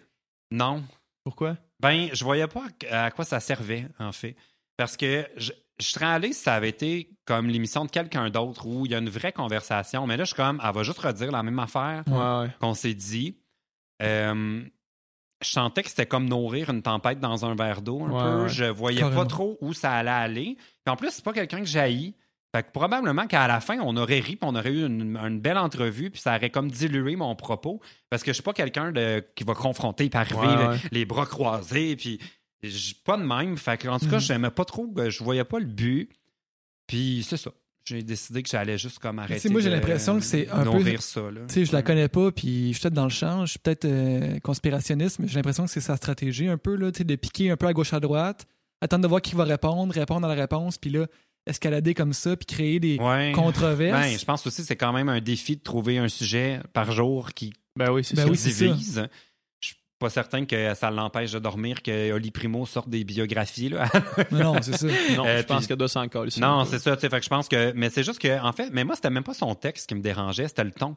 [0.50, 0.82] Non.
[1.22, 1.58] Pourquoi?
[1.80, 4.36] Ben, je voyais pas à à quoi ça servait, en fait.
[4.78, 8.66] Parce que je, je serais allé si ça avait été comme l'émission de quelqu'un d'autre
[8.66, 10.06] où il y a une vraie conversation.
[10.06, 12.14] Mais là, je suis comme, elle va juste redire la même affaire Ouais.
[12.16, 12.48] Ouais, ouais.
[12.60, 13.36] qu'on s'est dit.
[14.02, 14.62] Euh,
[15.42, 18.42] je sentais que c'était comme nourrir une tempête dans un verre d'eau un Ouais, peu.
[18.44, 18.48] ouais.
[18.48, 19.22] Je voyais Carrément.
[19.22, 20.56] pas trop où ça allait aller.
[20.84, 22.14] Puis en plus, c'est pas quelqu'un que j'haïs.
[22.54, 25.40] Fait que probablement qu'à la fin, on aurait ri, puis on aurait eu une, une
[25.40, 27.80] belle entrevue, puis ça aurait comme dilué mon propos.
[28.08, 30.78] Parce que je suis pas quelqu'un de- qui va confronter, puis arriver Ouais, le- ouais.
[30.90, 32.18] les bras croisés, puis
[33.04, 33.56] pas de même.
[33.56, 34.20] Fait que, en tout cas, Mhm.
[34.20, 36.08] j'aimais pas trop, euh, je voyais pas le but.
[36.86, 37.50] Puis c'est ça.
[37.84, 39.48] J'ai décidé que j'allais juste comme arrêter.
[39.48, 41.20] moi, j'ai l'impression que c'est un peu- nourrir ça.
[41.30, 41.42] Là.
[41.46, 43.58] Tu sais, je la connais pas, puis je suis peut-être dans le champ, je suis
[43.60, 47.04] peut-être euh, conspirationniste, mais j'ai l'impression que c'est sa stratégie un peu, là, tu sais,
[47.04, 48.46] de piquer un peu à gauche à droite,
[48.80, 51.06] attendre de voir qui va répondre, répondre à la réponse, puis là,
[51.46, 53.30] escalader comme ça, puis créer des Ouais.
[53.36, 54.00] controverses.
[54.00, 56.90] Ben, je pense aussi que c'est quand même un défi de trouver un sujet par
[56.90, 59.06] jour qui Ben oui, c'est Ben oui, divise.
[59.98, 63.70] Pas certain que ça l'empêche de dormir que Oli Primo sorte des biographies.
[63.70, 63.86] Là.
[64.30, 64.86] Non, c'est ça.
[65.16, 66.30] Non, Euh, je pense puis- qu'elle doit s'en coller.
[66.38, 66.96] non, c'est ça.
[66.96, 67.72] Fait que je pense que.
[67.74, 70.02] Mais c'est juste que, en fait, mais moi, c'était même pas son texte qui me
[70.02, 70.94] dérangeait, c'était le ton.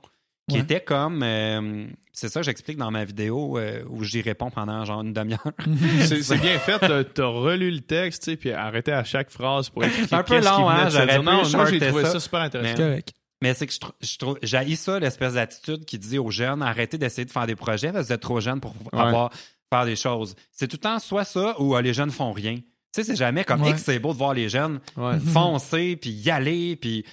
[0.50, 0.62] Qui Ouais.
[0.64, 1.22] était comme.
[1.24, 5.14] euh, c'est ça que j'explique dans ma vidéo euh, où j'y réponds pendant genre une
[5.14, 5.40] demi-heure.
[6.02, 6.80] C'est c'est bien fait.
[7.14, 10.24] T'as- relu le texte, tu sais, puis arrêté à chaque phrase pour expliquer C'est un
[10.24, 12.20] peu long, hein, j'aurais Non, moi, j'ai trouvé ça, ça.
[12.20, 12.74] super intéressant.
[12.76, 13.14] C'est correct.
[13.42, 16.98] Mais c'est que je, je trouve, j'haïs ça, l'espèce d'attitude qui dit aux jeunes, arrêtez
[16.98, 19.32] d'essayer de faire des projets parce que vous êtes trop jeunes pour avoir,
[19.72, 20.36] faire des choses.
[20.52, 22.56] C'est tout le temps soit ça ou ah, les jeunes font rien.
[22.56, 22.64] Tu
[22.96, 23.72] sais, c'est jamais comme Ouais.
[23.72, 25.20] X, c'est beau de voir les jeunes Ouais.
[25.20, 27.04] foncer, puis y aller, puis...
[27.04, 27.10] Tu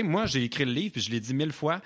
[0.00, 1.80] sais, moi, j'ai écrit le livre, puis je l'ai dit mille fois.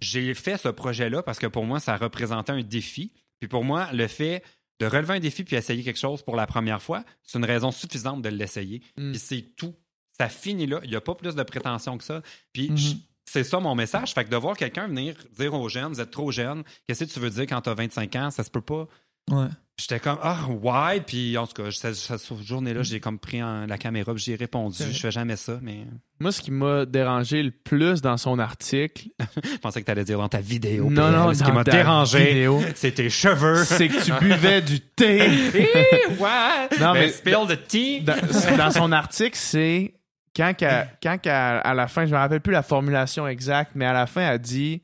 [0.00, 3.12] J'ai fait ce projet-là parce que pour moi, ça représentait un défi.
[3.38, 4.42] Puis pour moi, le fait
[4.80, 7.70] de relever un défi puis essayer quelque chose pour la première fois, c'est une raison
[7.70, 8.82] suffisante de l'essayer.
[8.96, 9.10] Mm.
[9.12, 9.74] Puis c'est tout.
[10.18, 10.80] Ça finit là.
[10.84, 12.22] Il n'y a pas plus de prétention que ça.
[12.52, 12.76] Puis Mhm.
[12.76, 12.94] je-
[13.32, 14.12] c'est ça mon message.
[14.14, 17.10] Fait que de voir quelqu'un venir dire aux jeunes, vous êtes trop jeunes, qu'est-ce que
[17.12, 18.86] tu veux dire quand tu as 25 ans, ça se peut pas.
[19.30, 19.46] Ouais.
[19.78, 21.00] J'étais comme, ah, ouais.
[21.00, 24.34] Puis en tout cas, cette, cette journée-là, j'ai comme pris en- la caméra puis j'ai
[24.34, 24.76] répondu.
[24.90, 25.86] Je fais jamais ça, mais
[26.18, 29.08] Moi, ce qui m'a dérangé le plus dans son article,
[29.42, 30.90] je pensais que tu allais dire dans ta vidéo.
[30.90, 33.64] non, non, ce qui m'a dérangé, c'est tes cheveux.
[33.64, 35.20] c'est que tu buvais du thé.
[36.18, 36.78] ouais.
[36.80, 38.00] Non, mais- spill the tea.
[38.02, 38.16] dans,
[38.58, 39.94] dans son article, c'est
[40.36, 41.32] quand, qu'elle- quand qu'elle-
[41.64, 44.38] à la fin, je me rappelle plus la formulation exacte, mais à la fin, elle
[44.38, 44.82] dit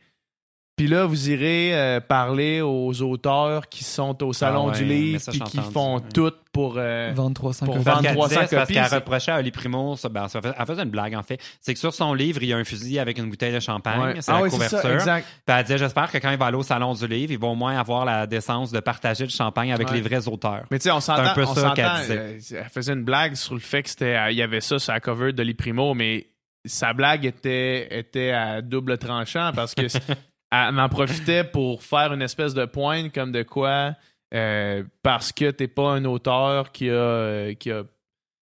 [0.76, 4.84] Puis là, vous irez euh, parler aux auteurs qui sont au salon Ah ouais, du
[4.84, 6.02] livre j'ai qui font ouais.
[6.12, 6.74] tout pour.
[6.76, 7.84] euh, Vendre 300 Pour copies.
[7.86, 10.42] vendre Parce qu'elle 300 disait, c'est parce qu'elle reprochait à Oli Primo, ça, ben, ça
[10.42, 12.58] fait- elle faisait une blague en fait, c'est que sur son livre, il y a
[12.58, 14.20] un fusil avec une bouteille de champagne, ouais.
[14.20, 14.80] c'est Ah la couverture.
[14.80, 15.26] ça, exact.
[15.46, 17.46] Puis elle disait, j'espère que quand il va aller au salon du livre, il va
[17.46, 19.94] au moins avoir la décence de partager le champagne avec Ouais.
[19.94, 20.64] les vrais auteurs.
[20.70, 21.22] Mais tu sais, on s'entend.
[21.22, 22.18] un peu on ça qu'elle disait.
[22.58, 24.78] euh, elle faisait une blague sur le fait que c'était, euh, il y avait ça
[24.78, 26.26] sur la cover de l'Iprimo, mais
[26.66, 29.82] sa blague était, était à double tranchant parce que
[30.50, 33.94] elle en profitait pour faire une espèce de pointe comme de quoi
[34.34, 37.84] euh, parce que t'es pas un auteur qui a, euh, qui a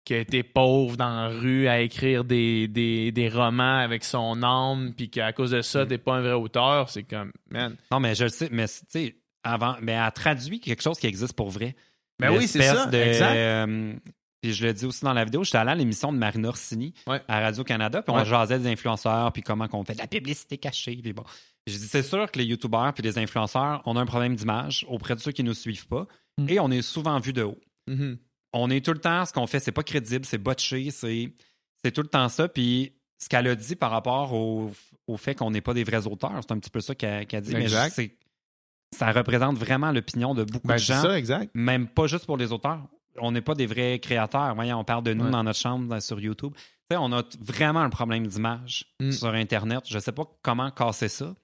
[0.04, 4.42] qui a été pauvre dans la rue à écrire des, des, des romans avec son
[4.42, 5.62] âme, puis qu'à cause de Mm.
[5.62, 7.74] ça, t'es pas un vrai auteur, c'est comme, man.
[7.90, 11.06] Non, mais je le sais, mais tu sais, avant, mais elle traduit quelque chose qui
[11.06, 11.74] existe pour vrai.
[12.18, 13.34] Ben oui, c'est ça, de, exact.
[13.34, 13.94] euh,
[14.42, 16.92] puis je le dis aussi dans la vidéo, j'étais allé à l'émission de Marina Orsini
[17.06, 17.22] Ouais.
[17.26, 18.26] à Radio-Canada, puis on Ouais.
[18.26, 21.24] jasait des influenceurs, puis comment qu'on fait de la publicité cachée, puis bon.
[21.66, 24.84] Je dis, c'est sûr que les youtubeurs puis les influenceurs, on a un problème d'image
[24.88, 26.06] auprès de ceux qui nous suivent pas,
[26.38, 26.48] Mm.
[26.48, 27.58] et on est souvent vu de haut.
[27.86, 28.18] Mhm.
[28.52, 31.32] On est tout le temps, ce qu'on fait, c'est pas crédible, c'est botché, c'est
[31.92, 32.48] tout le temps ça.
[32.48, 34.72] Puis ce qu'elle a dit par rapport au,
[35.06, 37.42] au fait qu'on n'est pas des vrais auteurs, c'est un petit peu ça qu'elle qu'elle
[37.42, 37.54] dit.
[37.54, 37.94] Exact.
[37.98, 38.04] Mais
[38.92, 41.50] je ça représente vraiment l'opinion de beaucoup Ben, de c'est gens, ça, exact.
[41.54, 42.80] même pas juste pour les auteurs.
[43.18, 44.54] On n'est pas des vrais créateurs.
[44.58, 45.30] On parle de nous Ouais.
[45.30, 46.52] dans notre chambre sur YouTube.
[46.92, 49.10] On a vraiment un problème d'image Mm.
[49.12, 49.80] sur Internet.
[49.86, 51.34] Je sais pas comment casser ça,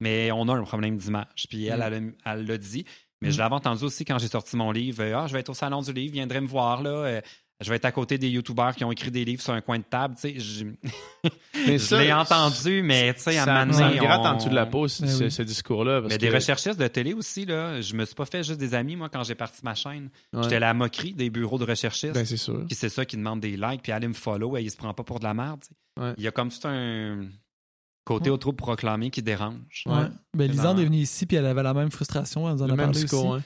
[0.00, 1.46] mais on a un problème d'image.
[1.48, 2.12] Puis elle, Mm.
[2.24, 2.84] elle, l'a dit.
[3.22, 3.32] Mais Mm.
[3.32, 5.02] je l'avais entendu aussi quand j'ai sorti mon livre.
[5.02, 6.90] Euh, Ah, je vais être au salon du livre, viendrez me voir là.
[6.90, 7.20] Euh,
[7.60, 9.78] je vais être à côté des youtubeurs qui ont écrit des livres sur un coin
[9.78, 10.16] de table.
[10.16, 10.64] Tu sais, je
[11.66, 14.26] Mais je ça, l'ai entendu, mais tu sais, à un moment donné, me gratte on-
[14.26, 15.30] en dessous de la peau, ce, ce- oui.
[15.30, 16.00] ce discours-là.
[16.02, 18.74] parce Mais des recherchistes de télé aussi, là, je me suis pas fait juste des
[18.74, 20.10] amis, moi, quand j'ai parti ma chaîne.
[20.32, 20.42] Ouais.
[20.42, 22.12] J'étais la moquerie des bureaux de recherchistes.
[22.14, 22.66] Ben, c'est sûr.
[22.66, 24.92] Puis c'est ça qui demande des likes, puis aller me follow, et il se prend
[24.92, 25.60] pas pour de la merde.
[25.62, 26.02] tu sais.
[26.02, 26.14] Ouais.
[26.18, 27.28] Il y a comme tout un
[28.04, 28.34] côté Ouais.
[28.34, 29.84] autoproclamé qui dérange.
[29.86, 30.06] Ouais.
[30.36, 32.48] Ben, Lisande est venue ici, puis elle avait la même frustration.
[32.48, 33.40] Elle nous en Le a même parlé discours, aussi.
[33.40, 33.44] hein.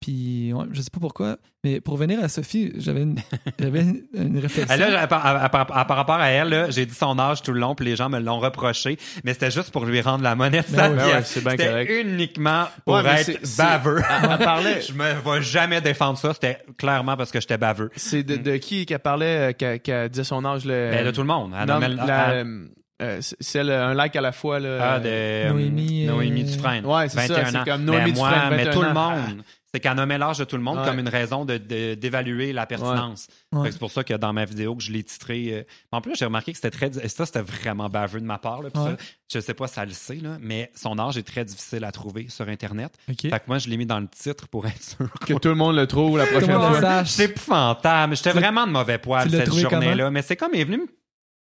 [0.00, 1.36] Puis, ouais, je sais pas pourquoi.
[1.62, 3.16] Mais pour venir à Sophie, j'avais une,
[3.60, 4.74] j'avais une, une réflexion.
[4.78, 7.18] Là, à par, à- à par- à par rapport à elle, là, j'ai dit son
[7.18, 10.00] âge tout le long, puis les gens me l'ont reproché, mais c'était juste pour lui
[10.00, 10.96] rendre la monnaie de Ben sa oui.
[10.96, 11.36] Ben pièce.
[11.44, 14.00] ouais, C'était uniquement pour Ouais, être baveux.
[14.22, 16.32] Elle parlait, Je me vais jamais défendre ça.
[16.32, 17.90] C'était clairement parce que j'étais baveux.
[17.94, 20.64] c'est de, de qui qu'elle parlait, euh, qu'elle qu'elle disait son âge?
[20.64, 21.52] Le, Ben, de tout le monde.
[21.60, 22.68] Elle non, nommait- la- elle-
[23.00, 24.60] euh, c'est- le- un like à la fois.
[24.60, 26.84] Là, Ah, de euh, Noémie, euh, Noémie Dufresne.
[26.86, 27.64] Ouais, c'est ça, 21 c'est ans.
[27.64, 29.42] comme Noémie mais moi, Dufresne, mais 21 tout le monde.
[29.72, 30.84] C'est qu'elle nommait l'âge de tout le monde Ouais.
[30.84, 33.28] comme une raison de- de- d'évaluer la pertinence.
[33.52, 33.70] Ouais.
[33.70, 35.46] C'est pour ça que dans ma vidéo que je l'ai titré.
[35.52, 35.62] euh,
[35.92, 36.90] En plus, j'ai remarqué que c'était très.
[37.04, 38.62] et Ça, c'était vraiment baveux de ma part.
[38.62, 38.96] Là, ça,
[39.32, 41.92] je sais pas si ça le sait, là, mais son âge est très difficile à
[41.92, 42.90] trouver sur Internet.
[43.08, 43.20] OK.
[43.22, 45.08] Fait que moi, je l'ai mis dans le titre pour être sûr.
[45.24, 47.04] Que tout le monde le trouve la prochaine fois.
[47.04, 48.16] C'est épouvantable.
[48.16, 50.10] J'étais vraiment de mauvais poil cette journée-là.
[50.10, 50.86] Mais c'est comme, il est venu me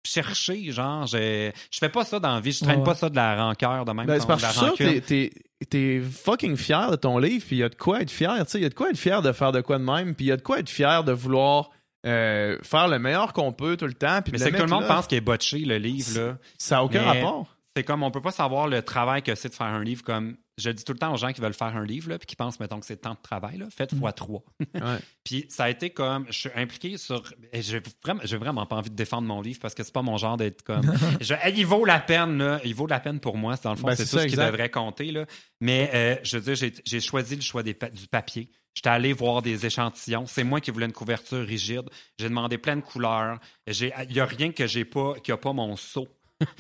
[0.05, 2.53] chercher, genre, je, je fais pas ça dans la vie.
[2.53, 2.85] Je traîne Ouais.
[2.85, 4.07] pas ça de la rancœur de même.
[4.07, 4.43] Ben, c'est parce
[4.77, 5.31] que t'es,
[5.69, 8.53] t'es, fucking fier de ton livre, puis il y a de quoi être fier, tu
[8.53, 10.27] sais, il y a de quoi être fier de faire de quoi de même, puis
[10.27, 11.71] il y a de quoi être fier de vouloir
[12.07, 14.71] euh, faire le meilleur qu'on peut tout le temps, puis Mais c'est que tout le
[14.71, 14.89] monde là.
[14.89, 16.39] pense qu'il est botché, le livre, là.
[16.57, 17.47] Ça n'a aucun Mais- rapport.
[17.77, 20.37] C'est comme, on peut pas savoir le travail que c'est de faire un livre comme.
[20.59, 22.37] Je dis tout le temps aux gens qui veulent faire un livre, là, puis qui
[22.37, 23.67] pensent, mettons, que c'est tant de travail, là.
[23.71, 23.99] Faites Mm.
[23.99, 24.43] fois trois.
[24.75, 24.99] Ouais.
[25.25, 26.27] Puis ça a été comme.
[26.29, 27.23] Je suis impliqué sur.
[27.55, 30.37] J'ai vraiment, vraiment pas envie de défendre mon livre parce que c'est pas mon genre
[30.37, 30.83] d'être comme.
[31.21, 32.61] je- il vaut la peine, là.
[32.65, 33.55] Il vaut la peine pour moi.
[33.63, 35.25] Dans le fond, Ben, c'est tout ça, ce qui devrait compter, là.
[35.61, 38.51] Mais euh, je veux dire, j'ai, choisi le choix des du papier.
[38.75, 40.27] J'étais allé voir des échantillons.
[40.27, 41.89] C'est moi qui voulais une couverture rigide.
[42.19, 43.39] J'ai demandé plein de couleurs.
[43.67, 46.07] Il y a rien que j'ai pas, qui a pas mon sceau.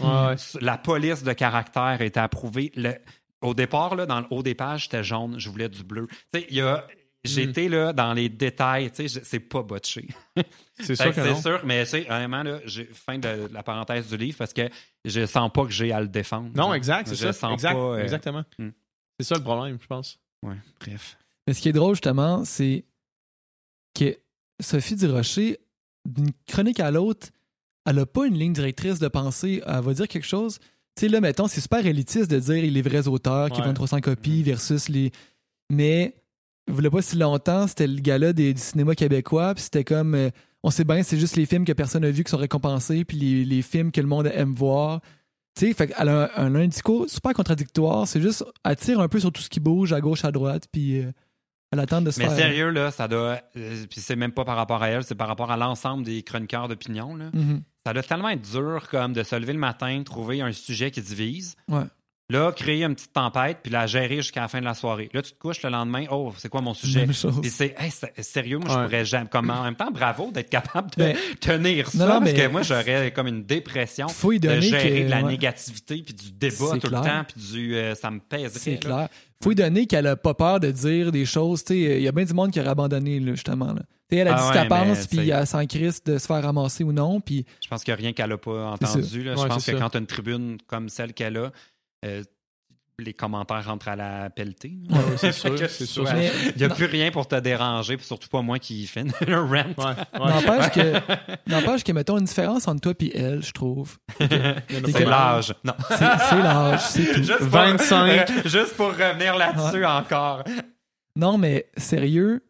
[0.01, 0.35] Ouais, ouais.
[0.61, 2.73] La police de caractère était approuvée.
[2.75, 2.97] Le-
[3.43, 5.39] au départ, là, dans le haut des pages, c'était jaune.
[5.39, 6.07] Je voulais du bleu.
[6.33, 6.87] Tu sais, il y a.
[7.25, 7.51] J'ai Mm.
[7.51, 10.07] été là, dans les détails, tu sais, je- c'est pas botché.
[10.81, 11.41] C'est sûr que C'est non.
[11.43, 14.69] sûr, mais tu sais, honnêtement, là, j'ai fin de la parenthèse du livre parce que
[15.05, 16.51] je sens pas que j'ai à le défendre.
[16.55, 17.33] Non, exact, c'est Je ça.
[17.33, 18.45] sens Exact, pas, euh, Exactement.
[18.57, 18.69] Hmm.
[19.19, 20.21] C'est ça le problème, je pense.
[20.45, 21.19] Ouais, bref.
[21.49, 22.85] Mais ce qui est drôle, justement, c'est
[23.99, 24.17] que
[24.61, 25.59] Sophie Durocher,
[26.05, 27.29] d'une chronique à l'autre,
[27.85, 29.61] elle n'a pas une ligne directrice de pensée.
[29.67, 30.61] Elle va dire quelque chose.
[30.99, 34.01] Tu sais, là, mettons, c'est super élitiste de dire les vrais auteurs qui vendent 300
[34.01, 35.13] copies versus les.
[35.71, 36.15] Mais,
[36.67, 40.15] il voulait pas si longtemps, c'était le gala des- du cinéma québécois, puis c'était comme.
[40.15, 40.31] euh,
[40.65, 43.17] on sait bien, c'est juste les films que personne n'a vus qui sont récompensés, puis
[43.17, 45.01] les, les films que le monde aime voir.
[45.57, 48.07] Tu sais, fait qu'elle a un, un discours super contradictoire.
[48.09, 50.65] C'est juste, elle tire un peu sur tout ce qui bouge à gauche, à droite,
[50.73, 51.13] puis euh,
[51.71, 52.37] elle attend de se Mais faire.
[52.37, 53.41] sérieux, là, ça doit.
[53.57, 56.23] euh, Puis c'est même pas par rapport à elle, c'est par rapport à l'ensemble des
[56.23, 57.31] chroniqueurs d'opinion, là.
[57.33, 57.63] Mhm.
[57.89, 61.01] Ça doit tellement être dur, comme de se lever le matin, trouver un sujet qui
[61.01, 61.57] divise.
[61.69, 61.85] Ouais.
[62.31, 65.09] Là, créer une petite tempête, puis la gérer jusqu'à la fin de la soirée.
[65.15, 66.05] Là, tu te couches le lendemain.
[66.11, 67.01] Oh, c'est quoi mon sujet?
[67.01, 67.39] Même chose.
[67.41, 69.31] Puis c'est hey, c'est- sérieux, moi, je pourrais jamais.
[69.31, 71.97] Comme en même temps, bravo d'être capable de Ben, tenir ça.
[71.97, 75.01] non, non, parce mais- que moi, j'aurais comme une dépression Faut y de donner gérer
[75.01, 75.31] que- de la ouais.
[75.31, 77.01] négativité puis du débat C'est tout clair.
[77.01, 78.51] le temps, puis du euh, ça me pèserait.
[78.59, 78.79] C'est là.
[78.81, 79.09] clair.
[79.43, 81.65] Faut lui donner qu'elle a pas peur de dire des choses.
[81.65, 83.73] Tu sais, Il y a bien du monde qui aurait abandonné, là, justement.
[83.73, 83.81] Là.
[84.11, 86.27] Tu sais, Elle a Ah dit ce qu'elle pense, puis elle s'en crisse de se
[86.27, 87.21] faire ramasser ou non.
[87.21, 89.23] Puis Je pense qu'il n'y a rien qu'elle n'a pas entendu.
[89.23, 89.35] Là.
[89.37, 89.79] Je Ouais, pense que ça.
[89.79, 91.51] quand tu as une tribune comme celle qu'elle a,
[92.07, 92.23] euh,
[93.01, 94.79] les commentaires rentrent à la pelletée.
[94.91, 95.31] Ouais, ouais, c'est
[95.87, 96.75] sûr, Il n'y a non.
[96.75, 99.47] plus rien pour te déranger, puis surtout pas moi qui fais le rant.
[99.53, 100.31] Ouais, ouais.
[100.33, 100.93] n'empêche que,
[101.51, 103.99] n'empêche que, mettons, une différence entre toi et elle, je trouve.
[104.19, 105.55] C'est l'âge.
[105.65, 105.75] Non.
[105.91, 106.01] C'est
[106.43, 107.23] l'âge, c'est tout.
[107.23, 108.47] Juste pour- 25.
[108.49, 110.43] juste pour revenir là-dessus encore.
[111.15, 112.43] Non, mais sérieux,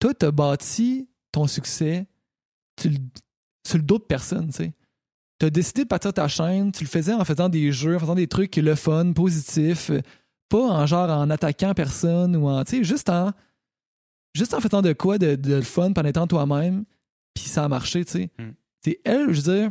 [0.00, 2.08] toi, t'as bâti ton succès
[2.76, 2.96] tu
[3.66, 4.72] sur le dos de personne, tu sais.
[5.38, 8.14] T'as décidé de partir ta chaîne, tu le faisais en faisant des jeux, en faisant
[8.14, 10.00] des trucs le fun, positifs, euh,
[10.48, 13.32] pas en genre en attaquant personne ou en, tu sais, juste en,
[14.34, 16.84] juste en faisant de quoi de, de le fun, en étant toi-même,
[17.34, 18.30] puis ça a marché, tu sais.
[18.38, 18.92] Mm.
[19.04, 19.70] Elle, je veux dire,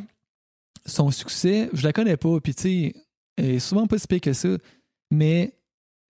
[0.86, 2.94] son succès, je la connais pas, puis tu sais,
[3.38, 4.50] elle est souvent pas si pire que ça,
[5.12, 5.59] mais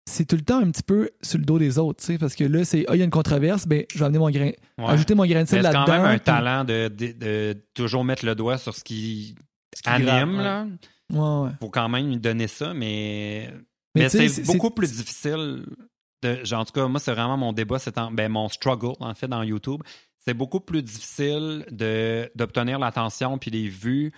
[0.10, 2.36] c'est tout le temps un petit peu sur le dos des autres, tu sais, parce
[2.36, 4.52] que là, c'est, ah, il y a une controverse, ben, je vais amener mon grain,
[4.78, 4.86] Ouais.
[4.88, 5.86] ajouter mon grain de sel c'est là-dedans.
[5.86, 9.36] quand même un puis- talent de, de- de toujours mettre le doigt sur ce qui
[9.76, 10.08] Ce qui anime.
[10.08, 10.44] gratte, ouais.
[10.44, 10.68] là.
[11.12, 11.52] Ouais, ouais.
[11.62, 13.52] faut quand même lui donner ça, mais,
[13.96, 15.66] Mais c'est c'est- beaucoup c'est- plus difficile.
[16.22, 18.94] De, genre, en tout cas, moi, c'est vraiment mon débat, c'est en- ben, mon struggle,
[19.00, 19.82] en fait, dans YouTube.
[20.28, 24.12] C'est beaucoup plus difficile de, d'obtenir l'attention puis les vues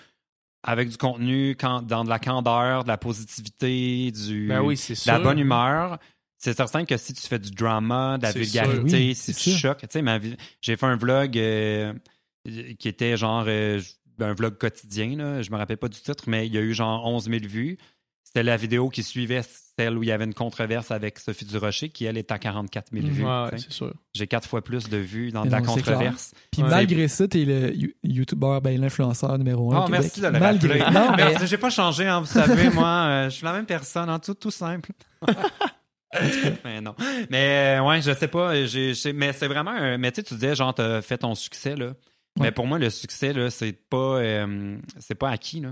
[0.63, 4.95] avec du contenu quand, dans de la candeur, de la positivité, du, Ben oui, de
[5.07, 5.99] la bonne humeur.
[6.37, 8.97] C'est certain que si tu fais du drama, de la vulgarité, sûr.
[8.97, 11.93] Oui, si tu choques, tu sais, ma vie- j'ai fait un vlog euh,
[12.79, 13.79] qui était genre euh,
[14.19, 15.41] un vlog quotidien, là.
[15.41, 17.77] je me rappelle pas du titre, mais il y a eu genre 11 000 vues.
[18.23, 19.41] C'était la vidéo qui suivait
[19.83, 22.91] celle où il y avait une controverse avec Sophie Durocher, qui elle est à 44
[22.91, 23.11] 000 Mhm.
[23.13, 23.25] vues.
[23.25, 23.65] Ouais, tu sais.
[23.69, 23.93] c'est sûr.
[24.13, 26.33] J'ai quatre fois plus de vues dans de la controverse.
[26.51, 26.69] Puis Ouais.
[26.69, 29.85] malgré ça, t'es le you- YouTuber, ben, l'influenceur numéro un.
[29.85, 30.79] Oh, merci de le Malgré.
[30.81, 30.99] rappeler.
[30.99, 34.09] Non, mais j'ai pas changé, hein, vous savez, moi, euh, je suis la même personne,
[34.09, 34.91] en tout, tout simple.
[36.65, 36.93] mais non.
[37.29, 38.53] Mais euh, ouais, je sais pas,
[39.13, 41.87] mais c'est vraiment un, mais tu sais, tu disais genre t'as fait ton succès là.
[41.87, 41.93] Ouais.
[42.47, 45.71] Mais pour moi le succès là, c'est pas euh, c'est pas acquis là.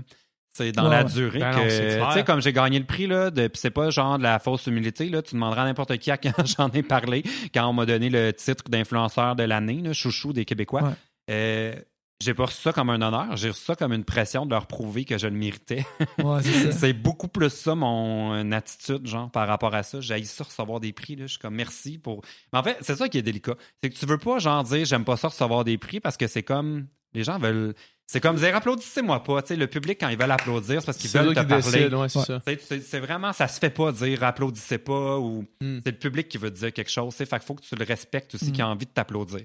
[0.60, 1.10] C'est dans Ouais, la ouais.
[1.10, 4.18] durée Ben non, que sais comme j'ai gagné le prix là, de, c'est pas genre
[4.18, 7.22] de la fausse humilité là, tu demanderas à n'importe qui à quand j'en ai parlé
[7.54, 10.82] quand on m'a donné le titre d'influenceur de l'année, là, chouchou des Québécois.
[10.82, 10.90] Ouais.
[11.30, 11.74] Euh,
[12.22, 14.66] j'ai pas reçu ça comme un honneur, j'ai reçu ça comme une pression de leur
[14.66, 15.86] prouver que je le méritais.
[16.22, 16.72] ouais, c'est ça.
[16.80, 20.00] C'est beaucoup plus ça, mon attitude, genre, par rapport à ça.
[20.02, 21.22] J'ai ça recevoir des prix, là.
[21.22, 22.20] Je suis comme merci pour.
[22.52, 23.54] Mais en fait, c'est ça qui est délicat.
[23.82, 26.26] C'est que tu veux pas, genre, dire j'aime pas ça recevoir des prix parce que
[26.26, 26.86] c'est comme.
[27.14, 27.74] Les gens veulent.
[28.12, 29.40] C'est comme dire applaudissez-moi pas.
[29.42, 31.62] Tu sais, le public, quand ils veulent applaudir, c'est parce qu'ils veulent te qui parler.
[31.62, 35.78] décident, ouais, c'est vraiment, ça se fait pas dire applaudissez pas ou Hmm.
[35.84, 37.14] c'est le public qui veut te dire quelque chose.
[37.14, 38.52] Fait qu'il faut que tu le respectes aussi, Mm.
[38.52, 39.42] qui a envie de t'applaudir.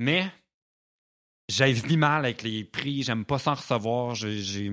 [0.00, 0.26] Mais
[1.48, 4.16] j'ai vis mal avec les prix, j'aime pas s'en recevoir.
[4.16, 4.72] J'ai.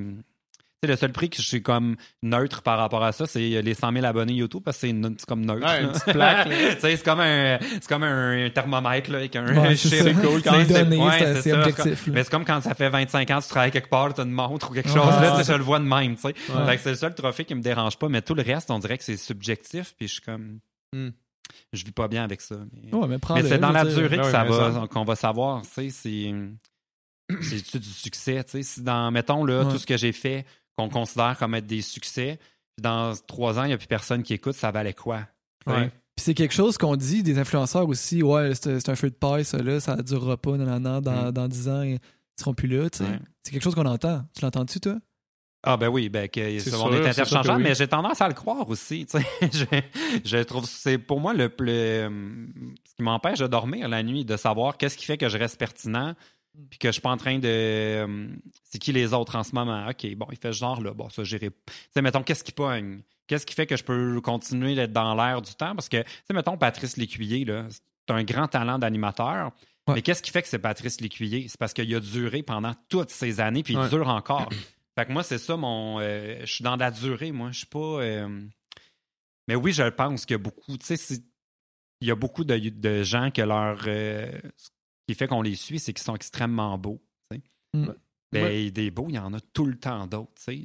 [0.83, 3.73] Sais, le seul prix que je suis comme neutre par rapport à ça, c'est les
[3.73, 5.65] 100 000 abonnés YouTube parce que c'est comme neutre.
[5.65, 5.93] Ouais, une là.
[5.93, 6.55] petite plaque, là.
[6.75, 10.03] Tu sais, c'est comme un, c'est comme un thermomètre là, avec un Ouais, c'est chiffre.
[10.03, 10.11] ça.
[10.11, 12.13] Tu sais, C'est c'est- objectif, là.
[12.13, 14.23] Mais c'est comme quand ça fait 25 ans que tu travailles quelque part, tu as
[14.25, 14.97] une montre ou quelque chose.
[14.97, 16.15] là, tu sais, je le vois de même.
[16.15, 16.33] tu sais.
[16.77, 19.03] C'est le seul trophée qui me dérange pas, mais tout le reste, on dirait que
[19.03, 19.93] c'est subjectif.
[19.97, 20.59] Puis je suis comme.
[20.93, 21.09] Hmm.
[21.73, 22.55] Je vis pas bien avec ça.
[22.73, 23.95] Mais, Ouais, mais mais prends-le, c'est dans la dire.
[23.99, 25.61] durée que ça va, ça- qu'on va savoir.
[25.61, 26.33] Tu sais, c'est.
[27.41, 28.43] C'est du succès.
[28.43, 29.71] Tu sais, si dans, mettons, là, Ouais.
[29.71, 30.45] tout ce que j'ai fait,
[30.77, 32.39] qu'on considère comme être des succès,
[32.75, 35.21] puis dans trois ans, il n'y a plus personne qui écoute, ça valait quoi?
[35.67, 35.89] Ouais.
[36.15, 38.23] Puis c'est quelque chose qu'on dit des influenceurs aussi.
[38.23, 41.27] Ouais, c'est un feu de paille, ça, là, ça durera pas, non, non, non, dans,
[41.27, 41.31] Mm.
[41.31, 41.99] dans 10 ans, ils
[42.39, 42.87] seront plus là.
[42.91, 44.23] C'est quelque chose qu'on entend.
[44.35, 44.95] Tu l'entends-tu, toi?
[45.67, 47.63] Ah ben oui, ben que, C'est on sûr, est oui.
[47.63, 49.07] mais j'ai tendance à le croire aussi.
[49.07, 49.25] tu sais.
[49.51, 49.81] je,
[50.23, 54.37] je trouve c'est pour moi le plus ce qui m'empêche de dormir la nuit, de
[54.37, 56.13] savoir qu'est-ce qui fait que je reste pertinent,
[56.69, 58.27] puis que je suis pas en train de euh,
[58.63, 59.87] c'est qui les autres en ce moment?
[59.89, 61.49] Ok, bon, il fait ce genre là, bon ça j'irai.
[61.49, 65.15] Tu sais, mettons qu'est-ce qui pogne, qu'est-ce qui fait que je peux continuer d'être dans
[65.15, 68.77] l'air du temps, parce que tu sais, mettons Patrice Lécuyer là, c'est un grand talent
[68.79, 69.51] d'animateur.
[69.87, 69.95] Ouais.
[69.95, 71.47] Mais qu'est-ce qui fait que c'est Patrice Lécuyer?
[71.47, 73.89] C'est parce qu'il a duré pendant toutes ces années, puis il Ouais.
[73.89, 74.49] dure encore.
[74.97, 75.99] Fait que moi, c'est ça mon.
[75.99, 77.49] euh, je suis dans la durée, moi.
[77.51, 77.79] Je suis pas.
[77.79, 78.41] euh,
[79.47, 80.77] Mais oui, je pense qu'il y a beaucoup.
[80.77, 81.15] Tu sais,
[82.01, 83.79] il y a beaucoup de, de gens que leur.
[83.87, 84.31] euh,
[85.07, 87.01] qui fait qu'on les suit, c'est qu'ils sont extrêmement beaux.
[87.73, 87.87] Mm.
[88.31, 90.31] Ben, des beaux, il y en a tout le temps d'autres.
[90.35, 90.59] C'est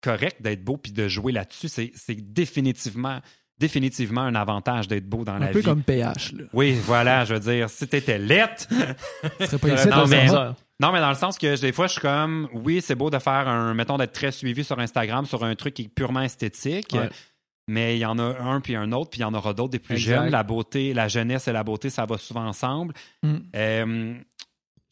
[0.00, 1.68] correct d'être beau puis de jouer là-dessus.
[1.68, 3.20] C'est définitivement,
[3.58, 5.64] définitivement un avantage d'être beau dans Un la peu vie.
[5.64, 6.44] comme PH, là.
[6.52, 8.66] Oui, voilà, je veux dire, si t'étais lettre,
[9.40, 10.26] Ce serait pas Euh, ici, non, mais-
[10.80, 13.18] non, mais dans le sens que des fois, je suis comme, oui, c'est beau de
[13.18, 16.88] faire un, mettons, d'être très suivi sur Instagram sur un truc qui est purement esthétique.
[16.92, 17.08] Ouais.
[17.68, 19.70] Mais il y en a un puis un autre, puis il y en aura d'autres
[19.70, 20.22] des plus Exact.
[20.22, 20.30] jeunes.
[20.30, 22.94] La beauté, la jeunesse et la beauté, ça va souvent ensemble.
[23.22, 23.36] Mm.
[23.56, 24.14] Euh,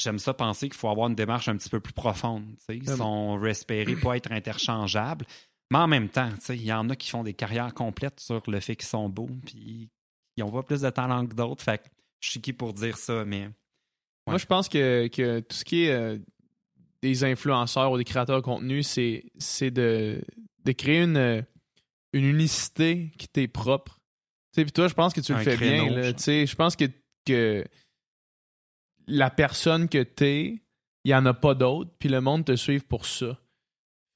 [0.00, 2.44] J'aime ça penser qu'il faut avoir une démarche un petit peu plus profonde.
[2.66, 2.76] sais.
[2.78, 5.26] Ils sont respirés, pas être interchangeables.
[5.70, 8.60] Mais en même temps, il y en a qui font des carrières complètes sur le
[8.60, 9.90] fait qu'ils sont beaux, puis
[10.36, 11.62] ils ont pas plus de talent que d'autres.
[11.62, 11.88] Fait que
[12.20, 13.50] je suis qui pour dire ça, mais
[14.26, 16.18] Moi, je pense que, que tout ce qui est euh,
[17.02, 20.22] des influenceurs ou des créateurs de contenu, c'est c'est de,
[20.64, 21.44] de créer une,
[22.12, 23.94] une unicité qui t'est propre.
[24.52, 26.12] Tu sais, puis toi, je pense que tu le fais créneau, bien.
[26.12, 26.84] Tu sais, je pense que,
[27.26, 27.64] que
[29.06, 30.62] la personne que t'es,
[31.04, 33.38] il n'y en a pas d'autres, puis le monde te suive pour ça.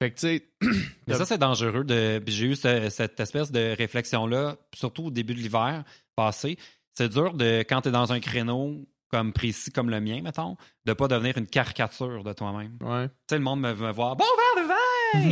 [0.01, 0.49] Fait que, tu sais,
[1.07, 1.83] Mais ça, c'est dangereux.
[1.85, 2.21] De...
[2.27, 5.83] J'ai eu ce- cette espèce de réflexion-là, surtout au début de l'hiver
[6.15, 6.57] passé.
[6.93, 10.57] C'est dur de, quand tu es dans un créneau comme précis comme le mien, mettons,
[10.85, 12.77] de pas devenir une caricature de toi-même.
[13.03, 14.75] Tu sais, le monde me veut voir Bon verre de vin!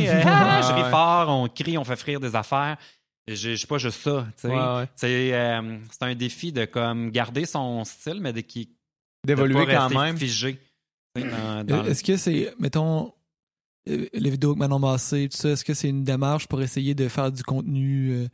[0.08, 0.90] Euh, ah, je ris Ouais.
[0.90, 2.76] fort, on crie, on fait frire des affaires.
[3.28, 4.26] Je je suis pas juste ça.
[4.36, 4.48] tu sais.
[4.48, 4.88] Ouais, ouais.
[4.96, 8.72] C'est euh, c'est un défi de comme garder son style, mais de, qui, de
[9.28, 10.16] D'évoluer pas quand même.
[10.18, 10.58] figé.
[11.16, 13.12] le- Est-ce que c'est, mettons,
[13.88, 16.94] euh, les vidéos avec Manon Massé, tout ça, est-ce que c'est une démarche pour essayer
[16.94, 18.28] de faire du contenu euh,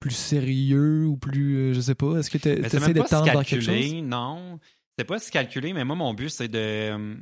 [0.00, 3.24] plus sérieux ou plus, euh, je sais pas, est-ce que tu c'est essaies de tendre
[3.24, 3.94] vers quelque chose?
[4.02, 4.58] non.
[4.98, 7.16] C'est pas si calculé, mais moi, mon but, c'est de, euh,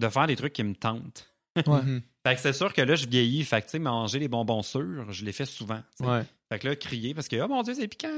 [0.00, 1.32] de faire des trucs qui me tentent.
[1.66, 1.82] Ouais.
[1.82, 2.02] Mhm.
[2.26, 3.42] Fait que c'est sûr que là, je vieillis.
[3.44, 5.80] Fait que, tu sais, manger les bonbons sûrs, je l'ai fait souvent.
[6.00, 6.22] Ouais.
[6.52, 8.08] Fait que là, crier parce que, oh mon Dieu, c'est piquant.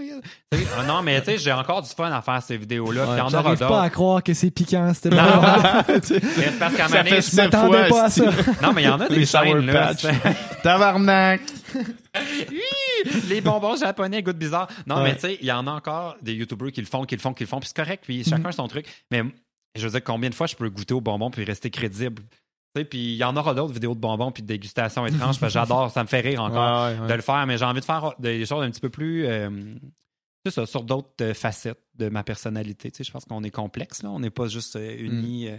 [0.78, 3.02] Ah non, mais tu sais, j'ai encore du fun à faire ces vidéos-là.
[3.02, 3.80] Puis en aura J'arrive pas d'autres.
[3.80, 5.16] à croire que c'est piquant, c'était Non.
[5.16, 5.94] bon.
[6.02, 8.24] C'est parce qu'à Je m'attendais pas à ça.
[8.62, 9.92] Non, mais il y en a des Les chaînes, là.
[10.62, 11.40] Tabarnak!
[13.28, 14.68] les bonbons japonais goûtent bizarre.
[14.86, 15.02] Non, Ouais.
[15.04, 17.20] mais tu sais, il y en a encore des YouTubers qui le font, qui le
[17.20, 17.60] font, qui le font.
[17.60, 18.86] Puis c'est correct, puis chacun son truc.
[19.10, 19.22] Mais
[19.76, 22.22] je veux dire, combien de fois je peux goûter aux bonbons puis rester crédible?
[22.74, 25.38] Puis il y en aura d'autres vidéos de bonbons puis de dégustation étranges.
[25.40, 27.08] parce que j'adore, ça me fait rire encore Ouais, ouais, ouais.
[27.08, 29.26] de le faire, mais j'ai envie de faire des choses un petit peu plus.
[29.26, 29.50] euh,
[30.48, 32.90] ça, sur d'autres euh, facettes de ma personnalité.
[32.90, 34.10] Tu sais, je pense qu'on est complexe, là.
[34.10, 35.48] On n'est pas juste euh, unis.
[35.48, 35.58] euh.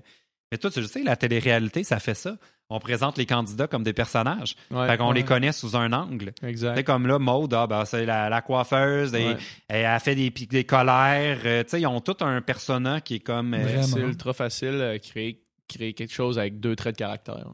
[0.52, 2.36] Mais toi, tu le sais, la télé-réalité, ça fait ça.
[2.70, 4.56] On présente les candidats comme des personnages.
[4.72, 5.16] Ouais, fait qu'on ouais.
[5.16, 6.34] les connaît sous un angle.
[6.34, 6.84] Tu sais, Exact.
[6.84, 9.38] comme là, Maude, ah, ben, c'est la, la coiffeuse, et, Ouais.
[9.68, 11.40] elle a fait des, pics- des colères.
[11.46, 13.54] euh, tu sais, ils ont tout un persona qui est comme.
[13.54, 13.82] euh.
[13.84, 17.45] C'est ultra facile de créer, créer quelque chose avec deux traits de caractère.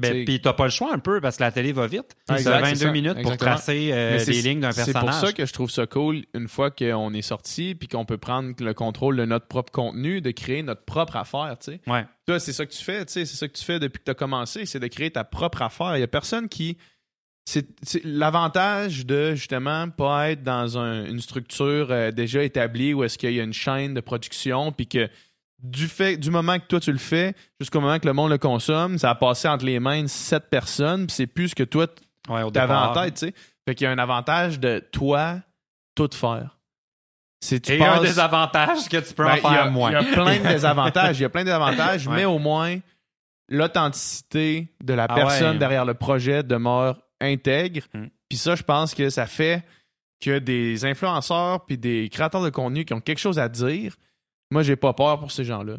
[0.00, 2.14] ben, c'est- Puis t'as pas le choix un peu parce que la télé va vite.
[2.28, 2.92] Tu exact, as c'est 22 ça.
[2.92, 5.02] minutes pour tracer euh, c'est- les lignes d'un C'est personnage.
[5.20, 8.16] pour ça que je trouve ça cool une fois qu'on est sorti puis qu'on peut
[8.18, 11.80] prendre le contrôle de notre propre contenu, de créer notre propre affaire, tu sais.
[11.88, 12.06] Ouais.
[12.26, 14.04] Toi, c'est ça que tu fais, tu sais, c'est ça que tu fais depuis que
[14.04, 15.96] tu as commencé, c'est de créer ta propre affaire.
[15.96, 16.78] Il y a personne qui
[17.44, 23.02] c'est c'est l'avantage de justement pas être dans un- une structure euh, déjà établie où
[23.04, 25.08] est-ce qu'il y a une chaîne de production puis que
[25.62, 28.38] du fait du moment que toi tu le fais jusqu'au moment que le monde le
[28.38, 31.64] consomme, ça a passé entre les mains de sept personnes, puis c'est plus ce que
[31.64, 31.86] toi
[32.28, 33.34] Ouais, t'avais en tête, tu sais.
[33.66, 35.36] Fait qu'il y a un avantage de toi
[35.94, 36.58] tout faire.
[37.40, 39.90] C'est tu Et un désavantage que tu peux ben, en il y a- faire moins.
[39.90, 41.18] Il y a plein de désavantages.
[41.18, 42.16] Il y a plein de désavantages, Ouais.
[42.16, 42.76] mais au moins,
[43.48, 45.58] l'authenticité de la Ah personne ouais.
[45.58, 47.82] derrière le projet demeure intègre.
[47.94, 48.06] Mm.
[48.28, 49.64] Puis ça, je pense que ça fait
[50.20, 53.94] que des influenceurs puis des créateurs de contenu qui ont quelque chose à dire,
[54.50, 55.76] moi, j'ai pas peur pour ces gens-là.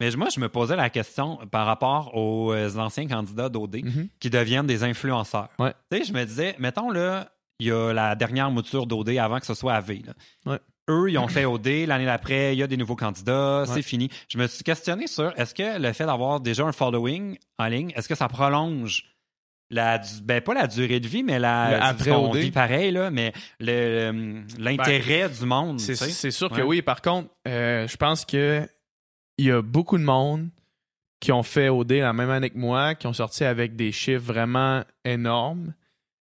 [0.00, 4.08] Mais moi, je me posais la question par rapport aux euh, anciens candidats d'OD Mhm.
[4.18, 5.48] qui deviennent des influenceurs.
[5.58, 5.72] Ouais.
[5.90, 7.30] Tu sais, je me disais, mettons là,
[7.60, 10.00] il y a la dernière mouture d'OD avant que ce soit AV.
[10.06, 10.12] là.
[10.46, 10.58] Ouais.
[10.90, 11.86] Eux, ils ont fait OD.
[11.86, 13.60] L'année d'après, il y a des nouveaux candidats.
[13.60, 13.66] Ouais.
[13.72, 14.08] C'est fini.
[14.28, 17.92] Je me suis questionné sur est-ce que le fait d'avoir déjà un following en ligne,
[17.94, 19.04] est-ce que ça prolonge
[19.72, 23.32] la, ben pas la durée de vie, mais la, après on vit pareil, là, mais
[23.58, 25.80] le- l'intérêt du monde.
[26.10, 26.82] C'est sûr que oui.
[26.82, 28.68] Par contre, euh, je pense que
[29.38, 30.48] il y a beaucoup de monde
[31.20, 34.24] qui ont fait OD la même année que moi, qui ont sorti avec des chiffres
[34.24, 35.72] vraiment énormes.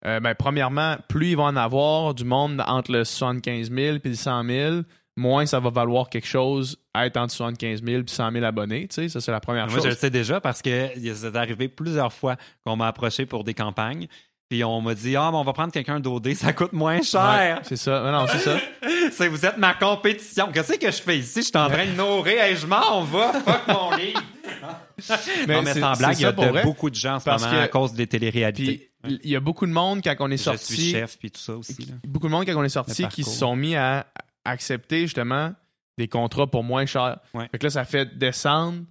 [0.06, 4.00] Euh, ben, premièrement, plus ils vont en avoir du monde entre le 75 000 et
[4.04, 4.76] le 100 000,
[5.18, 8.88] moins ça va valoir quelque chose à être entre 75 000 et 100 000 abonnés.
[8.88, 9.84] Tu sais, ça, c'est la première Moi, chose.
[9.84, 13.54] je le sais déjà parce que c'est arrivé plusieurs fois qu'on m'a approché pour des
[13.54, 14.08] campagnes.
[14.50, 17.04] Puis on m'a dit Ah, mais on va prendre quelqu'un d'OD, ça coûte moins Ouais,
[17.04, 17.60] cher.
[17.64, 18.10] c'est ça.
[18.12, 18.58] Non, c'est ça.
[19.12, 20.50] C'est vous êtes ma compétition.
[20.54, 21.40] Qu'est-ce que je fais ici?
[21.42, 22.42] Je suis en train de nourrir.
[22.42, 23.32] Hey, je m'en vais.
[23.46, 24.22] Fuck mon livre.
[25.48, 26.64] non, mais c'est- sans blague, il y a pour de- vrai.
[26.64, 28.92] beaucoup de gens en ce Parce moment que- à cause des téléréalités.
[29.08, 30.74] Il y a beaucoup de monde quand on est je sorti.
[30.76, 31.84] suis chef, puis tout ça aussi.
[31.86, 31.96] là.
[32.06, 34.06] beaucoup de monde quand on est sorti qui se sont mis à
[34.48, 35.54] accepter justement
[35.98, 37.20] des contrats pour moins cher.
[37.34, 37.48] Ouais.
[37.52, 38.84] Fait que là, ça fait descendre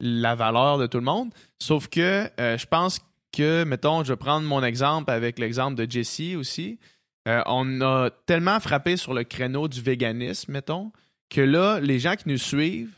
[0.00, 1.32] la valeur de tout le monde.
[1.58, 3.00] Sauf que euh, je pense
[3.32, 6.78] que, mettons, je vais prendre mon exemple avec l'exemple de Jessie aussi.
[7.26, 10.92] Euh, on a tellement frappé sur le créneau du véganisme, mettons,
[11.28, 12.96] que là, les gens qui nous suivent,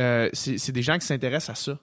[0.00, 1.78] euh, c'est des gens qui s'intéressent à ça.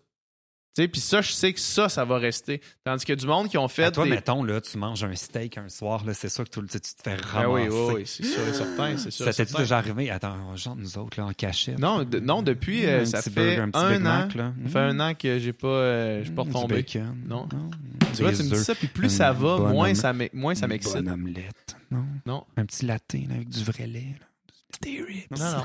[0.87, 2.61] Puis ça, je sais que ça, ça va rester.
[2.83, 3.85] Tandis que du monde qui ont fait.
[3.85, 6.49] À toi, des- mettons, là, tu manges un steak un soir, là, c'est sûr que
[6.49, 7.69] tout le- tu te fais Ah ramasser.
[7.69, 8.97] oui, oui, oui, c'est sûr et certain.
[8.97, 9.59] c'est sûr Ça certain.
[9.59, 10.11] déjà arrivé?
[10.11, 11.79] Attends, genre nous autres, là, en cachette.
[11.79, 13.99] Non, de- non depuis, euh, ça fait burger, un an.
[14.01, 14.53] Mac, là.
[14.67, 16.75] Fait un an que j'ai pas, euh, pas Mm, retombé.
[16.75, 17.17] bacon.
[17.25, 17.47] Non.
[17.53, 17.69] Non.
[18.13, 20.53] Tu vois, tu me dis ça, puis plus Une ça va, moins ça m'ex- moins
[20.55, 20.93] ça Une m'excite.
[20.95, 21.75] bonne omelette.
[21.89, 22.03] Non?
[22.25, 22.43] Non.
[22.57, 24.15] Un petit latte avec du vrai lait.
[24.19, 24.25] là.
[24.85, 25.39] Ribs.
[25.39, 25.63] Non, non.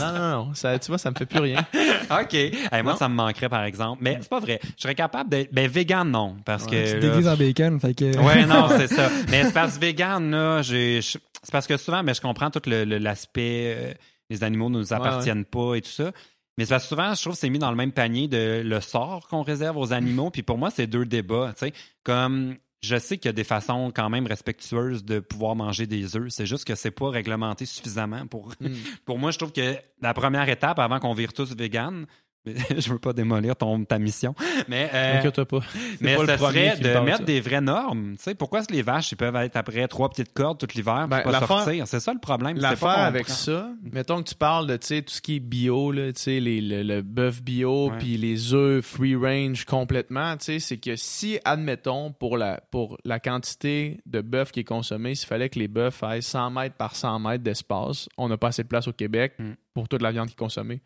[0.00, 0.54] non, non, non.
[0.54, 1.64] Ça, tu vois, ça me fait plus rien.
[2.10, 2.34] OK.
[2.34, 2.96] Hey, moi, Non.
[2.96, 3.98] ça me manquerait, par exemple.
[4.02, 4.60] Mais c'est pas vrai.
[4.76, 5.52] Je serais capable d'être.
[5.52, 6.36] Ben, vegan, non.
[6.44, 6.76] Parce Tu que.
[6.76, 8.16] là, déguises en bacon, fait que...
[8.18, 9.08] Ouais, non, c'est ça.
[9.30, 11.00] Mais c'est parce que vegan, là, j'ai.
[11.02, 13.74] je- C'est parce que souvent, mais je comprends tout le- le- l'aspect.
[13.76, 13.92] euh,
[14.30, 16.10] les animaux ne nous appartiennent pas et tout ça.
[16.58, 18.62] Mais c'est parce que souvent, je trouve que c'est mis dans le même panier de
[18.64, 20.30] le sort qu'on réserve aux animaux.
[20.30, 21.52] Puis pour moi, c'est deux débats.
[21.58, 21.72] Tu sais,
[22.04, 26.16] comme je sais qu'il y a des façons quand même respectueuses de pouvoir manger des
[26.16, 26.28] œufs.
[26.30, 28.52] C'est juste que c'est pas réglementé suffisamment pour.
[28.60, 28.68] Mm.
[29.04, 32.06] Pour moi, je trouve que la première étape avant qu'on vire tous vegan,
[32.76, 34.34] je veux pas démolir ton, ta mission,
[34.68, 35.60] mais, euh, pas.
[36.00, 37.24] mais pas le ça serait de parle mettre ça.
[37.24, 38.16] des vraies normes.
[38.16, 40.66] Tu sais, pourquoi est-ce que les vaches, ils peuvent être après trois petites cordes tout
[40.74, 41.86] l'hiver Ben, pour pas sortir?
[41.86, 42.56] C'est ça le problème.
[42.56, 45.36] c'est L'affaire avec prend- ça, mettons que tu parles de tu sais, tout ce qui
[45.36, 49.64] est bio, là, tu sais, les- le, le bœuf bio, puis les œufs free range
[49.64, 54.60] complètement, tu sais, c'est que si, admettons, pour la, pour la quantité de bœuf qui
[54.60, 58.28] est consommée, s'il fallait que les bœufs aient 100 mètres par 100 mètres d'espace, on
[58.28, 59.52] n'a pas assez de place au Québec Mm.
[59.74, 60.80] pour toute la viande qui est consommée.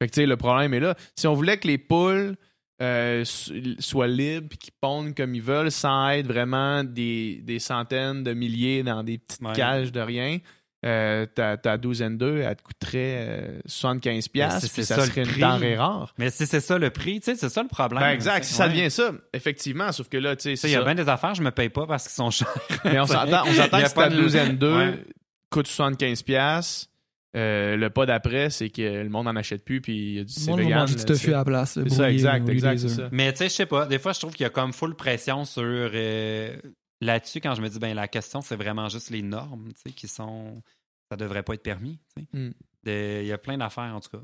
[0.00, 0.94] Fait que tu sais, le problème est là.
[1.16, 2.36] Si on voulait que les poules
[2.82, 7.58] euh, so- soient libres et qu'ils pondent comme ils veulent sans être vraiment des, des
[7.58, 9.54] centaines de milliers dans des petites Ouais.
[9.54, 10.38] cages de rien,
[10.84, 15.06] euh, ta, ta douzaine d'œufs, elle te coûterait euh, 75$, c'est- piastres, c'est puis ça,
[15.06, 16.12] serait une denrée rare.
[16.18, 18.02] Mais si c'est ça le prix, tu sais, c'est ça le problème.
[18.02, 20.84] Ben exact, si ça devient ça, effectivement, sauf que là, tu sais, il y a
[20.84, 22.54] bien des affaires, je me paye pas parce qu'ils sont chers.
[22.84, 23.52] Mais on s'entend, que
[23.88, 25.04] si ta douzaine d'œufs Ouais.
[25.48, 26.88] coûte 75$, piastres,
[27.36, 30.24] euh, le pas d'après, c'est que le monde en achète plus, puis il y a
[30.24, 30.86] du Le c'est vegan.
[30.86, 31.34] du tofu sais.
[31.34, 31.72] à la place.
[31.74, 33.08] C'est ça, exact, exact, c'est ça.
[33.12, 34.94] Mais tu sais, je sais pas, des fois, je trouve qu'il y a comme full
[34.96, 36.56] pression sur euh,
[37.00, 39.90] là-dessus quand je me dis, ben la question, c'est vraiment juste les normes, tu sais,
[39.94, 40.62] qui sont.
[41.10, 42.28] Ça devrait pas être permis, tu sais.
[42.38, 42.50] Mm.
[42.84, 44.22] De- Il y a plein d'affaires, en tout cas.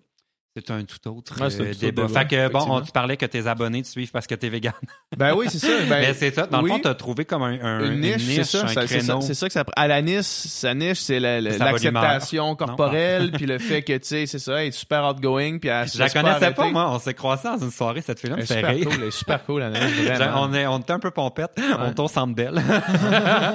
[0.54, 2.02] C'est un tout autre Ouais, euh, tout autre débat.
[2.08, 4.50] débat, Fait que, bon, on, tu parlais que tes abonnés te suivent parce que t'es
[4.50, 4.74] vegan.
[5.16, 5.66] Ben oui, c'est ça.
[5.88, 6.46] Ben, Mais c'est ça.
[6.46, 6.70] Dans oui.
[6.70, 9.18] le fond, t'as trouvé comme un, un- une niche, c'est ça, un ça- c'est ça,
[9.22, 9.64] c'est ça que ça.
[9.76, 14.26] À la niche, sa niche, c'est la- l'acceptation corporelle, puis le fait que tu sais,
[14.26, 16.90] c'est ça, elle est super outgoing, puis elle se Je la connaissais pas, moi.
[16.90, 18.84] On s'est croisés dans une soirée, cette fille-là Elle super rire.
[18.88, 20.42] cool, elle est super cool, la niche, vraiment.
[20.42, 21.52] on, est, on était un peu pompette.
[21.78, 22.60] On tourne centre belle.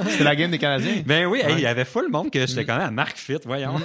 [0.10, 1.02] C'était la game des Canadiens.
[1.06, 1.54] Ben oui, Ouais.
[1.54, 2.66] il y avait full monde que j'étais Mm.
[2.66, 3.76] quand même à Marc Fit, voyons.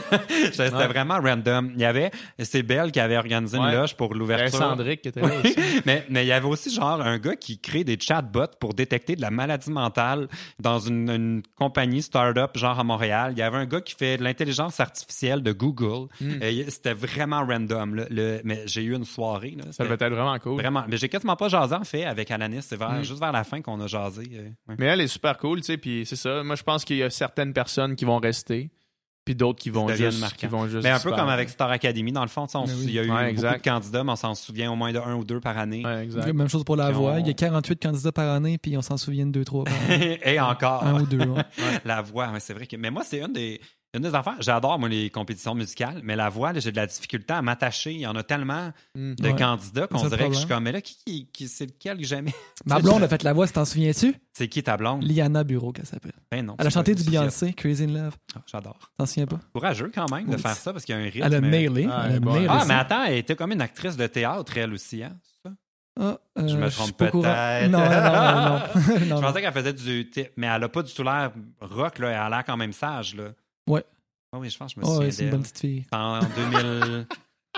[0.52, 0.86] C'était Ouais.
[0.86, 1.72] vraiment random.
[1.74, 3.74] Il y avait, c'est Belle qui avait organisé une Ouais.
[3.74, 4.58] loge pour Il y avait l'ouverture.
[4.58, 5.54] Sandrick qui était là aussi.
[5.86, 9.16] mais, mais il y avait aussi genre un gars qui crée des chatbots pour détecter
[9.16, 13.32] de la maladie mentale dans une, une compagnie start-up genre à Montréal.
[13.36, 16.08] Il y avait un gars qui fait de l'intelligence artificielle de Google.
[16.20, 16.42] Mm.
[16.42, 17.94] Et C'était vraiment random.
[17.94, 18.04] là.
[18.10, 19.56] Le- mais j'ai eu une soirée.
[19.58, 19.64] là.
[19.72, 20.60] Ça devait être vraiment cool.
[20.60, 20.84] Vraiment.
[20.88, 22.62] Mais j'ai quasiment pas jasé en fait avec Alanis.
[22.62, 23.02] C'est vers- Mm.
[23.04, 24.22] juste vers la fin qu'on a jasé.
[24.34, 24.76] euh, ouais.
[24.78, 26.42] Mais elle est super cool, tu sais, puis c'est ça.
[26.42, 28.70] Moi, je pense qu'il y a certaines personnes qui vont rester,
[29.24, 30.36] puis d'autres qui vont juste, marquants.
[30.36, 32.72] qui vont juste Mais un peu comme avec Star Academy, dans le fond, on oui.
[32.84, 34.98] il y a eu Ouais, beaucoup de candidats, mais on s'en souvient au moins de
[34.98, 35.84] un ou deux par année.
[35.84, 36.32] Ouais, exact.
[36.32, 37.20] Même chose pour la voix.
[37.20, 40.18] Il y a 48 candidats par année, puis on s'en souvient de 2-3 par année.
[40.24, 40.84] Et encore.
[40.84, 41.18] Un ou deux.
[41.18, 41.42] ouais.
[41.84, 42.76] La voix, c'est vrai que.
[42.76, 43.60] Mais moi, c'est une des,
[43.94, 44.36] une des affaires.
[44.40, 47.92] J'adore, moi, les compétitions musicales, mais la voix, là, j'ai de la difficulté à m'attacher.
[47.92, 49.14] Il y en a tellement Mm.
[49.16, 49.36] de Ouais.
[49.36, 52.04] candidats qu'on dirait que je suis comme, mais là, qui, qui, qui- c'est lequel que
[52.04, 52.32] j'aimais?
[52.66, 54.14] Ma blonde a fait la voix, t'en souviens-tu?
[54.32, 55.02] C'est qui ta blonde?
[55.04, 56.12] Liana Bureau, qu'elle s'appelle.
[56.30, 56.56] Ben non.
[56.58, 58.16] Elle a chanté du Beyoncé, Crazy in Love.
[58.34, 58.78] Ah, J'adore.
[58.96, 59.40] T'en souviens pas?
[59.52, 61.22] Courageux quand même de faire ça parce qu'il y a un rythme.
[61.26, 61.88] Elle a nailé.
[61.90, 62.64] Ah, Elle a nailé Ah, ça.
[62.66, 65.12] mais attends, elle était comme une actrice de théâtre, elle aussi, hein?
[66.00, 67.68] Ah, euh, Je me trompe peut-être.
[67.68, 68.40] Non, non, non.
[68.40, 69.16] non, non.
[69.16, 70.10] Je pensais qu'elle faisait du.
[70.38, 72.08] Mais elle a pas du tout l'air rock, là.
[72.08, 73.24] Elle a l'air quand même sage, là.
[73.68, 73.84] Ouais.
[74.32, 75.86] Ah oui, je pense que je me Oh, souviens ouais, c'est une bonne petite fille.
[75.92, 77.06] En 2000.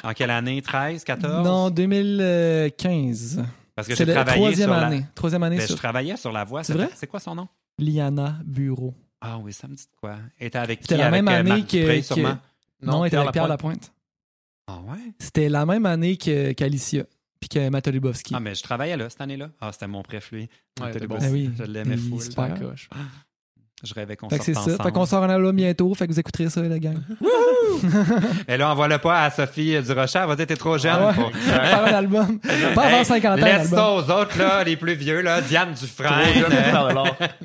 [0.03, 0.61] en quelle année?
[0.61, 3.45] 13, 14 Non, 2015.
[3.75, 5.07] Parce que j'ai la travaillé troisième sur année.
[5.15, 5.63] Troisième année la.
[5.63, 6.63] Ben, sur je travaillais sur la voix.
[6.65, 6.89] C'est vrai?
[6.95, 7.49] C'est quoi son nom?
[7.79, 8.95] Liana Bureau.
[9.21, 10.85] Ah oui, ça me dit de quoi Elle était avec qui?
[10.85, 12.39] C'était la avec même euh, année Marc que- Dupré, que- sûrement?
[12.83, 13.93] Non, elle était avec Pierre Lapointe.
[14.67, 14.99] Ah ouais?
[15.19, 17.05] C'était la même année que- qu'Alicia.
[17.41, 18.33] Puis que Matt Lubowski.
[18.35, 19.51] Ah, mais je travaillais là cette année-là.
[19.61, 20.49] Ah, c'était mon préf, lui.
[20.81, 21.19] Ouais, bon.
[21.21, 21.51] Ah oui.
[21.59, 22.19] Je l'aimais fou.
[22.35, 22.59] perd.
[22.61, 22.89] coche.
[23.85, 24.77] Je rêvais qu'on sorte c'est ensemble.
[24.79, 24.83] ça.
[24.85, 25.93] Fait qu'on sort un album bientôt.
[25.95, 26.97] Fait que vous écouterez ça, la gang.
[28.49, 30.21] Et là, envoie-le pas à Sophie Durocher.
[30.23, 30.93] Elle va dire t'es trop jeune.
[30.99, 31.15] Ah ouais.
[31.15, 32.39] pour- Faire un album.
[32.75, 35.41] Pas avant Hey, 50 ans, Laisse ça aux autres, là, les plus vieux, là.
[35.41, 36.45] Diane Dufresne.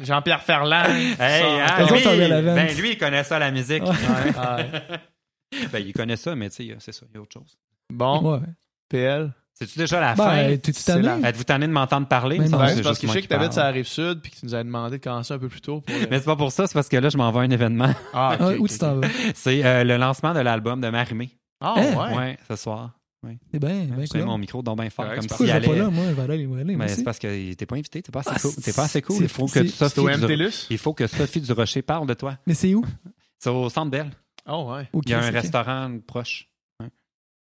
[0.01, 0.85] Jean-Pierre Ferland.
[1.19, 2.03] Hey, hein, lui,
[2.43, 3.83] ben, lui, il connaît ça, la musique.
[3.83, 3.89] Ouais.
[3.89, 5.67] Ouais, ouais.
[5.71, 7.57] Ben, il connaît ça, mais tu sais, c'est ça, il y a autre chose.
[7.91, 8.39] Bon, Ouais.
[8.89, 9.31] PL.
[9.61, 10.35] C'est-tu déjà la fin?
[10.35, 11.03] Ben, t'es-tu c'est tanné?
[11.21, 12.37] la- Êtes-vous tanné de m'entendre parler?
[12.37, 12.45] Non.
[12.45, 14.45] c'est Ouais, parce que je sais que t'habites sur la rive sud puis que tu
[14.45, 15.81] nous avais demandé de commencer un peu plus tôt.
[15.81, 15.95] Pour...
[16.09, 17.93] Mais c'est pas pour ça, c'est parce que là, je m'en vais à un événement.
[18.13, 19.07] Ah, Ah, où tu t'en vas?
[19.35, 21.29] C'est euh, le lancement de l'album de Marimé.
[21.59, 21.95] Ah, Hein?
[22.11, 22.17] ouais.
[22.17, 22.91] Ouais, ce soir.
[23.51, 24.27] C'est bien, bien C'est cool.
[24.27, 25.75] mon micro donc bien fort, Ouais, comme je vais pas allait.
[25.79, 26.05] là, moi?
[26.07, 28.13] Je vais aller, je vais aller, moi Mais c'est parce que t'es pas invité, t'es
[28.13, 28.55] pas assez Ah, cool.
[28.63, 29.17] T'es pas assez cool.
[29.23, 30.47] Il faut que Sophie du...
[30.69, 32.37] Il faut que Sophie Durocher parle de toi.
[32.47, 32.85] Mais c'est où?
[33.37, 34.09] C'est au Centre Bell.
[34.47, 34.87] Oh, ouais.
[34.93, 36.48] Ok, Il y a un restaurant proche.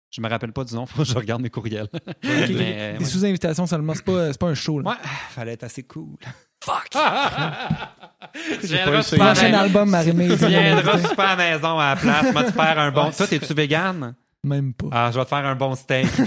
[0.09, 1.89] Je me rappelle pas du nom, faut que je regarde mes courriels.
[1.93, 2.23] Ok, ok.
[2.23, 3.09] Mais, euh, Des ouais.
[3.09, 4.79] sous-invitations seulement, c'est pas, c'est pas un show.
[4.79, 4.89] Là.
[4.91, 4.95] Ouais,
[5.31, 6.15] fallait être assez cool.
[6.63, 6.89] Fuck!
[6.91, 6.97] Tu
[8.67, 10.27] J'ai pas Prochain la- album, Marimé.
[10.29, 12.34] tu viendras super à la maison à la place.
[12.34, 13.05] Moi, te faire un bon.
[13.05, 13.11] Ouais.
[13.11, 14.15] Toi, t'es-tu vegan?
[14.47, 14.87] Même pas.
[14.91, 16.07] Ah, je vais te faire un bon steak.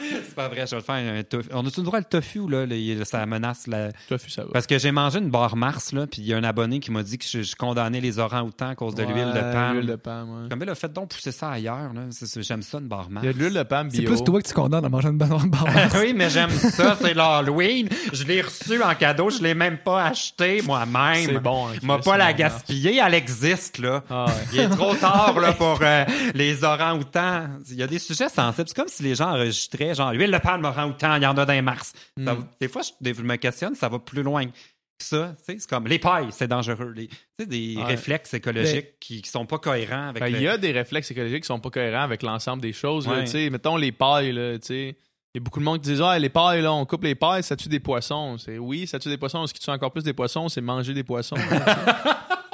[0.00, 1.48] c'est pas vrai, je vais le faire un tofu.
[1.52, 2.66] On a-tu le droit le tofu, là?
[2.66, 3.90] le- ça menace la.
[4.08, 4.48] Tofu, ça va.
[4.52, 6.90] Parce que j'ai mangé une barre Mars, là, puis il y a un abonné qui
[6.90, 9.74] m'a dit que je, je condamnais les orangs-outans à cause de l'huile de palme.
[9.78, 10.48] L'huile de palme, ouais.
[10.50, 12.02] Comme, là, faites donc pousser ça ailleurs, là.
[12.10, 13.24] C'est- c'est- J'aime ça, une barre Mars.
[13.24, 14.10] Il y a de l'huile de palme C'est bio.
[14.10, 15.40] plus toi que tu condamnes à manger une barre.
[16.00, 17.88] oui, mais j'aime ça, c'est l'Halloween.
[18.12, 21.24] Je l'ai reçu en cadeau, je l'ai même pas acheté moi-même.
[21.26, 21.68] C'est bon.
[21.68, 24.02] hein, M'a pas c'est la bon, gaspiller, elle existe, là.
[24.10, 24.32] Ah ouais.
[24.52, 26.04] Il est trop tard là, pour euh,
[26.34, 27.48] les orangs-outans.
[27.70, 28.68] Il y a des sujets sensibles.
[28.68, 31.44] C'est comme si les gens enregistraient, genre, l'huile de palme orang-outan, il y en a
[31.44, 31.92] dans les mars.
[32.22, 32.44] Ça- Mm.
[32.60, 34.52] Des fois, je, me questionne, ça va plus loin que
[34.98, 35.34] ça.
[35.46, 36.92] C'est comme les pailles, c'est dangereux.
[36.96, 37.84] Les, tu sais, des Ouais.
[37.84, 41.10] réflexes écologiques qui, qui sont pas cohérents avec Ben, le- Il y a des réflexes
[41.10, 43.06] écologiques qui sont pas cohérents avec l'ensemble des choses.
[43.06, 43.26] là, Ouais.
[43.26, 43.50] sais.
[43.50, 44.96] mettons les pailles, là, tu sais.
[45.34, 47.14] Il y a beaucoup de monde qui disent Ah, les pailles, là, on coupe les
[47.14, 48.38] pailles, ça tue des poissons.
[48.38, 49.46] C'est oui, ça tue des poissons.
[49.46, 51.36] Ce qui tue encore plus des poissons, c'est manger des poissons.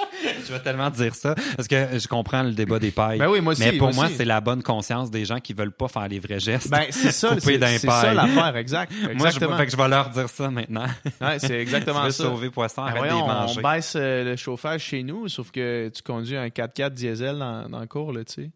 [0.47, 3.19] Je vais tellement dire ça parce que je comprends le débat des pailles.
[3.19, 3.62] ben oui, moi aussi.
[3.62, 6.40] mais pour moi, c'est la bonne conscience des gens qui veulent pas faire les vrais
[6.40, 6.70] gestes.
[6.70, 8.93] Ben, c'est ça, c'est ça l'affaire, exact.
[9.15, 10.86] moi, je, fait que je vais leur dire ça maintenant.
[11.20, 12.24] Ouais, c'est tu exactement veux ça.
[12.24, 16.36] sauver poisson, Ben voyons, on baisse euh, le chauffage chez nous, sauf que tu conduis
[16.36, 18.51] un 4x4 diesel dans, dans le cours, là, tu sais.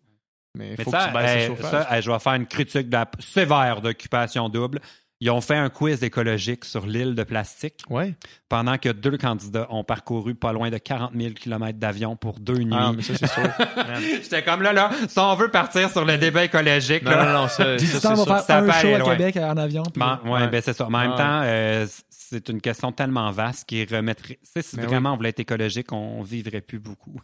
[0.57, 1.71] Mais il Mais faut ça, que tu baisses hey, le chauffage.
[1.71, 4.81] ça, hey, je vais faire une critique de la- sévère d'occupation double.
[5.21, 8.15] Ils ont fait un quiz écologique sur l'île de plastique ouais.
[8.51, 12.59] pendant que deux candidats ont parcouru pas loin de 40 000 km d'avion pour deux
[12.59, 12.75] nuits.
[12.77, 13.43] Ah, mais ça, c'est sûr.
[14.23, 17.33] J'étais comme là, là, si on veut partir sur le débat écologique, non, là, non,
[17.43, 18.39] non, ça, ça, c'est on va.
[18.43, 19.17] Ça faire un show à loin.
[19.17, 19.83] Québec en avion.
[19.85, 20.49] puis- Ben, ouais, Ouais.
[20.49, 20.87] ben c'est ça.
[20.91, 24.35] Mais en même temps, euh, c'est une question tellement vaste qui remettrait.
[24.43, 27.19] tu sais, Si Ben vraiment on voulait être écologique, on vivrait plus beaucoup.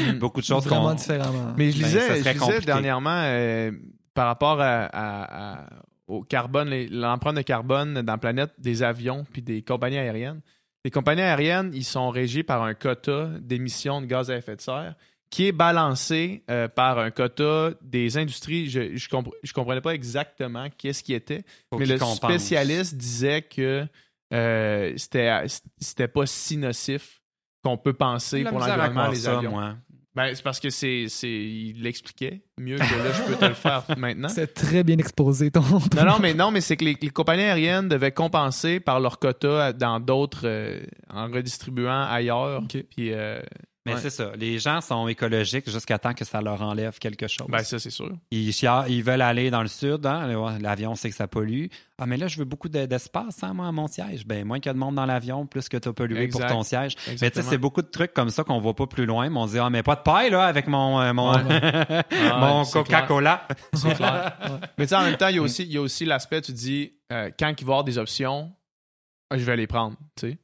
[0.00, 0.12] Mm.
[0.18, 1.54] beaucoup de choses Vraiment différemment.
[1.56, 3.70] Mais je Ben, lisais, ça je lisais dernièrement euh,
[4.14, 5.66] par rapport à, à- à-
[6.06, 10.40] au carbone, l'empreinte de carbone dans la planète des avions puis des compagnies aériennes.
[10.84, 14.60] Les compagnies aériennes, ils sont régis par un quota d'émissions de gaz à effet de
[14.60, 14.94] serre
[15.28, 18.68] qui est balancé euh, par un quota des industries.
[18.70, 23.84] Je compre- je comprenais pas exactement qu'est-ce qui était, Faut mais le spécialiste disait que
[24.32, 25.32] euh, c'était
[25.78, 27.20] c'était pas si nocif
[27.64, 29.50] qu'on peut penser la pour l'environnement ça, avions.
[29.50, 29.76] moi.
[30.16, 33.54] Ben, c'est parce que c'est, c'est, il l'expliquait mieux que là, je peux te le
[33.54, 34.28] faire maintenant.
[34.30, 35.60] C'est très bien exposé ton.
[35.60, 38.98] ton- Non, non, mais non, mais c'est que les, les compagnies aériennes devaient compenser par
[38.98, 40.80] leur quota dans d'autres, euh,
[41.12, 42.62] en redistribuant ailleurs.
[42.68, 43.40] Puis, euh,
[43.86, 44.00] Mais Ouais.
[44.00, 44.32] c'est ça.
[44.36, 47.46] Les gens sont écologiques jusqu'à temps que ça leur enlève quelque chose.
[47.48, 48.10] ben, ça, c'est sûr.
[48.32, 50.04] Ils, veulent aller dans le sud.
[50.04, 50.58] hein.
[50.60, 51.66] L'avion, c'est que ça pollue.
[51.98, 54.26] Ah, mais là, je veux beaucoup de- d'espace, hein, moi, à mon siège.
[54.26, 56.46] Ben, moins qu'il y a de monde dans l'avion, plus que tu as pollué Exact.
[56.48, 56.94] pour ton siège.
[57.20, 59.30] Mais tu sais, c'est beaucoup de trucs comme ça qu'on voit pas plus loin.
[59.30, 62.02] Mais on se dit, ah, mais pas de paille, là, avec mon, euh, mon, Ouais.
[62.40, 63.46] mon Coca-Cola.
[63.72, 64.36] C'est clair.
[64.78, 66.42] Mais tu sais, en même temps, il y a aussi, il y a aussi l'aspect,
[66.42, 68.52] tu dis, euh, quand il va y avoir des options,
[69.32, 70.38] je vais les prendre, tu sais.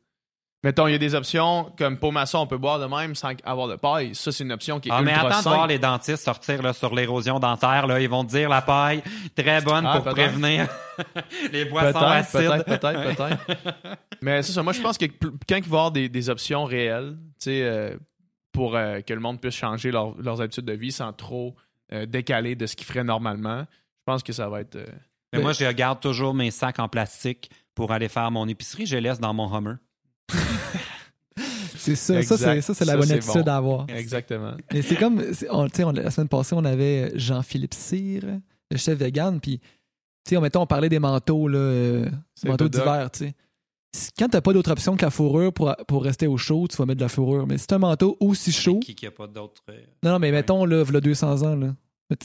[0.64, 3.32] Mettons, il y a des options comme pour maçon, on peut boire de même sans
[3.42, 4.14] avoir de paille.
[4.14, 6.72] Ça, c'est une option qui est Ah, mais attends de voir les dentistes sortir là,
[6.72, 7.88] sur l'érosion dentaire.
[7.88, 8.00] Là.
[8.00, 9.02] Ils vont te dire la paille,
[9.34, 10.14] très bonne Ah, pour peut-être.
[10.30, 10.68] prévenir
[11.52, 12.64] les boissons acides.
[12.64, 13.16] peut-être, peut-être,
[13.46, 13.98] peut-être.
[14.20, 14.62] Mais c'est ça.
[14.62, 17.62] Moi, je pense que quand il va y avoir des, des options réelles, tu sais,
[17.64, 17.96] euh,
[18.52, 21.56] pour euh, que le monde puisse changer leur- leurs habitudes de vie sans trop
[21.92, 24.78] euh, décaler de ce qu'ils ferait normalement, je pense que ça va être.
[25.32, 28.86] Mais moi, je garde toujours mes sacs en plastique pour aller faire mon épicerie.
[28.86, 29.74] Je les laisse dans mon Hummer.
[31.76, 33.50] C'est ça, ça, c'est, ça, c'est la bonne c'est attitude bon.
[33.50, 33.86] à avoir.
[33.90, 34.52] Exactement.
[34.72, 38.22] Mais c'est comme, c'est- on- on- la semaine passée, on avait Jean-Philippe Cyr,
[38.70, 39.64] le chef vegan, puis, tu
[40.28, 43.34] sais, on, mettons, on parlait des manteaux, là, euh, C'est manteaux d'hiver, tu sais.
[44.18, 46.86] Quand t'as pas d'autre option que la fourrure pour, pour rester au chaud, tu vas
[46.86, 47.46] mettre de la fourrure.
[47.48, 49.62] Mais si t'as un manteau aussi chaud, Qui qui a pas d'autres.
[49.70, 51.74] euh, non, non, mais mettons, là, v'là 200 ans, là.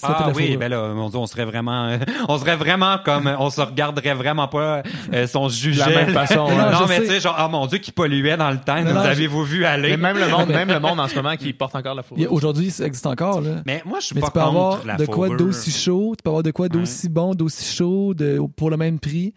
[0.03, 0.59] Ah oui, fourrure.
[0.59, 1.97] ben là, mon Dieu, on serait vraiment, euh,
[2.27, 4.83] on serait vraiment comme, on se regarderait vraiment pas,
[5.13, 5.85] euh, son jugeait.
[5.85, 6.45] De la même façon.
[6.49, 6.73] Non, ouais.
[6.73, 8.89] je non, mais tu sais, genre, ah mon Dieu, qui polluait dans le temps, Non,
[8.89, 9.91] nous non, avez-vous vu aller?
[9.91, 12.31] Mais même le monde, même le monde en ce moment qui porte encore la fourrure.
[12.33, 13.61] Aujourd'hui, ça existe encore, là.
[13.65, 16.15] Mais moi, je suis Mais pas tu peux contre avoir la de quoi d'aussi chaud,
[16.17, 16.69] tu peux avoir de quoi Ouais.
[16.69, 19.33] d'aussi bon, d'aussi chaud, de, pour le même prix,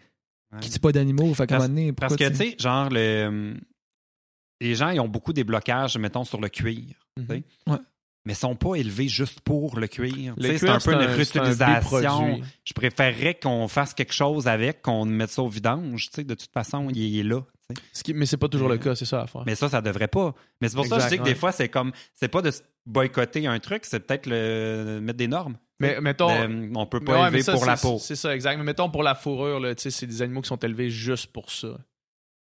[0.53, 0.59] Ouais.
[0.59, 1.33] qui tue pas d'animaux.
[1.33, 3.53] Fait qu'à un Parce- moment donné, Parce que, tu sais, genre, le,
[4.59, 6.83] les gens, ils ont beaucoup des blocages, mettons, sur le cuir.
[7.15, 7.43] tu sais.
[7.67, 7.73] Mhm.
[7.73, 7.79] Ouais.
[8.25, 10.35] Mais ils sont pas élevés juste pour le cuir.
[10.37, 12.41] Le C'est un peu une un réutilisation.
[12.63, 16.09] Je préférerais qu'on fasse quelque chose avec, qu'on mette ça au vidange.
[16.11, 17.41] De toute façon, il, il est là.
[17.93, 19.43] Ce qui- mais c'est pas toujours le cas, c'est ça à faire.
[19.45, 20.35] Mais ça, ça devrait pas.
[20.59, 21.91] Mais c'est pour ça que je dis que des fois, c'est comme.
[22.15, 22.51] C'est pas de
[22.85, 25.57] boycotter un truc, c'est peut-être le mettre des normes.
[25.79, 26.27] Mais mettons.
[26.27, 27.97] De- on peut Mais pas ouais, élever mais ça, pour la peau.
[27.99, 28.57] C'est ça, exact.
[28.57, 31.69] Mais mettons pour la fourrure, là, c'est des animaux qui sont élevés juste pour ça.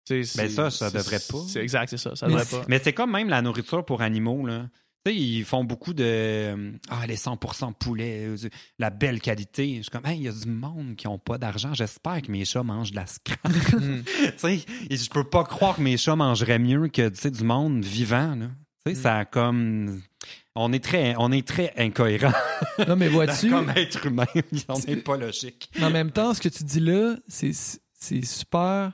[0.06, 1.38] Tu sais, Ben ça, ça devrait pas.
[1.48, 2.14] C'est exact, c'est ça.
[2.14, 2.64] Ça Mais devrait c'est- pas.
[2.68, 4.66] Mais c'est comme même la nourriture pour animaux, là.
[5.04, 6.02] Tu sais, ils font beaucoup de.
[6.04, 8.36] euh, Ah, les 100% poulet, euh,
[8.78, 9.76] la belle qualité.
[9.76, 11.74] Je suis comme, hey, il y a du monde qui n'ont pas d'argent.
[11.74, 13.40] J'espère que mes chats mangent de la scrap.
[13.52, 17.30] Tu sais, et je peux pas croire que mes chats mangeraient mieux que tu sais,
[17.30, 18.46] du monde vivant, là.
[18.86, 20.00] Tu sais, ça a comme.
[20.54, 22.32] On est très, on est très incohérent
[22.88, 24.24] Non, mais vois-tu, comme être humain.
[24.68, 25.68] on n'est pas logique.
[25.82, 28.92] en même temps, ce que tu dis là, c'est c'est super.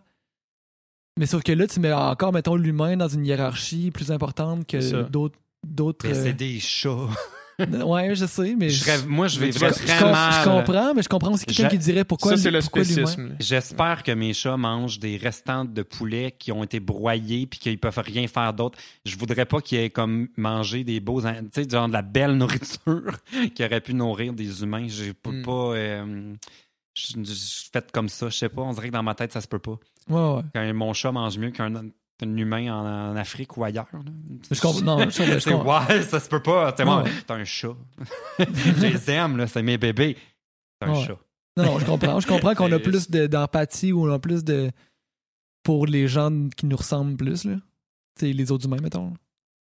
[1.19, 5.03] Mais sauf que là, tu mets encore, mettons, l'humain dans une hiérarchie plus importante que
[5.09, 5.39] d'autres.
[5.67, 7.09] D'autres Mais euh, c'est des chats.
[7.85, 8.71] Ouais, je sais, mais.
[8.71, 11.77] Je rêve- moi, je vivrais tu je, je comprends, mais je comprends aussi quelqu'un qui
[11.77, 13.37] dirait pourquoi, ça, c'est le spécisme.
[13.39, 17.79] J'espère que mes chats mangent des restants de poulet qui ont été broyés puis qu'ils
[17.79, 18.79] peuvent rien faire d'autre.
[19.05, 22.33] Je voudrais pas qu'ils aient comme mangé des beaux, tu sais, genre de la belle
[22.39, 23.13] nourriture
[23.55, 24.87] qui aurait pu nourrir des humains.
[24.89, 25.43] J'ai pas, Mm.
[25.43, 26.35] pas euh,
[26.95, 28.31] je je- je fait comme ça.
[28.31, 28.63] Je sais pas.
[28.63, 29.79] On dirait que dans ma tête ça se peut pas.
[30.09, 30.43] Ouais, ouais.
[30.55, 31.75] Quand mon chat mange mieux qu'un
[32.23, 33.87] un humain en, en Afrique ou ailleurs.
[33.93, 34.01] là.
[34.51, 34.81] Je comprends.
[34.83, 35.87] Non, je, comprends.
[35.87, 36.73] ouais, ça se peut pas.
[36.77, 37.11] C'est moi, Ouais.
[37.27, 37.77] t'es un chat.
[38.39, 40.17] je les aime, là, c'est mes bébés.
[40.81, 41.05] C'est un Ouais.
[41.07, 41.19] chat.
[41.57, 42.21] Non, non, je comprends.
[42.21, 44.71] Je comprends qu'on a plus de- d'empathie ou on a plus de.
[45.63, 47.57] pour les gens qui nous ressemblent plus, là.
[48.19, 49.13] Tu sais, les autres humains, mettons.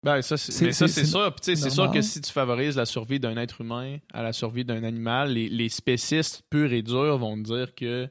[0.03, 1.35] Ben, ça, c'est, ça, c'est- sûr.
[1.35, 4.23] Puis, tu sais, c'est sûr que si tu favorises la survie d'un être humain à
[4.23, 8.09] la survie d'un animal, les, les spécistes purs et durs vont te dire que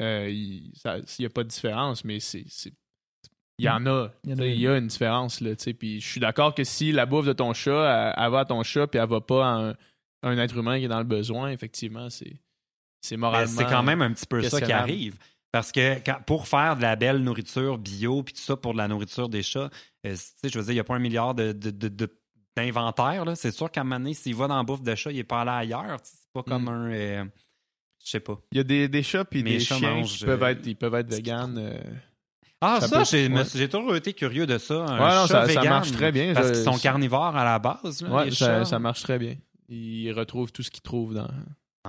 [0.00, 0.72] euh, il
[1.18, 2.44] n'y a pas de différence, mais c'est.
[3.58, 4.10] Il y en a.
[4.24, 5.40] Il y a sais, Il y a une différence.
[5.40, 5.74] Là, tu sais.
[5.74, 8.44] puis je suis d'accord que si la bouffe de ton chat, elle, elle va à
[8.44, 10.98] ton chat puis elle va pas à un, à un être humain qui est dans
[10.98, 12.36] le besoin, effectivement, c'est,
[13.00, 13.46] c'est Ben, moralement.
[13.56, 15.16] c'est quand même un petit peu ça qui arrive.
[15.50, 18.78] Parce que quand- pour faire de la belle nourriture bio, puis tout ça pour de
[18.78, 19.70] la nourriture des chats,
[20.06, 21.88] euh, tu sais, je veux dire, il n'y a pas un milliard de, de- de-
[21.88, 22.14] de-
[22.56, 23.24] d'inventaires.
[23.24, 23.34] là.
[23.34, 25.24] C'est sûr qu'à un moment donné, s'il va dans la bouffe de chat, il n'est
[25.24, 26.02] pas allé ailleurs.
[26.02, 26.68] Tu sais, C'est pas comme Mm.
[26.68, 26.90] un.
[26.92, 27.24] euh,
[28.04, 28.38] je sais pas.
[28.52, 30.46] Il y a des, des chats puis Mes des chats chiens mangent, qui peuvent euh,
[30.48, 31.56] être, ils peuvent être véganes.
[31.58, 31.80] euh.
[32.60, 33.68] Ah, Ça j'ai, ouais.
[33.68, 34.74] toujours été curieux de ça.
[34.84, 36.34] Un Ouais, non, chat ça, ça marche très bien.
[36.34, 38.02] Parce qu'ils sont carnivores à la base.
[38.02, 38.64] là, Ouais, les ça, chats.
[38.64, 39.36] ça marche très bien.
[39.68, 41.28] Ils retrouvent tout ce qu'ils trouvent dans,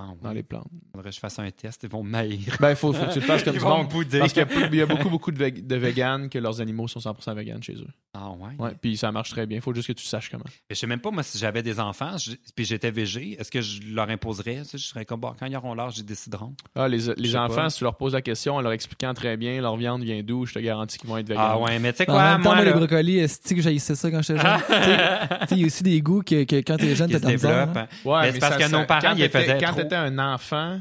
[0.01, 0.67] Ah, dans les plantes.
[0.95, 1.81] Faudrait que je fasse un test.
[1.83, 2.55] Ils vont me maïr.
[2.59, 3.87] Ben, il faut, faut que tu le fasses comme Ils du vont monde.
[3.87, 4.19] me bouder.
[4.19, 6.61] Parce qu'il y a, plus- il y a beaucoup, beaucoup de, de véganes que leurs
[6.61, 7.87] animaux sont 100% véganes chez eux.
[8.13, 8.55] Ah, ouais.
[8.57, 9.57] Ouais, puis ça marche très bien.
[9.57, 10.43] Il faut juste que tu saches comment.
[10.47, 13.51] Mais je sais même pas, moi, si j'avais des enfants, je- puis j'étais végé, est-ce
[13.51, 14.59] que je leur imposerais?
[14.63, 16.53] Tu sais, je serais comme, bon, quand ils auront l'âge, ils décideront.
[16.75, 17.69] Ah, les, les enfants, pas.
[17.69, 20.45] si tu leur poses la question en leur expliquant très bien leur viande vient d'où,
[20.45, 21.45] je te garantis qu'ils vont être véganes.
[21.47, 23.53] Ah, ouais, mais tu sais En quoi, même temps, moi, moi, les là, brocolis, est-ce
[23.53, 24.59] que j'haïssais ça quand j'étais jeune?
[25.51, 27.67] Il y a aussi des goûts que, que quand t'es jeune, t'as misère.
[27.67, 27.77] développent.
[27.77, 27.87] hein.
[28.05, 29.75] Ouais, Mais c'est parce que nos parents, ils faisaient trop.
[29.89, 30.79] T'étais un enfant,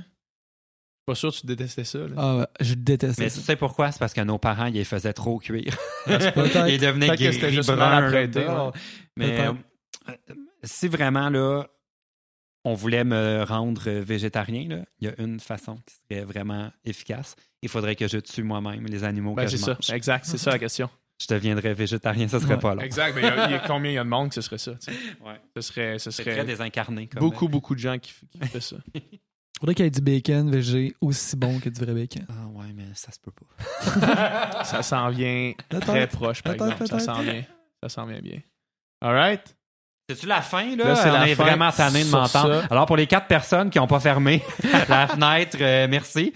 [1.06, 1.98] pas sûr que tu détestais ça.
[2.00, 2.14] là.
[2.16, 3.40] Ah ouais, je déteste Mais ça.
[3.40, 3.90] tu sais pourquoi?
[3.92, 5.76] C'est parce que nos parents, ils les faisaient trop cuire.
[6.06, 6.68] Peut-être.
[6.68, 8.30] ils devenaient que juste bruns, ouais.
[9.16, 9.52] Mais euh,
[10.64, 11.66] si vraiment, là,
[12.64, 17.34] on voulait me rendre végétarien, là, il y a une façon qui serait vraiment efficace.
[17.62, 19.94] Il faudrait que je tue moi-même les animaux Ben, que c'est je ça.
[19.94, 20.90] Exact, c'est ça la question.
[21.20, 22.60] Je deviendrais végétarien, ça serait Ouais.
[22.60, 22.82] pas long.
[22.82, 23.12] Exact.
[23.16, 24.40] Mais il y a- il y a combien il y a de monde que ce
[24.40, 24.72] serait ça?
[25.24, 25.40] Ouais.
[25.56, 27.08] Ce serait, ce serait très désincarné.
[27.08, 28.76] Comme beaucoup, beaucoup de gens qui, qui feraient ça.
[29.60, 32.24] Faudrait qu'il y ait du bacon végé aussi bon que du vrai bacon.
[32.28, 34.62] Ah ouais, mais ça se peut pas.
[34.64, 36.86] Ça s'en vient très proche, par exemple.
[36.86, 37.42] Ça s'en vient.
[37.82, 38.38] Ça s'en vient bien.
[39.02, 39.56] All right?
[40.08, 40.84] C'est-tu la fin, là?
[40.84, 41.42] Là, c'est On la est fin.
[41.44, 42.64] vraiment tanné de m'entendre.
[42.70, 44.42] Alors, pour les quatre personnes qui n'ont pas fermé
[44.88, 46.32] la fenêtre, euh, merci.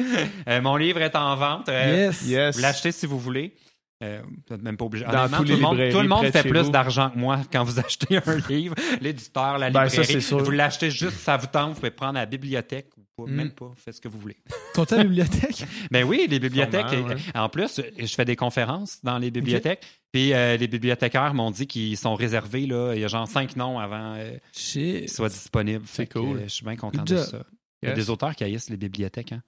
[0.48, 1.68] Euh, mon livre est en vente.
[1.68, 2.26] Euh, Yes.
[2.26, 2.56] Yes.
[2.56, 3.54] Vous l'achetez si vous voulez.
[4.02, 5.04] Euh, vous n'êtes même pas obligé.
[5.04, 8.36] Dans tout, le monde, tout le fait plus d'argent que moi quand vous achetez un
[8.48, 8.74] livre.
[9.00, 10.20] L'éditeur, la Ben, librairie.
[10.20, 10.36] ça.
[10.36, 11.70] Vous l'achetez juste, ça vous tente.
[11.70, 12.88] Vous pouvez prendre à la bibliothèque.
[13.14, 13.36] Pouvez Mm.
[13.36, 13.70] même pas.
[13.76, 14.36] Faites ce que vous voulez.
[14.74, 15.64] Sont-ils à la bibliothèque?
[15.90, 16.88] Mais oui, les bibliothèques.
[16.88, 17.16] Sûrement, ouais.
[17.34, 19.84] En plus, je fais des conférences dans les bibliothèques.
[20.10, 22.66] Puis euh, les bibliothécaires m'ont dit qu'ils sont réservés.
[22.66, 25.84] Là, il y a genre cinq noms avant euh, qu'ils soient disponibles.
[25.86, 26.40] C'est cool.
[26.44, 27.44] je suis bien content de ça.
[27.82, 29.32] Il y a des auteurs qui haïssent les bibliothèques.
[29.32, 29.42] Hein,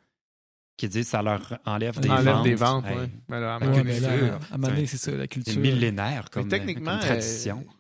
[0.77, 2.45] qui disent que ça leur enlève des Enlève ventes.
[2.45, 3.09] des ventes, Hey, ouais.
[3.29, 4.35] Mais là, à un La moment donné, mais là, culture.
[4.35, 5.61] à un moment donné, c'est ça, la C'est culture.
[5.61, 7.59] millénaire comme, Mais techniquement, comme tradition.
[7.67, 7.71] euh,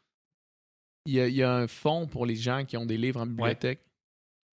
[1.06, 3.20] il y, a, il y a un fonds pour les gens qui ont des livres
[3.20, 3.80] en bibliothèque.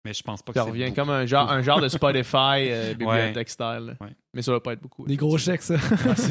[0.04, 0.96] Mais je pense pas que Ça c'est revient beaucoup.
[0.96, 3.96] comme un genre, un genre de Spotify euh, bibliothèque style.
[4.00, 4.08] Ouais.
[4.34, 5.06] Mais ça va pas être beaucoup.
[5.06, 5.76] Des gros chèques, ça.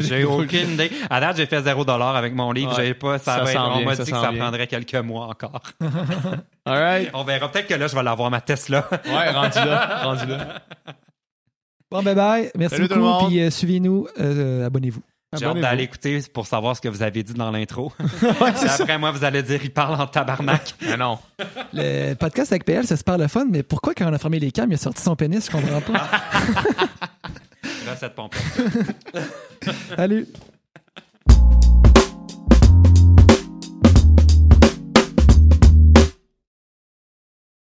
[0.02, 0.92] J'ai aucune idée.
[1.10, 2.72] À date, j'ai fait 0 avec mon livre.
[2.72, 2.76] Ouais.
[2.76, 5.62] J'avais pas, ça, Ça va être- on m'a dit que ça prendrait quelques mois encore.
[6.66, 7.10] All right.
[7.14, 7.50] On verra.
[7.50, 8.90] Peut-être que là, je vais l'avoir ma Tesla.
[9.06, 10.00] Ouais, rendu là.
[10.04, 10.62] Rendu là.
[11.92, 12.52] Bon, bye bye.
[12.58, 13.28] Merci Salut beaucoup.
[13.28, 14.08] Puis euh, suivez-nous.
[14.20, 15.02] euh, Abonnez-vous.
[15.38, 17.94] J'ai hâte d'aller écouter pour savoir ce que vous avez dit dans l'intro.
[18.42, 20.76] Après, moi, vous allez dire, il parle en tabarnak.
[20.82, 21.20] Mais non.
[21.74, 24.52] Le podcast avec PL, c'est super le fun, mais pourquoi quand on a fermé les
[24.52, 25.46] cams, il a sorti son pénis?
[25.46, 26.10] Je comprends pas?
[27.90, 28.42] Recette pompette.
[29.96, 30.28] Salut.